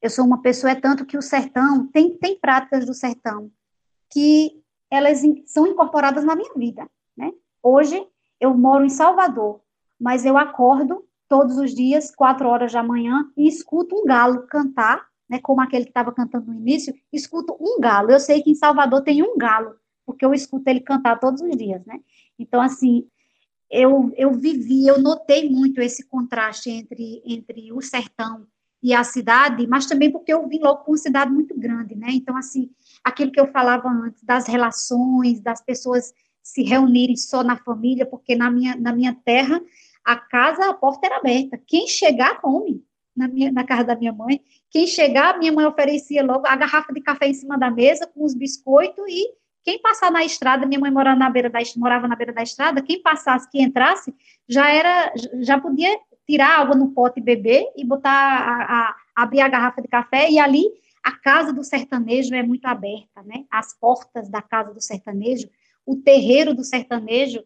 Eu 0.00 0.10
sou 0.10 0.24
uma 0.24 0.40
pessoa, 0.40 0.72
é 0.72 0.74
tanto 0.74 1.04
que 1.04 1.16
o 1.16 1.22
sertão, 1.22 1.86
tem, 1.86 2.16
tem 2.16 2.38
práticas 2.38 2.86
do 2.86 2.94
sertão 2.94 3.50
que 4.10 4.60
elas 4.90 5.22
são 5.46 5.66
incorporadas 5.66 6.24
na 6.24 6.34
minha 6.34 6.52
vida, 6.54 6.88
né? 7.16 7.32
Hoje, 7.62 8.04
eu 8.40 8.56
moro 8.56 8.84
em 8.84 8.90
Salvador, 8.90 9.60
mas 9.98 10.24
eu 10.24 10.36
acordo 10.36 11.04
todos 11.28 11.56
os 11.56 11.74
dias, 11.74 12.14
quatro 12.14 12.48
horas 12.48 12.72
da 12.72 12.82
manhã, 12.82 13.30
e 13.36 13.48
escuto 13.48 13.94
um 13.96 14.04
galo 14.04 14.46
cantar, 14.48 15.06
né, 15.28 15.38
como 15.38 15.62
aquele 15.62 15.84
que 15.84 15.90
estava 15.90 16.12
cantando 16.12 16.52
no 16.52 16.58
início, 16.58 16.92
escuto 17.10 17.56
um 17.58 17.80
galo. 17.80 18.10
Eu 18.10 18.20
sei 18.20 18.42
que 18.42 18.50
em 18.50 18.54
Salvador 18.54 19.02
tem 19.02 19.22
um 19.22 19.38
galo, 19.38 19.76
porque 20.04 20.26
eu 20.26 20.34
escuto 20.34 20.68
ele 20.68 20.80
cantar 20.80 21.18
todos 21.18 21.40
os 21.40 21.56
dias, 21.56 21.82
né? 21.86 22.00
Então, 22.38 22.60
assim, 22.60 23.08
eu, 23.72 24.12
eu 24.18 24.34
vivi, 24.34 24.86
eu 24.86 25.00
notei 25.00 25.48
muito 25.48 25.80
esse 25.80 26.06
contraste 26.06 26.68
entre, 26.68 27.22
entre 27.24 27.72
o 27.72 27.80
sertão 27.80 28.46
e 28.82 28.92
a 28.92 29.02
cidade, 29.02 29.66
mas 29.66 29.86
também 29.86 30.10
porque 30.10 30.32
eu 30.32 30.46
vim 30.46 30.58
logo 30.58 30.84
com 30.84 30.92
uma 30.92 30.98
cidade 30.98 31.32
muito 31.32 31.58
grande, 31.58 31.94
né? 31.94 32.08
Então, 32.10 32.36
assim, 32.36 32.70
aquilo 33.02 33.32
que 33.32 33.40
eu 33.40 33.50
falava 33.50 33.88
antes, 33.88 34.22
das 34.22 34.46
relações, 34.46 35.40
das 35.40 35.64
pessoas 35.64 36.12
se 36.42 36.62
reunirem 36.62 37.16
só 37.16 37.42
na 37.42 37.56
família, 37.56 38.04
porque 38.04 38.36
na 38.36 38.50
minha, 38.50 38.76
na 38.76 38.92
minha 38.92 39.16
terra, 39.24 39.58
a 40.04 40.16
casa, 40.16 40.68
a 40.68 40.74
porta 40.74 41.06
era 41.06 41.16
aberta. 41.16 41.58
Quem 41.66 41.86
chegar, 41.86 42.40
come. 42.42 42.84
Na, 43.14 43.28
minha, 43.28 43.52
na 43.52 43.62
casa 43.62 43.84
da 43.84 43.94
minha 43.94 44.12
mãe. 44.12 44.40
Quem 44.70 44.86
chegar, 44.86 45.38
minha 45.38 45.52
mãe 45.52 45.66
oferecia 45.66 46.24
logo 46.24 46.46
a 46.46 46.56
garrafa 46.56 46.94
de 46.94 47.00
café 47.02 47.28
em 47.28 47.34
cima 47.34 47.58
da 47.58 47.70
mesa, 47.70 48.06
com 48.06 48.24
os 48.24 48.34
biscoitos 48.34 49.04
e 49.06 49.30
quem 49.64 49.80
passar 49.80 50.10
na 50.10 50.24
estrada, 50.24 50.66
minha 50.66 50.80
mãe 50.80 50.90
morava 50.90 51.18
na 51.18 51.30
beira 51.30 51.48
da, 51.48 51.58
morava 51.76 52.08
na 52.08 52.16
beira 52.16 52.32
da 52.32 52.42
estrada, 52.42 52.82
quem 52.82 53.00
passasse, 53.00 53.50
que 53.50 53.62
entrasse, 53.62 54.14
já 54.48 54.70
era, 54.70 55.12
já 55.40 55.60
podia 55.60 55.98
tirar 56.26 56.60
água 56.60 56.74
no 56.74 56.90
pote 56.90 57.20
e 57.20 57.22
beber 57.22 57.64
e 57.76 57.84
botar, 57.84 58.10
a, 58.10 58.62
a, 58.64 58.96
abrir 59.16 59.40
a 59.40 59.48
garrafa 59.48 59.80
de 59.80 59.88
café 59.88 60.30
e 60.30 60.38
ali 60.38 60.64
a 61.02 61.12
casa 61.12 61.52
do 61.52 61.64
sertanejo 61.64 62.34
é 62.34 62.42
muito 62.42 62.64
aberta, 62.66 63.22
né? 63.24 63.44
As 63.50 63.76
portas 63.76 64.28
da 64.28 64.40
casa 64.40 64.72
do 64.72 64.80
sertanejo, 64.80 65.48
o 65.84 65.96
terreiro 65.96 66.54
do 66.54 66.62
sertanejo 66.62 67.42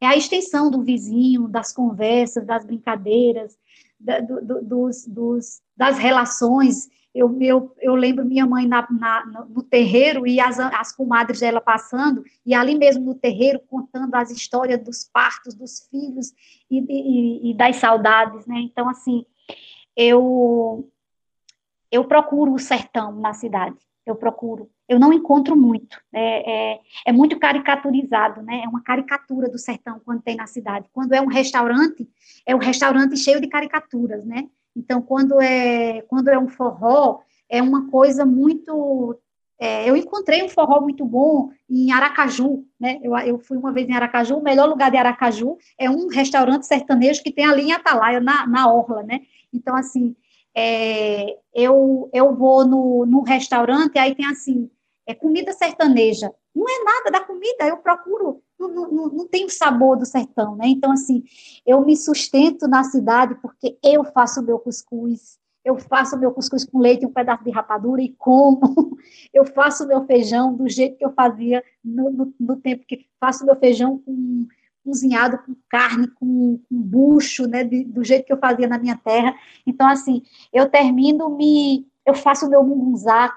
é 0.00 0.06
a 0.06 0.16
extensão 0.16 0.70
do 0.70 0.82
vizinho, 0.82 1.48
das 1.48 1.72
conversas, 1.72 2.46
das 2.46 2.64
brincadeiras, 2.64 3.58
da, 3.98 4.20
do, 4.20 4.44
do, 4.44 4.62
dos, 4.62 5.06
dos, 5.06 5.62
das 5.76 5.98
relações 5.98 6.88
eu, 7.14 7.36
eu, 7.40 7.74
eu 7.80 7.94
lembro 7.94 8.24
minha 8.24 8.46
mãe 8.46 8.66
na, 8.66 8.86
na, 8.90 9.44
no 9.48 9.62
terreiro 9.62 10.26
e 10.26 10.38
as, 10.38 10.58
as 10.60 10.92
comadres 10.92 11.40
dela 11.40 11.60
passando, 11.60 12.22
e 12.46 12.54
ali 12.54 12.76
mesmo 12.78 13.04
no 13.04 13.14
terreiro 13.14 13.60
contando 13.68 14.14
as 14.14 14.30
histórias 14.30 14.82
dos 14.82 15.04
partos 15.04 15.54
dos 15.54 15.88
filhos 15.90 16.32
e, 16.70 16.78
e, 16.78 17.50
e 17.50 17.54
das 17.54 17.76
saudades, 17.76 18.46
né? 18.46 18.60
Então, 18.60 18.88
assim, 18.88 19.26
eu, 19.96 20.88
eu 21.90 22.04
procuro 22.04 22.52
o 22.52 22.58
sertão 22.58 23.12
na 23.12 23.34
cidade, 23.34 23.76
eu 24.06 24.14
procuro. 24.14 24.70
Eu 24.88 24.98
não 24.98 25.12
encontro 25.12 25.56
muito, 25.56 26.00
é, 26.12 26.74
é, 26.74 26.80
é 27.06 27.12
muito 27.12 27.38
caricaturizado, 27.38 28.42
né? 28.42 28.62
É 28.64 28.68
uma 28.68 28.82
caricatura 28.82 29.48
do 29.48 29.58
sertão 29.58 30.00
quando 30.04 30.22
tem 30.22 30.36
na 30.36 30.46
cidade. 30.46 30.88
Quando 30.92 31.12
é 31.12 31.20
um 31.20 31.26
restaurante, 31.28 32.08
é 32.46 32.54
um 32.54 32.58
restaurante 32.58 33.16
cheio 33.16 33.40
de 33.40 33.48
caricaturas, 33.48 34.24
né? 34.24 34.48
Então, 34.80 35.02
quando 35.02 35.40
é, 35.40 36.00
quando 36.08 36.28
é 36.28 36.38
um 36.38 36.48
forró, 36.48 37.20
é 37.48 37.60
uma 37.62 37.90
coisa 37.90 38.24
muito 38.24 39.18
é, 39.62 39.88
eu 39.88 39.94
encontrei 39.94 40.42
um 40.42 40.48
forró 40.48 40.80
muito 40.80 41.04
bom 41.04 41.50
em 41.68 41.92
Aracaju, 41.92 42.64
né? 42.80 42.98
Eu, 43.02 43.14
eu, 43.18 43.38
fui 43.38 43.58
uma 43.58 43.70
vez 43.70 43.86
em 43.86 43.92
Aracaju, 43.92 44.38
o 44.38 44.42
melhor 44.42 44.66
lugar 44.66 44.90
de 44.90 44.96
Aracaju 44.96 45.58
é 45.78 45.90
um 45.90 46.08
restaurante 46.08 46.66
sertanejo 46.66 47.22
que 47.22 47.30
tem 47.30 47.44
ali 47.44 47.64
em 47.64 47.72
Atalaia, 47.72 48.20
na, 48.20 48.46
na 48.46 48.72
Orla, 48.72 49.02
né? 49.02 49.20
Então, 49.52 49.76
assim, 49.76 50.16
é, 50.54 51.36
eu, 51.54 52.08
eu 52.10 52.34
vou 52.34 52.66
no, 52.66 53.04
no 53.04 53.20
restaurante, 53.20 53.98
aí 53.98 54.14
tem 54.14 54.24
assim, 54.24 54.70
é 55.06 55.14
comida 55.14 55.52
sertaneja. 55.52 56.32
Não 56.54 56.66
é 56.66 56.82
nada 56.82 57.10
da 57.10 57.20
comida, 57.20 57.66
eu 57.68 57.76
procuro, 57.76 58.42
não, 58.68 58.90
não, 58.90 59.08
não 59.08 59.26
tem 59.26 59.44
o 59.44 59.50
sabor 59.50 59.96
do 59.96 60.04
sertão, 60.04 60.56
né? 60.56 60.66
Então, 60.66 60.92
assim, 60.92 61.24
eu 61.66 61.84
me 61.84 61.96
sustento 61.96 62.68
na 62.68 62.84
cidade 62.84 63.34
porque 63.36 63.78
eu 63.82 64.04
faço 64.04 64.40
o 64.40 64.44
meu 64.44 64.58
cuscuz, 64.58 65.38
eu 65.64 65.78
faço 65.78 66.18
meu 66.18 66.32
cuscuz 66.32 66.64
com 66.64 66.78
leite 66.78 67.04
um 67.04 67.12
pedaço 67.12 67.44
de 67.44 67.50
rapadura 67.50 68.00
e 68.02 68.14
como. 68.16 68.60
Eu 69.32 69.44
faço 69.44 69.86
meu 69.86 70.04
feijão 70.06 70.54
do 70.54 70.68
jeito 70.68 70.96
que 70.96 71.04
eu 71.04 71.12
fazia 71.12 71.62
no, 71.84 72.10
no, 72.10 72.34
no 72.38 72.56
tempo 72.56 72.84
que 72.84 73.06
faço 73.20 73.46
meu 73.46 73.54
feijão 73.56 73.98
com 73.98 74.46
cozinhado 74.84 75.38
com 75.38 75.54
carne, 75.68 76.08
com, 76.08 76.58
com 76.68 76.82
bucho, 76.82 77.46
né, 77.46 77.62
de, 77.62 77.84
do 77.84 78.02
jeito 78.02 78.26
que 78.26 78.32
eu 78.32 78.38
fazia 78.38 78.66
na 78.66 78.78
minha 78.78 78.96
terra. 78.96 79.34
Então, 79.66 79.86
assim, 79.86 80.22
eu 80.52 80.68
termino 80.68 81.30
me, 81.30 81.86
eu 82.04 82.14
faço 82.14 82.46
o 82.46 82.50
meu 82.50 82.64
mungunzá 82.64 83.32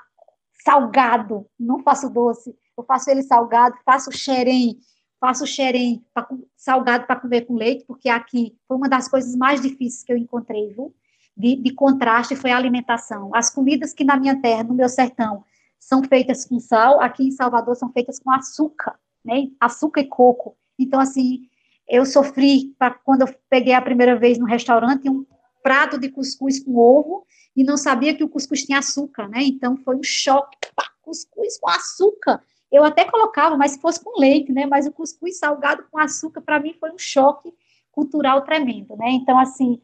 salgado, 0.65 1.45
não 1.59 1.79
faço 1.79 2.09
doce, 2.09 2.55
eu 2.77 2.83
faço 2.83 3.09
ele 3.09 3.21
salgado, 3.21 3.75
faço 3.85 4.11
xerém, 4.11 4.79
faço 5.23 5.47
xerém 5.47 6.03
pra, 6.13 6.27
salgado 6.55 7.07
para 7.07 7.19
comer 7.19 7.45
com 7.45 7.55
leite, 7.55 7.85
porque 7.85 8.09
aqui 8.09 8.57
foi 8.67 8.75
uma 8.75 8.89
das 8.89 9.07
coisas 9.07 9.33
mais 9.35 9.61
difíceis 9.61 10.03
que 10.03 10.11
eu 10.11 10.17
encontrei, 10.17 10.67
viu? 10.73 10.93
de, 11.35 11.55
de 11.55 11.73
contraste 11.73 12.35
foi 12.35 12.51
a 12.51 12.57
alimentação. 12.57 13.31
As 13.33 13.49
comidas 13.49 13.93
que 13.93 14.03
na 14.03 14.15
minha 14.17 14.39
terra, 14.39 14.63
no 14.63 14.73
meu 14.73 14.87
sertão, 14.87 15.43
são 15.79 16.03
feitas 16.03 16.45
com 16.45 16.59
sal, 16.59 17.01
aqui 17.01 17.23
em 17.27 17.31
Salvador 17.31 17.75
são 17.75 17.91
feitas 17.91 18.19
com 18.19 18.31
açúcar, 18.31 18.97
né? 19.23 19.47
Açúcar 19.59 20.01
e 20.01 20.07
coco. 20.07 20.55
Então, 20.79 20.99
assim, 20.99 21.41
eu 21.87 22.05
sofri 22.05 22.73
pra, 22.77 22.91
quando 22.91 23.21
eu 23.21 23.35
peguei 23.49 23.73
a 23.73 23.81
primeira 23.81 24.17
vez 24.17 24.37
no 24.37 24.45
restaurante 24.45 25.09
um 25.09 25.25
prato 25.61 25.97
de 25.97 26.09
cuscuz 26.09 26.63
com 26.63 26.77
ovo 26.77 27.25
e 27.55 27.63
não 27.63 27.77
sabia 27.77 28.15
que 28.15 28.23
o 28.23 28.29
cuscuz 28.29 28.63
tinha 28.63 28.79
açúcar, 28.79 29.27
né? 29.27 29.43
Então 29.43 29.75
foi 29.77 29.95
um 29.95 30.03
choque, 30.03 30.57
pá, 30.75 30.85
cuscuz 31.01 31.59
com 31.59 31.69
açúcar. 31.69 32.41
Eu 32.73 32.83
até 32.83 33.05
colocava, 33.05 33.55
mas 33.55 33.73
se 33.73 33.79
fosse 33.79 34.03
com 34.03 34.19
leite, 34.19 34.51
né? 34.51 34.65
Mas 34.65 34.87
o 34.87 34.91
cuscuz 34.91 35.37
salgado 35.37 35.85
com 35.91 35.99
açúcar 35.99 36.41
para 36.41 36.59
mim 36.59 36.73
foi 36.79 36.91
um 36.91 36.97
choque 36.97 37.53
cultural 37.91 38.41
tremendo, 38.41 38.95
né? 38.95 39.11
Então 39.11 39.37
assim, 39.37 39.79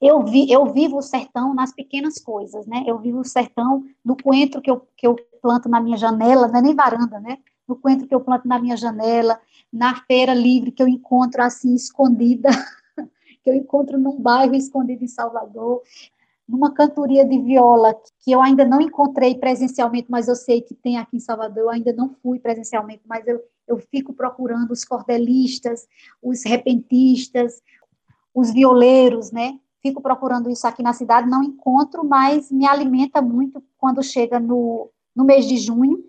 eu, 0.00 0.22
vi, 0.24 0.50
eu 0.50 0.64
vivo 0.72 0.96
o 0.96 1.02
sertão 1.02 1.54
nas 1.54 1.74
pequenas 1.74 2.18
coisas, 2.18 2.66
né? 2.66 2.82
Eu 2.86 2.98
vivo 2.98 3.20
o 3.20 3.24
sertão 3.24 3.84
no 4.02 4.16
coentro 4.16 4.62
que 4.62 4.70
eu, 4.70 4.88
que 4.96 5.06
eu 5.06 5.16
planto 5.42 5.68
na 5.68 5.78
minha 5.78 5.98
janela, 5.98 6.48
não 6.48 6.58
é 6.58 6.62
nem 6.62 6.74
varanda, 6.74 7.20
né? 7.20 7.38
No 7.68 7.76
coentro 7.76 8.06
que 8.06 8.14
eu 8.14 8.20
planto 8.20 8.48
na 8.48 8.58
minha 8.58 8.76
janela, 8.76 9.38
na 9.70 9.94
feira 10.06 10.32
livre 10.32 10.72
que 10.72 10.82
eu 10.82 10.88
encontro 10.88 11.42
assim 11.42 11.74
escondida, 11.74 12.48
que 13.44 13.50
eu 13.50 13.54
encontro 13.54 13.98
num 13.98 14.18
bairro 14.18 14.54
escondido 14.54 15.04
em 15.04 15.08
Salvador, 15.08 15.82
numa 16.48 16.72
cantoria 16.72 17.24
de 17.24 17.38
viola 17.40 17.94
que 18.20 18.30
eu 18.30 18.40
ainda 18.40 18.64
não 18.64 18.80
encontrei 18.80 19.34
presencialmente, 19.34 20.10
mas 20.10 20.28
eu 20.28 20.36
sei 20.36 20.60
que 20.60 20.74
tem 20.74 20.96
aqui 20.96 21.16
em 21.16 21.20
Salvador, 21.20 21.64
eu 21.64 21.70
ainda 21.70 21.92
não 21.92 22.14
fui 22.22 22.38
presencialmente, 22.38 23.02
mas 23.06 23.26
eu, 23.26 23.40
eu 23.66 23.78
fico 23.78 24.12
procurando 24.12 24.70
os 24.70 24.84
cordelistas, 24.84 25.86
os 26.22 26.44
repentistas, 26.44 27.60
os 28.34 28.52
violeiros, 28.52 29.32
né? 29.32 29.58
fico 29.86 30.02
procurando 30.02 30.50
isso 30.50 30.66
aqui 30.66 30.82
na 30.82 30.92
cidade, 30.92 31.30
não 31.30 31.44
encontro, 31.44 32.04
mas 32.04 32.50
me 32.50 32.66
alimenta 32.66 33.22
muito 33.22 33.62
quando 33.78 34.02
chega 34.02 34.40
no, 34.40 34.90
no 35.14 35.24
mês 35.24 35.46
de 35.46 35.56
junho, 35.58 36.04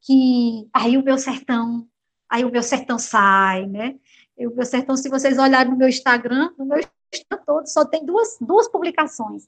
que 0.00 0.66
aí 0.72 0.96
o 0.96 1.04
meu 1.04 1.18
sertão, 1.18 1.86
aí 2.28 2.44
o 2.44 2.50
meu 2.50 2.62
sertão 2.62 2.98
sai, 2.98 3.66
né? 3.66 3.96
O 4.38 4.54
meu 4.54 4.64
sertão, 4.64 4.96
se 4.96 5.10
vocês 5.10 5.36
olharem 5.36 5.70
no 5.70 5.76
meu 5.76 5.88
Instagram, 5.88 6.50
no 6.56 6.64
meu 6.64 6.78
Instagram 6.78 7.44
todo 7.44 7.66
só 7.66 7.84
tem 7.84 8.04
duas, 8.04 8.38
duas 8.40 8.68
publicações, 8.68 9.46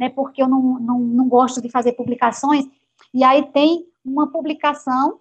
né? 0.00 0.08
Porque 0.08 0.42
eu 0.42 0.48
não, 0.48 0.80
não, 0.80 0.98
não 0.98 1.28
gosto 1.28 1.60
de 1.60 1.68
fazer 1.68 1.92
publicações, 1.92 2.64
e 3.12 3.22
aí 3.22 3.44
tem 3.52 3.86
uma 4.02 4.32
publicação 4.32 5.20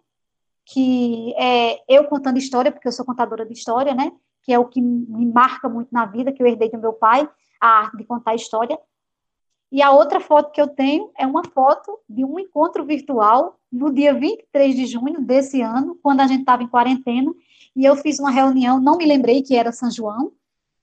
que 0.66 1.34
é 1.36 1.82
eu 1.94 2.06
contando 2.06 2.38
história, 2.38 2.72
porque 2.72 2.88
eu 2.88 2.92
sou 2.92 3.06
contadora 3.06 3.46
de 3.46 3.52
história, 3.52 3.94
né? 3.94 4.12
Que 4.44 4.54
é 4.54 4.58
o 4.58 4.66
que 4.66 4.82
me 4.82 5.26
marca 5.26 5.68
muito 5.68 5.90
na 5.92 6.06
vida, 6.06 6.32
que 6.32 6.42
eu 6.42 6.48
herdei 6.48 6.72
do 6.72 6.78
meu 6.78 6.94
pai, 6.94 7.28
a 7.60 7.68
arte 7.68 7.98
de 7.98 8.06
contar 8.06 8.36
história. 8.36 8.80
E 9.72 9.82
a 9.82 9.92
outra 9.92 10.20
foto 10.20 10.52
que 10.52 10.62
eu 10.62 10.68
tenho 10.68 11.12
é 11.18 11.28
uma 11.28 11.44
foto 11.44 12.00
de 12.08 12.24
um 12.24 12.40
encontro 12.40 12.86
virtual 12.86 13.60
no 13.72 13.92
dia 13.92 14.14
23 14.14 14.76
de 14.76 14.86
junho 14.86 15.22
desse 15.22 15.62
ano, 15.62 16.00
quando 16.02 16.22
a 16.22 16.28
gente 16.28 16.42
estava 16.42 16.64
em 16.64 16.68
quarentena, 16.68 17.32
e 17.76 17.86
eu 17.86 17.96
fiz 17.96 18.20
uma 18.20 18.32
reunião, 18.32 18.80
não 18.80 18.98
me 18.98 19.06
lembrei 19.06 19.44
que 19.44 19.56
era 19.56 19.72
São 19.72 19.92
João, 19.92 20.32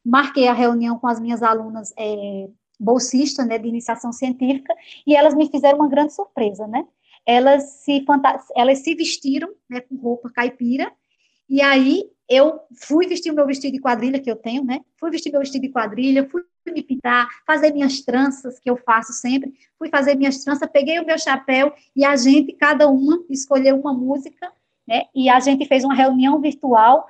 marquei 0.04 0.46
a 0.46 0.52
reunião 0.52 0.98
com 0.98 1.08
as 1.08 1.18
minhas 1.18 1.42
alunas 1.42 1.92
é, 1.96 2.48
bolsistas, 2.78 3.46
né, 3.46 3.58
de 3.58 3.68
iniciação 3.68 4.12
científica, 4.12 4.74
e 5.06 5.14
elas 5.14 5.34
me 5.34 5.50
fizeram 5.50 5.78
uma 5.78 5.88
grande 5.88 6.14
surpresa, 6.14 6.66
né? 6.66 6.84
Elas 7.24 7.62
se, 7.80 8.04
elas 8.54 8.78
se 8.80 8.94
vestiram 8.94 9.48
né, 9.68 9.80
com 9.80 9.96
roupa 9.96 10.30
caipira, 10.30 10.92
e 11.48 11.60
aí 11.62 12.04
eu 12.28 12.60
fui 12.74 13.06
vestir 13.06 13.30
o 13.30 13.34
meu 13.34 13.46
vestido 13.46 13.72
de 13.72 13.80
quadrilha 13.80 14.20
que 14.20 14.30
eu 14.30 14.36
tenho, 14.36 14.64
né? 14.64 14.80
Fui 14.96 15.10
vestir 15.10 15.30
meu 15.30 15.40
vestido 15.40 15.62
de 15.62 15.68
quadrilha, 15.68 16.28
fui 16.28 16.42
me 16.72 16.82
pintar, 16.82 17.28
fazer 17.46 17.72
minhas 17.72 18.00
tranças, 18.00 18.58
que 18.58 18.68
eu 18.68 18.76
faço 18.76 19.12
sempre. 19.12 19.54
Fui 19.78 19.88
fazer 19.88 20.16
minhas 20.16 20.42
tranças, 20.42 20.68
peguei 20.72 20.98
o 20.98 21.06
meu 21.06 21.18
chapéu 21.18 21.72
e 21.94 22.04
a 22.04 22.16
gente, 22.16 22.52
cada 22.52 22.88
uma, 22.88 23.24
escolheu 23.30 23.78
uma 23.78 23.94
música, 23.94 24.52
né? 24.86 25.04
E 25.14 25.28
a 25.28 25.38
gente 25.38 25.66
fez 25.66 25.84
uma 25.84 25.94
reunião 25.94 26.40
virtual 26.40 27.06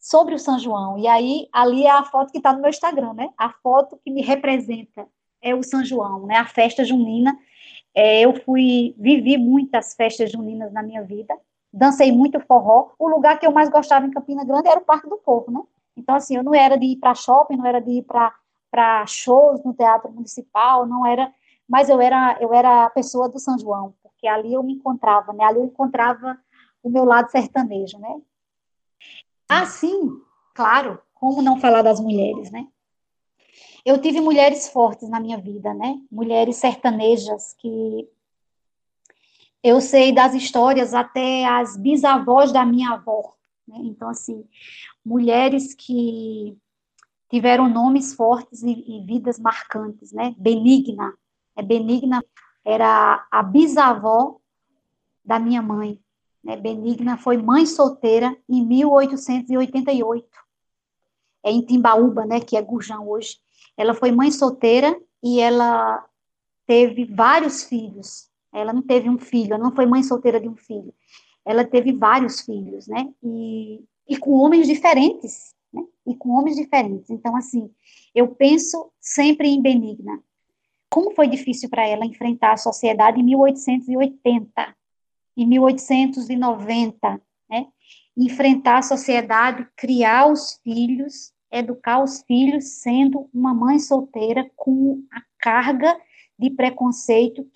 sobre 0.00 0.34
o 0.34 0.38
São 0.38 0.58
João. 0.58 0.98
E 0.98 1.06
aí, 1.06 1.46
ali 1.52 1.84
é 1.84 1.90
a 1.90 2.02
foto 2.02 2.32
que 2.32 2.38
está 2.38 2.52
no 2.52 2.60
meu 2.60 2.70
Instagram, 2.70 3.12
né? 3.12 3.28
A 3.36 3.50
foto 3.50 4.00
que 4.02 4.10
me 4.10 4.22
representa 4.22 5.06
é 5.42 5.54
o 5.54 5.62
São 5.62 5.84
João, 5.84 6.26
né? 6.26 6.36
A 6.36 6.46
festa 6.46 6.84
junina. 6.84 7.38
É, 7.94 8.20
eu 8.20 8.34
fui, 8.34 8.94
vivi 8.98 9.36
muitas 9.36 9.94
festas 9.94 10.30
juninas 10.30 10.72
na 10.72 10.82
minha 10.82 11.02
vida, 11.02 11.36
dancei 11.72 12.12
muito 12.12 12.40
forró. 12.40 12.90
O 12.98 13.08
lugar 13.08 13.38
que 13.38 13.46
eu 13.46 13.52
mais 13.52 13.68
gostava 13.68 14.06
em 14.06 14.10
Campina 14.10 14.44
Grande 14.44 14.68
era 14.68 14.80
o 14.80 14.84
Parque 14.84 15.08
do 15.08 15.18
Povo, 15.18 15.50
né? 15.50 15.60
Então, 15.96 16.14
assim, 16.14 16.36
eu 16.36 16.42
não 16.42 16.54
era 16.54 16.78
de 16.78 16.86
ir 16.86 16.96
para 16.96 17.14
shopping, 17.14 17.56
não 17.56 17.66
era 17.66 17.80
de 17.80 17.90
ir 17.90 18.02
para 18.04 19.06
shows 19.06 19.62
no 19.64 19.74
Teatro 19.74 20.10
Municipal, 20.10 20.86
não 20.86 21.04
era, 21.04 21.32
mas 21.68 21.88
eu 21.88 22.00
era, 22.00 22.38
eu 22.40 22.54
era 22.54 22.84
a 22.84 22.90
pessoa 22.90 23.28
do 23.28 23.40
São 23.40 23.58
João, 23.58 23.92
porque 24.02 24.26
ali 24.26 24.54
eu 24.54 24.62
me 24.62 24.74
encontrava, 24.74 25.32
né? 25.32 25.44
Ali 25.44 25.58
eu 25.58 25.64
encontrava 25.64 26.38
o 26.82 26.88
meu 26.88 27.04
lado 27.04 27.28
sertanejo, 27.30 27.98
né? 27.98 28.20
Assim, 29.50 30.20
claro, 30.54 31.00
como 31.14 31.42
não 31.42 31.60
falar 31.60 31.82
das 31.82 32.00
mulheres, 32.00 32.50
né? 32.50 32.66
Eu 33.84 34.00
tive 34.00 34.20
mulheres 34.20 34.68
fortes 34.68 35.08
na 35.08 35.20
minha 35.20 35.38
vida, 35.38 35.74
né? 35.74 36.00
Mulheres 36.10 36.56
sertanejas 36.56 37.54
que 37.54 38.08
eu 39.62 39.80
sei 39.80 40.12
das 40.12 40.34
histórias 40.34 40.94
até 40.94 41.44
as 41.46 41.76
bisavós 41.76 42.52
da 42.52 42.64
minha 42.64 42.90
avó. 42.90 43.34
Né? 43.66 43.78
Então, 43.82 44.08
assim, 44.08 44.44
mulheres 45.04 45.74
que 45.74 46.56
tiveram 47.28 47.68
nomes 47.68 48.14
fortes 48.14 48.62
e, 48.62 48.70
e 48.70 49.04
vidas 49.04 49.38
marcantes, 49.38 50.12
né? 50.12 50.34
Benigna, 50.38 51.14
é 51.56 51.62
Benigna 51.62 52.24
era 52.64 53.26
a 53.30 53.42
bisavó 53.42 54.40
da 55.24 55.38
minha 55.38 55.62
mãe. 55.62 55.98
Né? 56.42 56.56
Benigna 56.56 57.16
foi 57.16 57.36
mãe 57.36 57.66
solteira 57.66 58.36
em 58.48 58.64
1888, 58.64 60.26
é 61.42 61.50
em 61.50 61.62
Timbaúba, 61.62 62.26
né? 62.26 62.40
Que 62.40 62.56
é 62.56 62.62
Gurjão 62.62 63.08
hoje. 63.08 63.38
Ela 63.76 63.94
foi 63.94 64.12
mãe 64.12 64.30
solteira 64.30 64.98
e 65.22 65.40
ela 65.40 66.04
teve 66.66 67.04
vários 67.04 67.64
filhos. 67.64 68.28
Ela 68.52 68.72
não 68.72 68.82
teve 68.82 69.08
um 69.08 69.18
filho, 69.18 69.54
ela 69.54 69.62
não 69.62 69.74
foi 69.74 69.86
mãe 69.86 70.02
solteira 70.02 70.40
de 70.40 70.48
um 70.48 70.56
filho. 70.56 70.92
Ela 71.44 71.64
teve 71.64 71.92
vários 71.92 72.40
filhos, 72.42 72.86
né? 72.86 73.08
E, 73.22 73.82
e 74.08 74.16
com 74.18 74.32
homens 74.32 74.66
diferentes, 74.66 75.54
né? 75.72 75.82
E 76.06 76.14
com 76.14 76.30
homens 76.30 76.56
diferentes. 76.56 77.10
Então, 77.10 77.34
assim, 77.36 77.70
eu 78.14 78.28
penso 78.34 78.90
sempre 79.00 79.48
em 79.48 79.62
Benigna. 79.62 80.22
Como 80.90 81.14
foi 81.14 81.28
difícil 81.28 81.70
para 81.70 81.86
ela 81.86 82.04
enfrentar 82.04 82.52
a 82.52 82.56
sociedade 82.56 83.20
em 83.20 83.24
1880, 83.24 84.76
em 85.42 85.46
1890, 85.46 87.20
né? 87.48 87.66
Enfrentar 88.16 88.78
a 88.78 88.82
sociedade, 88.82 89.66
criar 89.74 90.30
os 90.30 90.60
filhos, 90.62 91.32
educar 91.50 92.02
os 92.02 92.22
filhos 92.22 92.64
sendo 92.82 93.28
uma 93.32 93.54
mãe 93.54 93.78
solteira 93.78 94.50
com 94.54 95.02
a 95.10 95.22
carga 95.38 95.98
de 96.38 96.50
preconceito 96.50 97.46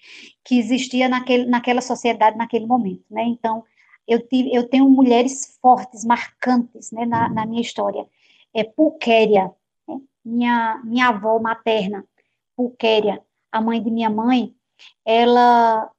que 0.42 0.58
existia 0.58 1.08
naquele, 1.08 1.44
naquela 1.44 1.82
sociedade 1.82 2.38
naquele 2.38 2.66
momento, 2.66 3.04
né? 3.10 3.22
Então, 3.24 3.62
eu, 4.08 4.26
tive, 4.26 4.54
eu 4.54 4.66
tenho 4.66 4.88
mulheres 4.88 5.58
fortes, 5.60 6.04
marcantes, 6.04 6.90
né, 6.90 7.04
na, 7.04 7.28
na 7.28 7.46
minha 7.46 7.60
história. 7.60 8.06
É 8.54 8.64
Pulquéria, 8.64 9.50
né? 9.86 10.00
minha, 10.24 10.80
minha 10.84 11.08
avó 11.08 11.38
materna, 11.38 12.04
Pulquéria, 12.56 13.22
a 13.52 13.60
mãe 13.60 13.82
de 13.82 13.90
minha 13.90 14.10
mãe, 14.10 14.54
ela 15.04 15.90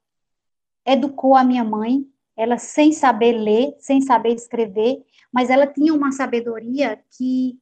educou 0.86 1.36
a 1.36 1.44
minha 1.44 1.64
mãe, 1.64 2.06
ela 2.36 2.58
sem 2.58 2.92
saber 2.92 3.34
ler, 3.34 3.76
sem 3.80 4.02
saber 4.02 4.34
escrever, 4.34 5.04
mas 5.32 5.50
ela 5.50 5.66
tinha 5.66 5.94
uma 5.94 6.12
sabedoria 6.12 7.00
que 7.18 7.58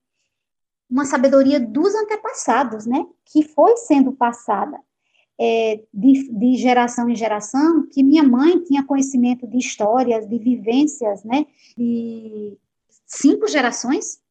uma 0.90 1.06
sabedoria 1.06 1.60
dos 1.60 1.96
antepassados, 1.96 2.86
né? 2.86 3.04
Que 3.26 3.42
foi 3.42 3.78
sendo 3.78 4.12
passada 4.12 4.80
é, 5.40 5.82
de, 5.92 6.30
de, 6.32 6.56
geração 6.56 7.10
em 7.10 7.16
geração, 7.16 7.88
que 7.88 8.04
minha 8.04 8.24
mãe 8.24 8.60
tinha 8.64 8.84
conhecimento 8.84 9.48
de 9.48 9.58
histórias, 9.58 10.28
de 10.28 10.38
vivências, 10.38 11.24
né? 11.24 11.46
De 11.76 12.58
cinco 13.06 13.48
gerações 13.48 14.22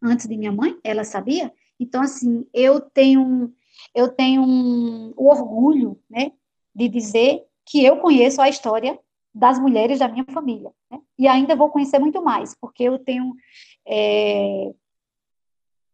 antes 0.00 0.28
de 0.28 0.36
minha 0.36 0.52
mãe, 0.52 0.78
ela 0.84 1.04
sabia. 1.04 1.52
Então, 1.78 2.02
assim, 2.02 2.46
eu 2.52 2.80
tenho, 2.80 3.52
eu 3.94 4.08
tenho 4.08 4.42
um, 4.42 5.12
o 5.16 5.28
orgulho, 5.28 5.98
né? 6.08 6.32
De 6.74 6.88
dizer 6.88 7.44
que 7.66 7.84
eu 7.84 7.98
conheço 7.98 8.40
a 8.40 8.48
história 8.48 8.98
das 9.34 9.58
mulheres 9.58 9.98
da 9.98 10.08
minha 10.08 10.24
família, 10.30 10.70
né? 10.90 10.98
E 11.18 11.26
ainda 11.26 11.56
vou 11.56 11.70
conhecer 11.70 11.98
muito 11.98 12.22
mais, 12.22 12.54
porque 12.60 12.84
eu 12.84 12.98
tenho 12.98 13.34
é, 13.86 14.72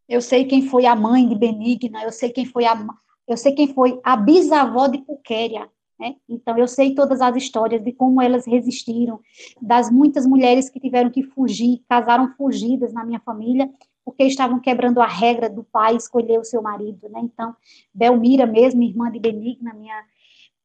eu 0.09 0.23
sei 0.23 0.47
quem 0.47 0.63
foi 0.67 0.87
a 0.87 0.97
mãe 0.97 1.29
de 1.29 1.35
Benigna, 1.35 2.03
eu 2.03 2.11
sei 2.11 2.31
quem 2.31 2.47
foi 2.47 2.65
a, 2.65 2.87
eu 3.27 3.37
sei 3.37 3.53
quem 3.53 3.75
foi 3.75 4.01
a 4.03 4.17
bisavó 4.17 4.89
de 4.89 4.99
Puquéria, 4.99 5.69
né? 6.01 6.17
Então, 6.27 6.57
eu 6.57 6.67
sei 6.67 6.95
todas 6.95 7.21
as 7.21 7.37
histórias 7.37 7.83
de 7.83 7.93
como 7.93 8.23
elas 8.23 8.47
resistiram, 8.47 9.21
das 9.61 9.91
muitas 9.91 10.27
mulheres 10.27 10.71
que 10.71 10.81
tiveram 10.81 11.11
que 11.11 11.23
fugir, 11.23 11.83
casaram 11.89 12.33
fugidas 12.37 12.93
na 12.93 13.05
minha 13.05 13.21
família, 13.21 13.71
porque 14.03 14.25
estavam 14.25 14.59
quebrando 14.59 15.03
a 15.03 15.07
regra 15.07 15.51
do 15.51 15.63
pai 15.65 15.95
escolher 15.97 16.39
o 16.39 16.45
seu 16.45 16.63
marido, 16.63 17.09
né? 17.11 17.21
Então, 17.23 17.55
Belmira 17.93 18.47
mesmo, 18.47 18.83
irmã 18.83 19.11
de 19.11 19.19
Benigna, 19.19 19.75
minha, 19.75 20.03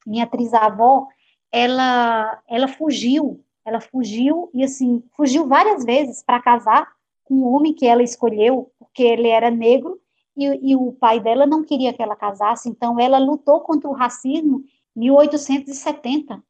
minha 0.06 0.28
trisavó, 0.28 1.08
ela, 1.52 2.42
ela 2.48 2.68
fugiu, 2.68 3.44
ela 3.66 3.80
fugiu, 3.80 4.50
e 4.54 4.64
assim, 4.64 5.04
fugiu 5.16 5.48
várias 5.48 5.86
vezes 5.86 6.24
para 6.24 6.42
casar 6.42 6.92
com 7.24 7.36
o 7.36 7.54
homem 7.54 7.74
que 7.74 7.86
ela 7.86 8.04
escolheu, 8.04 8.72
porque 8.80 9.04
ele 9.04 9.28
era 9.28 9.50
negro, 9.50 10.00
e, 10.36 10.72
e, 10.72 10.76
o 10.76 10.92
pai 10.94 11.20
dela 11.20 11.46
não 11.46 11.64
queria 11.64 11.94
que 11.94 12.02
ela 12.02 12.16
casasse, 12.16 12.68
então 12.68 13.00
ela 13.00 13.20
lutou 13.20 13.62
contra 13.62 13.88
o 13.88 13.94
racismo 13.94 14.64
em 14.96 15.02
1870. 15.02 16.44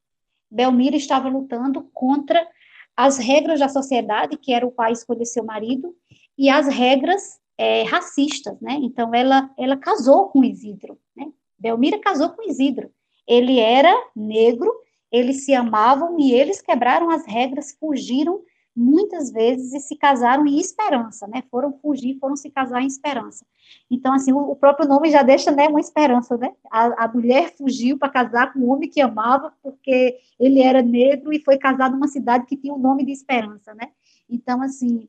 Belmira 0.50 0.96
estava 0.96 1.28
lutando 1.28 1.84
contra 1.94 2.48
as 2.96 3.18
regras 3.18 3.60
da 3.60 3.68
sociedade, 3.68 4.38
que 4.38 4.54
era 4.54 4.66
o 4.66 4.72
pai 4.72 4.94
escolher 4.94 5.26
seu 5.26 5.44
marido, 5.44 5.94
e 6.38 6.50
as 6.50 6.68
regras 6.68 7.40
é, 7.58 7.84
racistas, 7.84 8.60
né? 8.62 8.80
Então 8.82 9.14
ela 9.14 9.50
ela 9.58 9.78
casou 9.78 10.30
com 10.30 10.44
Isidro, 10.44 10.98
né? 11.16 11.32
Belmira 11.58 12.00
casou 12.00 12.30
com 12.30 12.48
Isidro. 12.50 12.92
Ele 13.28 13.60
era 13.60 13.94
negro, 14.16 14.74
eles 15.12 15.46
se 15.46 15.54
amavam 15.54 16.20
e 16.20 16.34
eles 16.34 16.62
quebraram 16.62 17.10
as 17.10 17.26
regras, 17.26 17.76
fugiram 17.80 18.42
muitas 18.76 19.32
vezes 19.32 19.72
e 19.74 19.80
se 19.80 19.96
casaram 19.96 20.48
em 20.48 20.60
esperança, 20.60 21.28
né? 21.28 21.44
Foram 21.52 21.72
fugir, 21.74 22.18
foram 22.20 22.36
se 22.36 22.50
casar 22.50 22.82
em 22.82 22.88
esperança. 22.88 23.46
Então, 23.90 24.14
assim, 24.14 24.34
o, 24.34 24.56
próprio 24.56 24.88
nome 24.88 25.12
já 25.12 25.22
deixa, 25.22 25.52
né, 25.52 25.68
uma 25.68 25.80
esperança, 25.80 26.36
né? 26.38 26.54
A, 26.72 27.06
a 27.06 27.08
mulher 27.08 27.54
fugiu 27.56 27.98
para 27.98 28.10
casar 28.10 28.52
com 28.52 28.60
um 28.60 28.72
homem 28.72 28.90
que 28.90 29.00
amava, 29.00 29.54
porque 29.62 30.18
ele 30.40 30.62
era 30.62 30.82
negro 30.82 31.32
e 31.32 31.40
foi 31.40 31.58
casado 31.58 31.94
numa 31.94 32.08
cidade 32.08 32.46
que 32.46 32.58
tinha 32.58 32.74
o 32.74 32.78
um 32.78 32.82
nome 32.82 33.06
de 33.06 33.12
esperança, 33.12 33.74
né? 33.76 33.92
Então, 34.28 34.62
assim, 34.62 35.08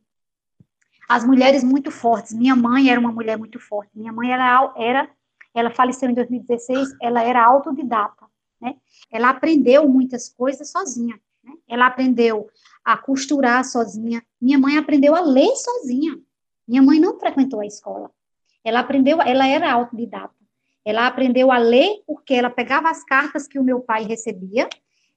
as 1.09 1.25
mulheres 1.25 1.65
muito 1.65 1.91
fortes. 1.91 2.35
Minha 2.35 2.55
mãe 2.55 2.91
era 2.91 3.01
uma 3.01 3.13
mulher 3.13 3.39
muito 3.39 3.59
forte. 3.59 3.91
Minha 3.95 4.13
mãe 4.13 4.31
era, 4.31 4.73
era 4.77 5.11
ela 5.55 5.71
faleceu 5.71 6.11
em 6.11 6.15
2016, 6.15 6.97
ela 7.01 7.23
era 7.23 7.45
autodidata, 7.45 8.27
né? 8.61 8.77
Ela 9.11 9.31
aprendeu 9.31 9.89
muitas 9.89 10.29
coisas 10.29 10.71
sozinha. 10.71 11.19
Né? 11.43 11.53
Ela 11.69 11.87
aprendeu 11.87 12.49
a 12.85 12.97
costurar 12.97 13.65
sozinha. 13.65 14.23
Minha 14.41 14.59
mãe 14.59 14.77
aprendeu 14.77 15.15
a 15.15 15.21
ler 15.21 15.55
sozinha. 15.57 16.19
Minha 16.67 16.83
mãe 16.83 16.99
não 16.99 17.19
frequentou 17.19 17.61
a 17.61 17.67
escola. 17.67 18.11
Ela 18.65 18.81
aprendeu, 18.81 19.21
ela 19.23 19.47
era 19.47 19.71
autodidata. 19.73 20.35
Ela 20.85 21.07
aprendeu 21.07 21.51
a 21.51 21.59
ler 21.59 22.03
porque 22.07 22.35
ela 22.35 22.51
pegava 22.51 22.91
as 22.91 23.05
cartas 23.05 23.47
que 23.47 23.59
o 23.59 23.65
meu 23.65 23.81
pai 23.81 24.05
recebia, 24.05 24.69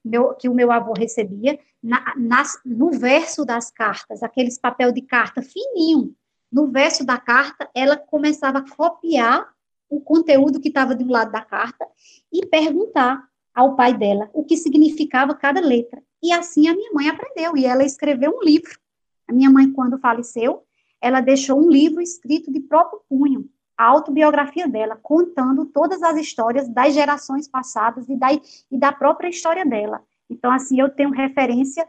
meu, 0.04 0.34
que 0.34 0.48
o 0.48 0.54
meu 0.54 0.70
avô 0.70 0.92
recebia, 0.92 1.58
na, 1.82 2.14
nas, 2.16 2.58
no 2.64 2.90
verso 2.90 3.44
das 3.44 3.70
cartas, 3.70 4.22
aqueles 4.22 4.58
papel 4.58 4.92
de 4.92 5.02
carta 5.02 5.42
fininho. 5.42 6.14
No 6.50 6.68
verso 6.68 7.04
da 7.04 7.18
carta, 7.18 7.68
ela 7.74 7.96
começava 7.96 8.58
a 8.58 8.76
copiar 8.76 9.46
o 9.88 10.00
conteúdo 10.00 10.60
que 10.60 10.68
estava 10.68 10.94
de 10.94 11.04
um 11.04 11.10
lado 11.10 11.32
da 11.32 11.40
carta 11.40 11.86
e 12.32 12.46
perguntar 12.46 13.26
ao 13.54 13.74
pai 13.74 13.96
dela 13.96 14.30
o 14.32 14.44
que 14.44 14.56
significava 14.56 15.34
cada 15.34 15.60
letra. 15.60 16.02
E 16.22 16.32
assim 16.32 16.68
a 16.68 16.74
minha 16.74 16.92
mãe 16.92 17.08
aprendeu, 17.08 17.56
e 17.56 17.64
ela 17.64 17.84
escreveu 17.84 18.36
um 18.36 18.42
livro. 18.42 18.78
A 19.26 19.32
minha 19.32 19.50
mãe, 19.50 19.70
quando 19.70 19.98
faleceu, 19.98 20.64
ela 21.00 21.20
deixou 21.20 21.60
um 21.60 21.68
livro 21.68 22.00
escrito 22.00 22.52
de 22.52 22.60
próprio 22.60 23.00
punho, 23.08 23.48
a 23.76 23.84
autobiografia 23.84 24.66
dela, 24.66 24.98
contando 25.00 25.64
todas 25.66 26.02
as 26.02 26.16
histórias 26.16 26.68
das 26.68 26.94
gerações 26.94 27.46
passadas 27.46 28.08
e 28.08 28.16
da, 28.16 28.28
e 28.32 28.78
da 28.78 28.90
própria 28.90 29.28
história 29.28 29.64
dela. 29.64 30.02
Então, 30.28 30.50
assim, 30.50 30.80
eu 30.80 30.88
tenho 30.88 31.10
referência, 31.10 31.88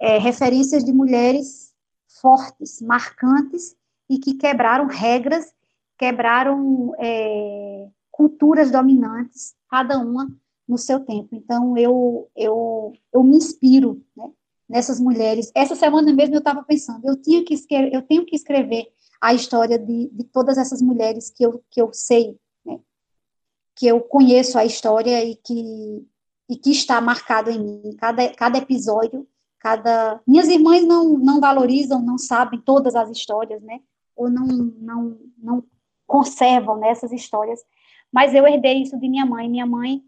é, 0.00 0.18
referências 0.18 0.84
de 0.84 0.92
mulheres 0.92 1.72
fortes, 2.20 2.82
marcantes, 2.82 3.76
e 4.10 4.18
que 4.18 4.34
quebraram 4.34 4.86
regras, 4.86 5.52
quebraram 5.98 6.94
é, 6.98 7.88
culturas 8.10 8.70
dominantes, 8.70 9.54
cada 9.68 9.98
uma 9.98 10.28
no 10.66 10.78
seu 10.78 11.00
tempo. 11.00 11.28
Então, 11.32 11.76
eu, 11.76 12.30
eu, 12.36 12.92
eu 13.12 13.22
me 13.24 13.36
inspiro 13.36 14.04
né, 14.16 14.30
nessas 14.68 15.00
mulheres. 15.00 15.50
Essa 15.54 15.74
semana 15.74 16.12
mesmo 16.12 16.34
eu 16.34 16.40
estava 16.40 16.62
pensando, 16.62 17.04
eu, 17.06 17.16
tinha 17.16 17.44
que 17.44 17.54
escrever, 17.54 17.94
eu 17.94 18.02
tenho 18.02 18.24
que 18.24 18.36
escrever 18.36 18.88
a 19.20 19.34
história 19.34 19.78
de, 19.78 20.08
de 20.10 20.24
todas 20.24 20.58
essas 20.58 20.80
mulheres 20.80 21.30
que 21.30 21.44
eu, 21.44 21.62
que 21.70 21.80
eu 21.80 21.92
sei, 21.92 22.38
né, 22.64 22.78
que 23.74 23.86
eu 23.86 24.00
conheço 24.00 24.58
a 24.58 24.64
história 24.64 25.24
e 25.24 25.34
que, 25.34 26.06
e 26.48 26.56
que 26.56 26.70
está 26.70 27.00
marcado 27.00 27.50
em 27.50 27.58
mim. 27.58 27.96
Cada, 27.96 28.28
cada 28.34 28.58
episódio, 28.58 29.26
cada... 29.58 30.20
Minhas 30.26 30.48
irmãs 30.48 30.84
não, 30.84 31.18
não 31.18 31.40
valorizam, 31.40 32.00
não 32.00 32.18
sabem 32.18 32.60
todas 32.60 32.94
as 32.94 33.10
histórias, 33.10 33.62
né? 33.62 33.80
Ou 34.14 34.28
não, 34.28 34.46
não, 34.46 35.18
não 35.38 35.64
conservam 36.08 36.76
nessas 36.76 37.12
histórias. 37.12 37.60
Mas 38.10 38.34
eu 38.34 38.48
herdei 38.48 38.82
isso 38.82 38.98
de 38.98 39.08
minha 39.08 39.26
mãe. 39.26 39.48
Minha 39.48 39.66
mãe 39.66 40.02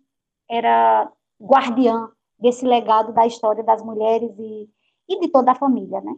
era 0.49 1.09
guardiã 1.41 2.09
desse 2.39 2.65
legado 2.65 3.13
da 3.13 3.27
história 3.27 3.63
das 3.63 3.83
mulheres 3.83 4.31
e, 4.39 4.69
e 5.09 5.21
de 5.21 5.29
toda 5.29 5.53
a 5.53 5.55
família, 5.55 6.01
né? 6.01 6.13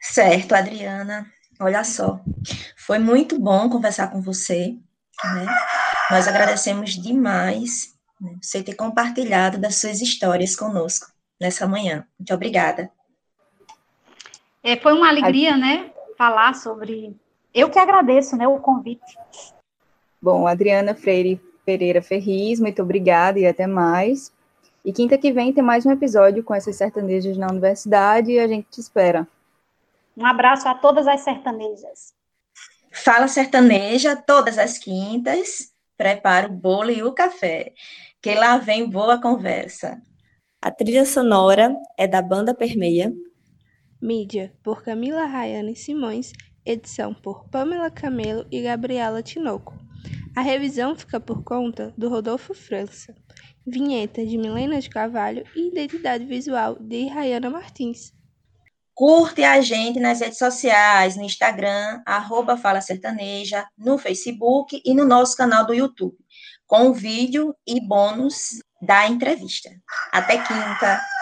Certo, 0.00 0.54
Adriana. 0.54 1.30
Olha 1.60 1.84
só, 1.84 2.20
foi 2.76 2.98
muito 2.98 3.38
bom 3.38 3.68
conversar 3.68 4.10
com 4.10 4.20
você, 4.20 4.76
né? 5.24 5.46
Nós 6.10 6.28
agradecemos 6.28 6.90
demais 6.90 7.94
né, 8.20 8.36
você 8.40 8.62
ter 8.62 8.74
compartilhado 8.74 9.58
das 9.58 9.76
suas 9.76 10.00
histórias 10.00 10.54
conosco 10.54 11.10
nessa 11.40 11.66
manhã. 11.66 12.06
Muito 12.18 12.32
obrigada. 12.32 12.90
É, 14.62 14.76
foi 14.76 14.92
uma 14.92 15.08
alegria, 15.08 15.56
né, 15.56 15.92
falar 16.16 16.54
sobre. 16.54 17.16
Eu 17.56 17.70
que 17.70 17.78
agradeço, 17.78 18.36
né, 18.36 18.46
o 18.46 18.60
convite. 18.60 19.18
Bom, 20.20 20.46
Adriana 20.46 20.94
Freire 20.94 21.40
Pereira 21.64 22.02
Ferriz, 22.02 22.60
muito 22.60 22.82
obrigada 22.82 23.38
e 23.38 23.46
até 23.46 23.66
mais. 23.66 24.30
E 24.84 24.92
quinta 24.92 25.16
que 25.16 25.32
vem 25.32 25.54
tem 25.54 25.64
mais 25.64 25.86
um 25.86 25.90
episódio 25.90 26.44
com 26.44 26.54
essas 26.54 26.76
sertanejas 26.76 27.38
na 27.38 27.46
universidade 27.46 28.30
e 28.30 28.38
a 28.38 28.46
gente 28.46 28.68
te 28.68 28.78
espera. 28.78 29.26
Um 30.14 30.26
abraço 30.26 30.68
a 30.68 30.74
todas 30.74 31.08
as 31.08 31.22
sertanejas. 31.22 32.14
Fala 32.92 33.26
sertaneja 33.26 34.14
todas 34.14 34.58
as 34.58 34.76
quintas. 34.76 35.72
Prepara 35.96 36.48
o 36.48 36.52
bolo 36.52 36.90
e 36.90 37.02
o 37.02 37.14
café, 37.14 37.72
que 38.20 38.34
lá 38.34 38.58
vem 38.58 38.86
boa 38.86 39.18
conversa. 39.18 39.98
A 40.60 40.70
trilha 40.70 41.06
sonora 41.06 41.74
é 41.96 42.06
da 42.06 42.20
Banda 42.20 42.54
Permeia. 42.54 43.14
Mídia 43.98 44.52
por 44.62 44.82
Camila 44.82 45.24
Rayane 45.24 45.74
Simões, 45.74 46.32
edição 46.66 47.14
por 47.14 47.48
Pamela 47.48 47.90
Camelo 47.90 48.44
e 48.50 48.60
Gabriela 48.60 49.22
Tinoco. 49.22 49.74
A 50.36 50.40
revisão 50.40 50.94
fica 50.94 51.18
por 51.18 51.42
conta 51.42 51.94
do 51.96 52.08
Rodolfo 52.08 52.52
França, 52.52 53.14
vinheta 53.66 54.24
de 54.26 54.36
Milena 54.36 54.80
de 54.80 54.90
Carvalho 54.90 55.44
e 55.54 55.68
identidade 55.68 56.24
visual 56.24 56.76
de 56.78 57.06
Rayana 57.06 57.48
Martins. 57.48 58.12
Curte 58.94 59.42
a 59.44 59.60
gente 59.60 60.00
nas 60.00 60.20
redes 60.20 60.38
sociais, 60.38 61.16
no 61.16 61.22
Instagram, 61.22 62.02
arroba 62.06 62.56
Fala 62.56 62.80
Sertaneja, 62.80 63.66
no 63.76 63.98
Facebook 63.98 64.80
e 64.84 64.94
no 64.94 65.04
nosso 65.04 65.36
canal 65.36 65.66
do 65.66 65.74
YouTube, 65.74 66.16
com 66.66 66.92
vídeo 66.92 67.54
e 67.66 67.80
bônus 67.80 68.58
da 68.80 69.06
entrevista. 69.06 69.70
Até 70.12 70.38
quinta! 70.38 71.15